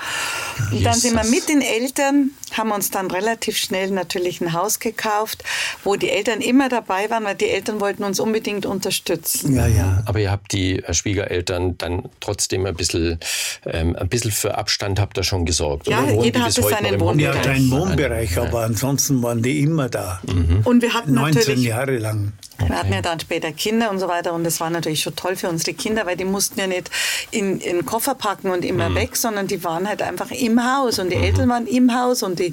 Und 0.72 0.84
dann 0.84 0.94
sind 0.94 1.14
wir 1.14 1.22
Jesus. 1.22 1.30
mit 1.36 1.48
den 1.48 1.60
Eltern, 1.60 2.30
haben 2.58 2.70
uns 2.70 2.90
dann 2.90 3.10
relativ 3.10 3.56
schnell 3.56 3.90
natürlich 3.90 4.40
ein 4.40 4.52
Haus 4.52 4.78
gekauft, 4.78 5.44
wo 5.84 5.96
die 5.96 6.10
Eltern 6.10 6.40
immer 6.40 6.68
dabei 6.68 7.10
waren, 7.10 7.24
weil 7.24 7.34
die 7.34 7.48
Eltern 7.48 7.80
wollten 7.80 8.04
uns 8.04 8.20
unbedingt 8.20 8.66
unterstützen. 8.66 9.54
Ja, 9.54 9.66
ja. 9.66 10.02
Aber 10.06 10.20
ihr 10.20 10.30
habt 10.30 10.52
die 10.52 10.82
äh, 10.82 10.94
Schwiegereltern 10.94 11.78
dann 11.78 12.04
trotzdem 12.20 12.66
ein 12.66 12.74
bisschen, 12.74 13.18
ähm, 13.64 13.96
ein 13.96 14.08
bisschen 14.08 14.30
für 14.30 14.56
Abstand 14.56 15.00
habt 15.00 15.18
ihr 15.18 15.24
schon 15.24 15.44
gesorgt. 15.44 15.86
Ja, 15.88 16.02
oder? 16.02 16.24
Jeder 16.24 16.44
hatte 16.44 16.62
seinen 16.62 17.00
Wohnbereich. 17.00 17.36
Ja, 17.36 17.42
kein 17.42 17.70
Wohnbereich, 17.70 18.38
aber 18.38 18.64
ansonsten 18.64 19.22
waren 19.22 19.42
die 19.42 19.60
immer 19.60 19.88
da. 19.88 20.20
Und 20.64 20.82
wir 20.82 20.94
hatten 20.94 21.14
19 21.14 21.34
natürlich 21.34 21.64
Jahre 21.64 21.98
lang. 21.98 22.32
Wir 22.58 22.78
hatten 22.78 22.92
ja 22.92 23.02
dann 23.02 23.20
später 23.20 23.52
Kinder 23.52 23.90
und 23.90 23.98
so 23.98 24.08
weiter 24.08 24.32
und 24.32 24.44
das 24.44 24.60
war 24.60 24.70
natürlich 24.70 25.02
schon 25.02 25.14
toll 25.14 25.36
für 25.36 25.48
unsere 25.48 25.74
Kinder, 25.74 26.06
weil 26.06 26.16
die 26.16 26.24
mussten 26.24 26.58
ja 26.58 26.66
nicht 26.66 26.90
in, 27.30 27.60
in 27.60 27.76
den 27.76 27.86
Koffer 27.86 28.14
packen 28.14 28.50
und 28.50 28.64
immer 28.64 28.94
weg, 28.94 29.16
sondern 29.16 29.46
die 29.46 29.62
waren 29.62 29.86
halt 29.86 30.00
einfach 30.00 30.30
im 30.30 30.64
Haus 30.64 30.98
und 30.98 31.10
die 31.10 31.16
Eltern 31.16 31.48
waren 31.50 31.66
im 31.66 31.94
Haus 31.94 32.22
und 32.22 32.38
die 32.38 32.45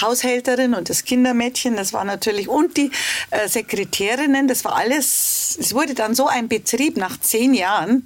Haushälterin 0.00 0.74
und 0.74 0.88
das 0.88 1.04
Kindermädchen, 1.04 1.76
das 1.76 1.92
war 1.92 2.04
natürlich 2.04 2.48
und 2.48 2.76
die 2.76 2.90
äh, 3.30 3.48
Sekretärinnen, 3.48 4.48
das 4.48 4.64
war 4.64 4.76
alles, 4.76 5.56
es 5.60 5.74
wurde 5.74 5.94
dann 5.94 6.14
so 6.14 6.26
ein 6.26 6.48
Betrieb 6.48 6.96
nach 6.96 7.18
zehn 7.20 7.54
Jahren. 7.54 8.02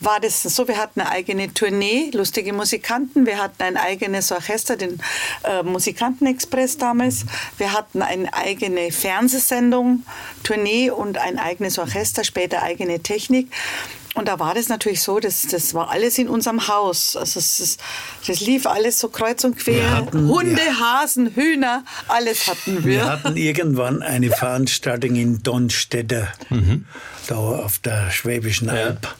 War 0.00 0.20
das 0.20 0.42
so, 0.42 0.68
wir 0.68 0.76
hatten 0.76 1.00
eine 1.00 1.10
eigene 1.10 1.52
Tournee, 1.54 2.10
lustige 2.12 2.52
Musikanten, 2.52 3.24
wir 3.24 3.38
hatten 3.38 3.62
ein 3.62 3.76
eigenes 3.78 4.30
Orchester, 4.30 4.76
den 4.76 5.00
äh, 5.44 5.62
Musikantenexpress 5.62 6.76
damals, 6.76 7.24
wir 7.56 7.72
hatten 7.72 8.02
eine 8.02 8.32
eigene 8.34 8.92
Fernsehsendung, 8.92 10.04
Tournee 10.42 10.90
und 10.90 11.16
ein 11.18 11.38
eigenes 11.38 11.78
Orchester, 11.78 12.24
später 12.24 12.62
eigene 12.62 13.00
Technik. 13.00 13.50
Und 14.14 14.28
da 14.28 14.38
war 14.38 14.54
das 14.54 14.68
natürlich 14.70 15.02
so, 15.02 15.18
das, 15.20 15.42
das 15.46 15.74
war 15.74 15.90
alles 15.90 16.16
in 16.16 16.28
unserem 16.28 16.68
Haus. 16.68 17.16
Also 17.16 17.38
es, 17.38 17.60
ist- 17.60 17.80
das 18.26 18.40
lief 18.40 18.66
alles 18.66 18.98
so 18.98 19.10
kreuz 19.10 19.44
und 19.44 19.58
quer. 19.58 19.90
Hatten- 19.90 20.28
Hunde, 20.28 20.60
ja. 20.62 21.00
Hasen, 21.02 21.34
Hühner, 21.34 21.84
alles 22.08 22.46
hatten 22.46 22.82
wir. 22.84 22.92
Wir 23.02 23.04
hatten 23.04 23.36
irgendwann 23.36 24.02
eine 24.02 24.30
Veranstaltung 24.30 25.16
in 25.16 25.42
Donstetter, 25.42 26.28
da 27.26 27.36
auf 27.36 27.78
der 27.78 28.10
Schwäbischen 28.10 28.70
Alb. 28.70 29.14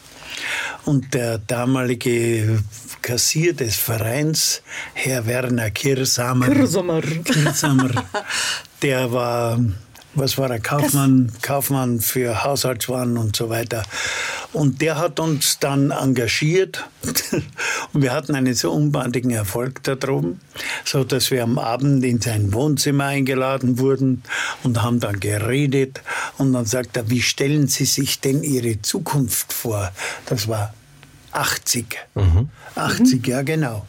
Und 0.87 1.13
der 1.15 1.39
damalige 1.39 2.61
Kassier 3.03 3.55
des 3.55 3.77
Vereins, 3.77 4.63
Herr 4.95 5.27
Werner 5.27 5.71
Kirsamer, 5.71 6.47
Kirsamer. 6.47 7.03
Kirsamer 7.03 7.91
der 8.83 9.13
war, 9.13 9.59
was 10.17 10.39
war 10.39 10.51
er, 10.51 10.61
Kaufmann, 10.61 11.31
Kaufmann 11.43 12.01
für 12.01 12.43
Haushaltswaren 12.43 13.17
und 13.17 13.37
so 13.37 13.49
weiter. 13.49 13.83
Und 14.53 14.81
der 14.81 14.99
hat 14.99 15.21
uns 15.21 15.59
dann 15.59 15.91
engagiert 15.91 16.85
und 17.93 18.03
wir 18.03 18.13
hatten 18.13 18.35
einen 18.35 18.55
so 18.55 18.73
unbandigen 18.73 19.31
Erfolg 19.31 19.83
da 19.83 19.95
droben, 19.95 20.41
so 20.85 21.05
dass 21.05 21.31
wir 21.31 21.43
am 21.43 21.59
Abend 21.59 22.05
in 22.05 22.21
sein 22.21 22.53
Wohnzimmer 22.53 23.05
eingeladen 23.05 23.79
wurden 23.79 24.23
und 24.63 24.83
haben 24.83 25.01
dann 25.01 25.21
geredet 25.21 26.03
und 26.39 26.53
dann 26.53 26.65
sagt 26.65 26.97
er, 26.97 27.11
wie 27.11 27.23
stellen 27.23 27.69
Sie 27.69 27.85
sich 27.85 28.21
denn 28.21 28.43
Ihre 28.43 28.81
Zukunft 28.83 29.53
vor? 29.53 29.93
Das 30.27 30.49
war 30.49 30.75
80. 31.33 31.99
80, 32.75 33.27
ja 33.27 33.43
genau. 33.43 33.87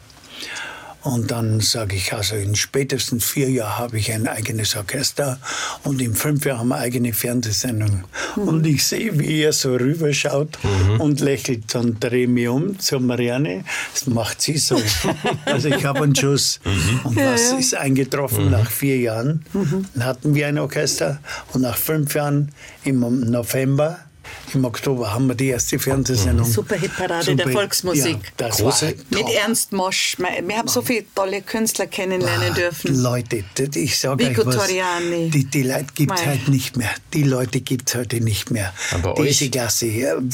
Und 1.02 1.30
dann 1.30 1.60
sage 1.60 1.94
ich, 1.94 2.12
also 2.12 2.34
in 2.34 2.56
spätestens 2.56 3.24
vier 3.24 3.50
Jahren 3.50 3.78
habe 3.78 3.98
ich 3.98 4.12
ein 4.12 4.26
eigenes 4.26 4.76
Orchester 4.76 5.38
und 5.84 6.02
in 6.02 6.14
fünf 6.14 6.44
Jahren 6.44 6.58
haben 6.58 6.68
wir 6.68 6.76
eigene 6.76 7.12
Fernsehsendung. 7.12 8.04
Und 8.36 8.66
ich 8.66 8.84
sehe, 8.84 9.18
wie 9.18 9.42
er 9.42 9.52
so 9.52 9.74
rüberschaut 9.76 10.58
und 10.98 11.20
lächelt. 11.20 11.74
Dann 11.74 11.98
drehe 12.00 12.24
ich 12.24 12.28
mich 12.28 12.48
um 12.48 12.78
zur 12.78 13.00
Marianne. 13.00 13.64
Das 13.94 14.06
macht 14.06 14.42
sie 14.42 14.58
so. 14.58 14.80
also 15.44 15.68
ich 15.68 15.84
habe 15.84 16.02
einen 16.02 16.16
Schuss. 16.16 16.60
Und 17.04 17.16
was 17.16 17.52
ist 17.52 17.74
eingetroffen 17.74 18.50
nach 18.50 18.70
vier 18.70 18.98
Jahren? 18.98 19.44
Dann 19.94 20.04
hatten 20.04 20.34
wir 20.34 20.48
ein 20.48 20.58
Orchester 20.58 21.20
und 21.52 21.62
nach 21.62 21.76
fünf 21.76 22.14
Jahren 22.14 22.50
im 22.84 23.00
November 23.30 23.98
Im 24.54 24.64
Oktober 24.64 25.12
haben 25.12 25.26
wir 25.26 25.34
die 25.34 25.48
erste 25.48 25.78
Fernsehsendung. 25.78 26.46
Super 26.50 26.76
Hitparade 26.76 27.36
der 27.36 27.48
Volksmusik. 27.50 28.16
Ja, 28.22 28.30
das 28.48 28.58
Große- 28.60 28.96
war 29.10 29.22
Mit. 29.24 29.28
Ernst 29.34 29.72
Mosch. 29.72 30.16
Wir 30.18 30.56
haben 30.56 30.68
so 30.68 30.80
viele 30.80 31.04
tolle 31.14 31.42
Künstler 31.42 31.86
kennenlernen 31.86 32.54
dürfen. 32.54 32.94
Leute, 33.02 33.44
ich 33.74 33.98
sage 33.98 34.24
euch 34.24 34.30
Vico 34.30 34.46
was, 34.46 34.56
Toriani. 34.56 35.30
die, 35.30 35.44
die 35.44 35.62
Leute 35.64 35.86
gibt 35.94 36.18
es 36.18 36.24
heute 36.26 36.50
nicht 36.50 36.76
mehr. 36.78 36.90
Die 37.12 37.22
Leute 37.24 37.60
gibt 37.60 37.90
es 37.90 37.94
heute 37.96 38.20
nicht 38.22 38.50
mehr. 38.50 38.72
Aber 38.92 39.14
Diese 39.22 39.44
euch? 39.44 39.50
Klasse, 39.50 39.86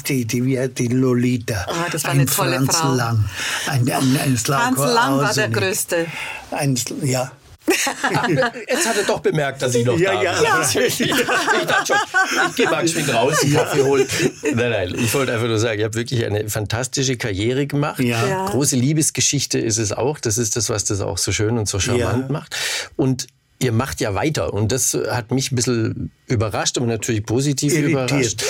die, 0.08 0.24
die, 0.24 0.44
wie- 0.44 0.68
die 0.68 0.88
Lolita, 0.88 1.66
Ah, 1.68 1.86
das 1.90 2.04
war 2.04 2.10
ein 2.12 2.20
eine 2.20 2.26
tolle 2.30 2.56
Franz 2.58 2.76
Frau. 2.76 2.94
Lang, 2.94 3.24
ein, 3.66 3.80
ein, 3.90 4.18
ein 4.24 4.36
Franz 4.36 4.78
Lang 4.78 5.18
war 5.18 5.34
der 5.34 5.48
Größte. 5.48 6.06
Ein, 6.52 6.78
ja. 7.02 7.32
Jetzt 8.68 8.88
hat 8.88 8.96
er 8.96 9.04
doch 9.06 9.20
bemerkt, 9.20 9.62
dass 9.62 9.74
ich 9.74 9.84
noch 9.84 9.98
Ja, 9.98 10.12
da 10.14 10.22
ja. 10.22 10.62
bin. 10.72 10.82
Ich, 10.86 11.00
ich 11.00 11.10
dachte 11.66 11.86
schon, 11.86 11.96
ich 12.50 12.56
gehe 12.56 12.68
mal 12.70 12.82
geschwind 12.82 13.12
raus, 13.12 13.42
einen 13.42 13.54
Kaffee 13.54 13.82
holen. 13.82 14.06
Nein, 14.42 14.70
nein, 14.70 14.94
ich 14.96 15.12
wollte 15.14 15.32
einfach 15.32 15.46
nur 15.46 15.58
sagen, 15.58 15.78
ihr 15.78 15.86
habt 15.86 15.94
wirklich 15.94 16.24
eine 16.24 16.48
fantastische 16.48 17.16
Karriere 17.16 17.66
gemacht. 17.66 18.00
Ja. 18.00 18.26
Ja. 18.26 18.46
Große 18.46 18.76
Liebesgeschichte 18.76 19.58
ist 19.58 19.78
es 19.78 19.92
auch. 19.92 20.18
Das 20.20 20.38
ist 20.38 20.56
das, 20.56 20.68
was 20.70 20.84
das 20.84 21.00
auch 21.00 21.18
so 21.18 21.32
schön 21.32 21.58
und 21.58 21.68
so 21.68 21.78
charmant 21.80 22.26
Ja. 22.26 22.32
macht. 22.32 22.56
Und 22.96 23.26
ihr 23.60 23.72
macht 23.72 24.00
ja 24.00 24.14
weiter. 24.14 24.52
Und 24.52 24.72
das 24.72 24.94
hat 25.10 25.30
mich 25.30 25.50
ein 25.52 25.56
bisschen 25.56 26.10
überrascht, 26.26 26.76
aber 26.78 26.86
natürlich 26.86 27.24
positiv 27.26 27.72
überrascht. 27.74 28.42
Irritiert. 28.42 28.44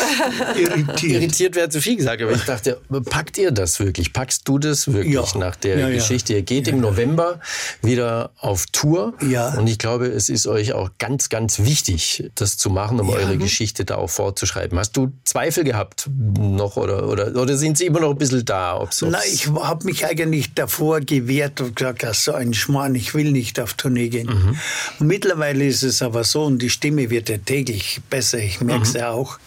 Irritiert. 0.59 1.03
Irritiert 1.23 1.57
wäre 1.57 1.69
zu 1.69 1.81
viel 1.81 1.97
gesagt, 1.97 2.23
aber 2.23 2.33
ich 2.33 2.43
dachte, 2.45 2.81
packt 3.11 3.37
ihr 3.39 3.51
das 3.51 3.81
wirklich? 3.81 4.13
Packst 4.13 4.47
du 4.49 4.59
das 4.59 4.93
wirklich 4.93 5.15
Ja. 5.15 5.25
nach 5.39 5.57
der 5.57 5.79
Ja, 5.79 5.89
ja. 5.89 5.95
Geschichte? 5.97 6.35
Ihr 6.35 6.43
geht 6.43 6.69
im 6.69 6.81
November 6.81 7.41
wieder 7.83 8.31
auf 8.39 8.67
Tour. 8.67 9.15
Ja. 9.29 9.55
Und 9.55 9.67
ich 9.67 9.79
glaube, 9.79 10.07
es 10.07 10.29
ist 10.29 10.47
euch 10.47 10.73
auch 10.73 10.91
ganz, 10.99 11.29
ganz 11.29 11.61
wichtig, 11.61 12.31
das 12.37 12.57
zu 12.57 12.71
machen, 12.71 13.01
um 13.01 13.09
eure 13.11 13.37
Geschichte 13.37 13.85
da 13.85 13.97
auch 13.97 14.11
fortzuschreiben. 14.11 14.79
Hast 14.79 14.97
du 14.97 15.13
Zweifel 15.25 15.65
gehabt 15.65 16.09
noch 16.39 16.77
oder, 16.77 17.09
oder, 17.09 17.35
oder 17.35 17.57
sind 17.57 17.79
sie 17.79 17.87
immer 17.87 18.01
noch 18.01 18.11
ein 18.11 18.19
bisschen 18.19 18.45
da? 18.45 18.79
Ob's, 18.81 19.03
ob's 19.03 19.13
Na, 19.13 19.19
ich 19.33 19.49
habe 19.49 19.85
mich 19.85 20.07
eigentlich 20.07 20.55
davor 20.55 21.01
gewehrt 21.01 21.61
und 21.61 21.75
gesagt, 21.77 22.03
das 22.03 22.19
ist 22.19 22.25
so 22.25 22.33
ein 22.33 22.55
Schmarrn, 22.55 22.95
ich 22.95 23.15
will 23.15 23.33
nicht 23.33 23.59
auf 23.59 23.75
Tournee 23.75 24.09
gehen. 24.09 24.29
Mhm. 24.29 25.07
Mittlerweile 25.07 25.67
ist 25.67 25.83
es 25.83 26.03
aber 26.03 26.25
so 26.25 26.45
und 26.45 26.61
die 26.61 26.71
Stimme 26.71 27.11
wird 27.11 27.29
ja 27.29 27.39
täglich 27.39 27.64
besser, 28.11 28.39
ich 28.39 28.61
merke 28.61 28.83
es 28.85 28.95
Mhm. 28.95 29.01
ja 29.01 29.11
auch, 29.11 29.39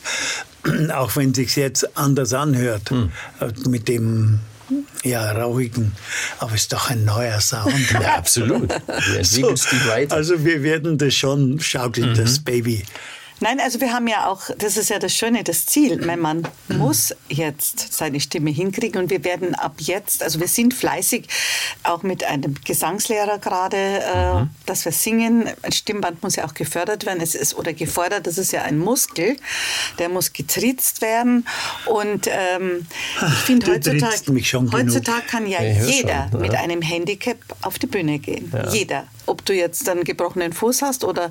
auch 0.93 1.15
wenn 1.15 1.31
es 1.31 1.37
sich 1.37 1.55
jetzt 1.55 1.97
anders 1.97 2.33
anhört 2.33 2.91
Mhm. 2.91 3.11
äh, 3.39 3.69
mit 3.69 3.87
dem 3.87 4.39
ja, 5.03 5.31
rauchigen, 5.31 5.93
aber 6.39 6.53
es 6.55 6.63
ist 6.63 6.73
doch 6.73 6.89
ein 6.89 7.05
neuer 7.05 7.39
Sound. 7.39 7.73
ja, 7.93 8.15
absolut. 8.17 8.69
Weiter. 9.87 10.15
Mhm. 10.15 10.19
Also 10.19 10.43
wir 10.43 10.61
werden 10.63 10.97
das 10.97 11.13
schon 11.15 11.59
schaukeln, 11.61 12.13
das 12.15 12.39
Baby. 12.39 12.83
Nein, 13.39 13.59
also 13.59 13.79
wir 13.81 13.93
haben 13.93 14.07
ja 14.07 14.27
auch, 14.27 14.49
das 14.57 14.77
ist 14.77 14.89
ja 14.89 14.99
das 14.99 15.13
Schöne, 15.13 15.43
das 15.43 15.65
Ziel. 15.65 16.03
Mein 16.05 16.19
Mann 16.19 16.47
muss 16.69 17.13
jetzt 17.29 17.93
seine 17.93 18.19
Stimme 18.19 18.49
hinkriegen 18.49 19.01
und 19.01 19.09
wir 19.09 19.23
werden 19.23 19.53
ab 19.55 19.75
jetzt, 19.79 20.23
also 20.23 20.39
wir 20.39 20.47
sind 20.47 20.73
fleißig, 20.73 21.27
auch 21.83 22.03
mit 22.03 22.23
einem 22.23 22.55
Gesangslehrer 22.63 23.37
gerade, 23.39 23.77
äh, 23.77 24.27
Mhm. 24.27 24.49
dass 24.65 24.85
wir 24.85 24.91
singen. 24.91 25.49
Ein 25.61 25.71
Stimmband 25.71 26.23
muss 26.23 26.35
ja 26.35 26.45
auch 26.45 26.53
gefördert 26.53 27.05
werden, 27.05 27.21
es 27.21 27.35
ist 27.35 27.55
oder 27.55 27.73
gefordert, 27.73 28.27
das 28.27 28.37
ist 28.37 28.51
ja 28.51 28.63
ein 28.63 28.77
Muskel, 28.77 29.37
der 29.99 30.09
muss 30.09 30.33
getriezt 30.33 31.01
werden. 31.01 31.47
Und 31.85 32.27
ähm, 32.27 32.85
ich 33.21 33.33
finde 33.45 33.71
heutzutage, 33.71 34.43
schon 34.43 34.69
genug. 34.69 34.73
heutzutage 34.73 35.21
kann 35.27 35.47
ja 35.47 35.59
hör 35.59 35.87
jeder 35.87 36.27
schon, 36.31 36.41
mit 36.41 36.53
ja. 36.53 36.59
einem 36.59 36.81
Handicap 36.81 37.37
auf 37.61 37.79
die 37.79 37.87
Bühne 37.87 38.19
gehen. 38.19 38.51
Jeder. 38.71 39.07
Ob 39.27 39.45
du 39.45 39.53
jetzt 39.53 39.87
einen 39.87 40.03
gebrochenen 40.03 40.53
Fuß 40.53 40.81
hast 40.81 41.03
oder 41.03 41.29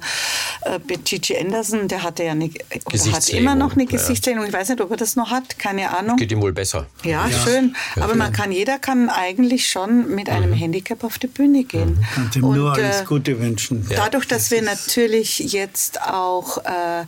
äh, 0.63 0.79
bei 0.79 0.95
Gigi 0.97 1.37
Anderson, 1.37 1.89
der 1.89 2.03
hatte 2.03 2.23
ja 2.25 2.33
eine, 2.33 2.51
oder 2.85 3.13
hat 3.13 3.29
immer 3.31 3.55
noch 3.55 3.73
eine 3.73 3.85
ja. 3.85 3.91
Gesichtslähmung. 3.91 4.47
Ich 4.47 4.53
weiß 4.53 4.69
nicht, 4.69 4.81
ob 4.81 4.91
er 4.91 4.97
das 4.97 5.17
noch 5.17 5.31
hat, 5.31 5.59
keine 5.59 5.97
Ahnung. 5.97 6.17
Geht 6.17 6.31
ihm 6.33 6.41
wohl 6.41 6.53
besser. 6.53 6.87
Ja, 7.03 7.29
schön. 7.31 7.75
Aber 7.97 8.15
man 8.15 8.33
kann, 8.33 8.53
jeder 8.53 8.79
kann 8.79 9.09
eigentlich 9.11 9.69
schon 9.69 10.15
mit 10.15 10.29
einem 10.29 10.51
Mhm. 10.51 10.55
Handicap 10.55 11.03
auf 11.05 11.19
die 11.19 11.27
Bühne 11.27 11.65
gehen. 11.65 12.05
Kannst 12.15 12.37
ihm 12.37 12.43
nur 12.43 12.73
Und, 12.73 12.79
alles 12.79 13.01
äh, 13.01 13.05
Gute 13.05 13.41
wünschen. 13.41 13.87
Dadurch, 13.89 14.27
dass 14.27 14.51
wir 14.51 14.63
natürlich 14.63 15.39
jetzt 15.39 16.01
auch 16.03 16.59
äh, 16.59 17.05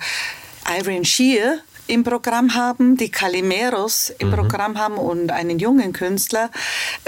Irene 0.78 1.05
Shear 1.05 1.59
im 1.89 2.05
Programm 2.05 2.55
haben, 2.55 2.97
die 2.97 3.11
Calimeros 3.11 4.12
im 4.18 4.30
Programm 4.30 4.78
haben 4.78 4.95
und 4.99 5.30
einen 5.32 5.59
jungen 5.59 5.93
Künstler, 5.93 6.51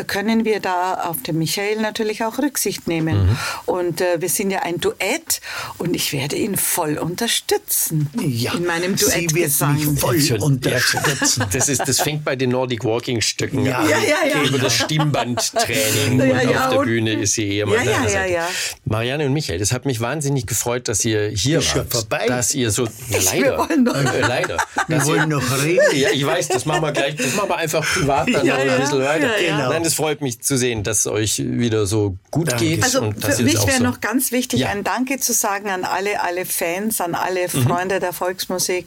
können 0.06 0.44
wir 0.44 0.60
da 0.60 0.94
auf 0.94 1.22
den 1.22 1.38
Michael 1.38 1.80
natürlich 1.80 2.24
auch 2.24 2.38
Rücksicht 2.38 2.88
nehmen. 2.88 3.36
Und 3.66 4.00
äh, 4.00 4.20
wir 4.20 4.28
sind 4.28 4.50
ja 4.50 4.60
ein 4.62 4.80
Duett 4.80 5.40
und 5.78 5.94
ich 5.94 6.12
werde 6.12 6.36
ihn 6.36 6.56
voll 6.56 6.98
unterstützen 6.98 8.08
Ja, 8.20 8.54
in 8.54 8.64
meinem 8.66 8.96
sie 8.96 9.06
wird 9.34 9.34
mich 9.60 10.00
voll 10.00 10.20
Schon, 10.20 10.40
unterstützen. 10.40 11.44
Das, 11.52 11.68
ist, 11.68 11.86
das 11.86 12.00
fängt 12.00 12.24
bei 12.24 12.36
den 12.36 12.50
Nordic 12.50 12.84
Walking 12.84 13.20
Stöcken 13.20 13.64
Ja. 13.66 13.78
an. 13.78 13.88
Ja, 13.90 13.98
ja, 13.98 14.16
ja. 14.34 14.42
Über 14.48 14.58
das 14.58 14.74
Stimmbandtraining 14.74 16.18
Ja, 16.18 16.24
und 16.42 16.50
ja, 16.50 16.64
auf 16.64 16.70
der 16.70 16.78
und- 16.80 16.86
Bühne 16.86 17.12
ist 17.12 17.34
sie 17.34 17.56
eher 17.58 17.66
mal 17.66 17.76
Ja, 17.76 17.82
ja, 18.04 18.08
ja, 18.08 18.24
ja. 18.26 18.48
Marianne 18.84 19.26
und 19.26 19.32
Michael, 19.32 19.58
das 19.58 19.72
hat 19.72 19.84
mich 19.86 20.00
wahnsinnig 20.00 20.46
gefreut, 20.46 20.88
dass 20.88 21.04
ihr 21.04 21.28
hier 21.28 21.60
schon 21.62 21.80
wart. 21.80 21.92
vorbei. 21.92 22.26
Dass 22.26 22.54
ihr 22.54 22.70
so, 22.70 22.84
ja, 22.84 23.18
leider, 23.32 23.68
äh, 23.70 24.20
leider. 24.20 24.56
Wir 24.86 25.04
wollen 25.04 25.28
noch 25.28 25.42
reden. 25.64 25.80
Ja, 25.96 26.10
ich 26.10 26.24
weiß, 26.24 26.48
das 26.48 26.64
machen 26.64 26.82
wir 26.82 26.92
gleich. 26.92 27.16
Das 27.16 27.34
machen 27.34 27.48
wir 27.48 27.56
einfach 27.56 27.84
privat 27.84 28.28
dann 28.32 28.46
Ja, 28.46 28.56
noch 28.58 28.64
ja, 28.64 28.74
ein 28.74 28.80
bisschen 28.80 29.00
weiter. 29.02 29.40
ja. 29.40 29.56
Genau. 29.56 29.68
Nein, 29.70 29.82
das 29.82 29.94
freut 29.94 30.20
mich 30.20 30.40
zu 30.42 30.56
sehen, 30.56 30.82
dass 30.84 31.00
es 31.00 31.06
euch 31.08 31.38
wieder 31.44 31.86
so 31.86 32.16
gut 32.30 32.52
Danke. 32.52 32.64
geht. 32.64 32.84
Also 32.84 33.12
für 33.12 33.42
mich 33.42 33.54
wäre 33.66 33.78
so 33.78 33.82
noch 33.82 34.00
ganz 34.00 34.30
wichtig, 34.32 34.60
Ja. 34.60 34.68
ein 34.68 34.84
Danke 34.84 35.18
zu 35.18 35.32
sagen 35.32 35.68
an 35.70 35.84
alle, 35.84 36.22
alle 36.22 36.44
Fans, 36.44 37.00
an 37.00 37.14
alle 37.14 37.46
Mhm. 37.52 37.62
Freunde 37.66 38.00
der 38.00 38.12
Volksmusik 38.12 38.86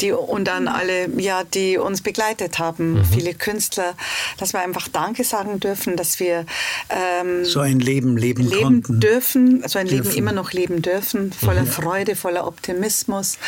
die, 0.00 0.12
und 0.12 0.48
an 0.48 0.68
alle, 0.68 1.08
ja, 1.18 1.42
die 1.44 1.78
uns 1.78 2.02
begleitet 2.02 2.58
haben, 2.58 2.94
Mhm. 2.94 3.04
viele 3.06 3.34
Künstler, 3.34 3.94
dass 4.38 4.52
wir 4.52 4.60
einfach 4.60 4.88
Danke 4.88 5.24
sagen 5.24 5.58
dürfen, 5.60 5.96
dass 5.96 6.20
wir 6.20 6.44
ähm, 6.90 7.44
So 7.44 7.60
ein 7.60 7.80
Leben 7.80 8.16
leben, 8.16 8.42
leben 8.46 8.62
konnten. 8.82 9.00
dürfen, 9.00 9.62
so 9.66 9.78
ein 9.78 9.86
Leben 9.86 10.02
Dürfen. 10.02 10.18
immer 10.18 10.32
noch 10.32 10.52
leben 10.52 10.82
dürfen, 10.82 11.32
voller 11.32 11.62
Mhm. 11.62 11.66
Freude, 11.68 12.16
voller 12.16 12.46
Optimismus 12.46 13.38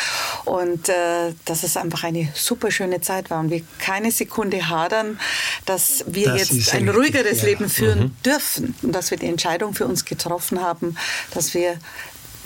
und 0.45 0.89
äh, 0.89 1.33
dass 1.45 1.63
es 1.63 1.66
einfach 1.75 2.03
eine 2.03 2.29
super 2.35 2.71
schöne 2.71 3.01
Zeit 3.01 3.29
war 3.29 3.39
und 3.41 3.49
wir 3.49 3.61
keine 3.79 4.11
Sekunde 4.11 4.69
hadern, 4.69 5.19
dass 5.65 6.05
wir 6.07 6.27
Das 6.27 6.49
jetzt 6.51 6.73
ein 6.73 6.87
richtig, 6.87 6.95
ruhigeres 6.95 7.41
ja. 7.41 7.47
Leben 7.47 7.67
führen 7.69 7.99
Mhm. 7.99 8.15
dürfen 8.25 8.75
und 8.83 8.93
dass 8.93 9.11
wir 9.11 9.17
die 9.17 9.25
Entscheidung 9.27 9.73
für 9.73 9.85
uns 9.87 10.05
getroffen 10.05 10.61
haben, 10.61 10.95
dass 11.31 11.53
wir 11.53 11.77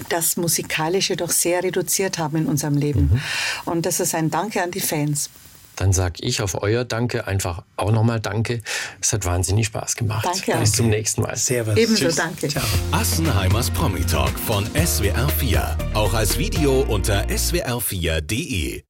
das 0.10 0.38
Musikalische 0.38 1.16
doch 1.16 1.30
sehr 1.30 1.62
reduziert 1.64 2.18
haben 2.18 2.38
in 2.38 2.46
unserem 2.48 2.76
Leben. 2.78 3.12
Mhm. 3.14 3.22
Und 3.66 3.86
das 3.86 4.00
ist 4.00 4.16
ein 4.16 4.32
Danke 4.32 4.64
an 4.64 4.72
die 4.72 4.80
Fans. 4.80 5.30
Dann 5.78 5.94
sag 5.94 6.16
ich 6.22 6.42
auf 6.42 6.62
euer 6.62 6.84
Danke 6.84 7.28
einfach 7.28 7.64
auch 7.78 7.92
nochmal 7.92 8.20
Danke. 8.20 8.62
Es 9.00 9.14
hat 9.14 9.26
wahnsinnig 9.26 9.68
Spaß 9.68 9.96
gemacht. 9.96 10.26
Danke 10.26 10.58
Bis 10.60 10.72
auch. 10.72 10.76
zum 10.76 10.90
nächsten 10.90 11.22
Mal. 11.22 11.36
Servus. 11.38 11.78
Ebenso 11.78 12.06
Tschüss. 12.06 12.16
danke. 12.16 12.50
Ciao. 12.50 12.64
Assenheimers 12.92 13.70
Promi 13.72 14.02
Talk 14.06 14.38
von 14.38 14.68
SWR4. 14.74 15.94
Auch 15.96 16.14
als 16.14 16.38
Video 16.38 16.82
unter 16.82 17.26
swr4.de. 17.30 18.84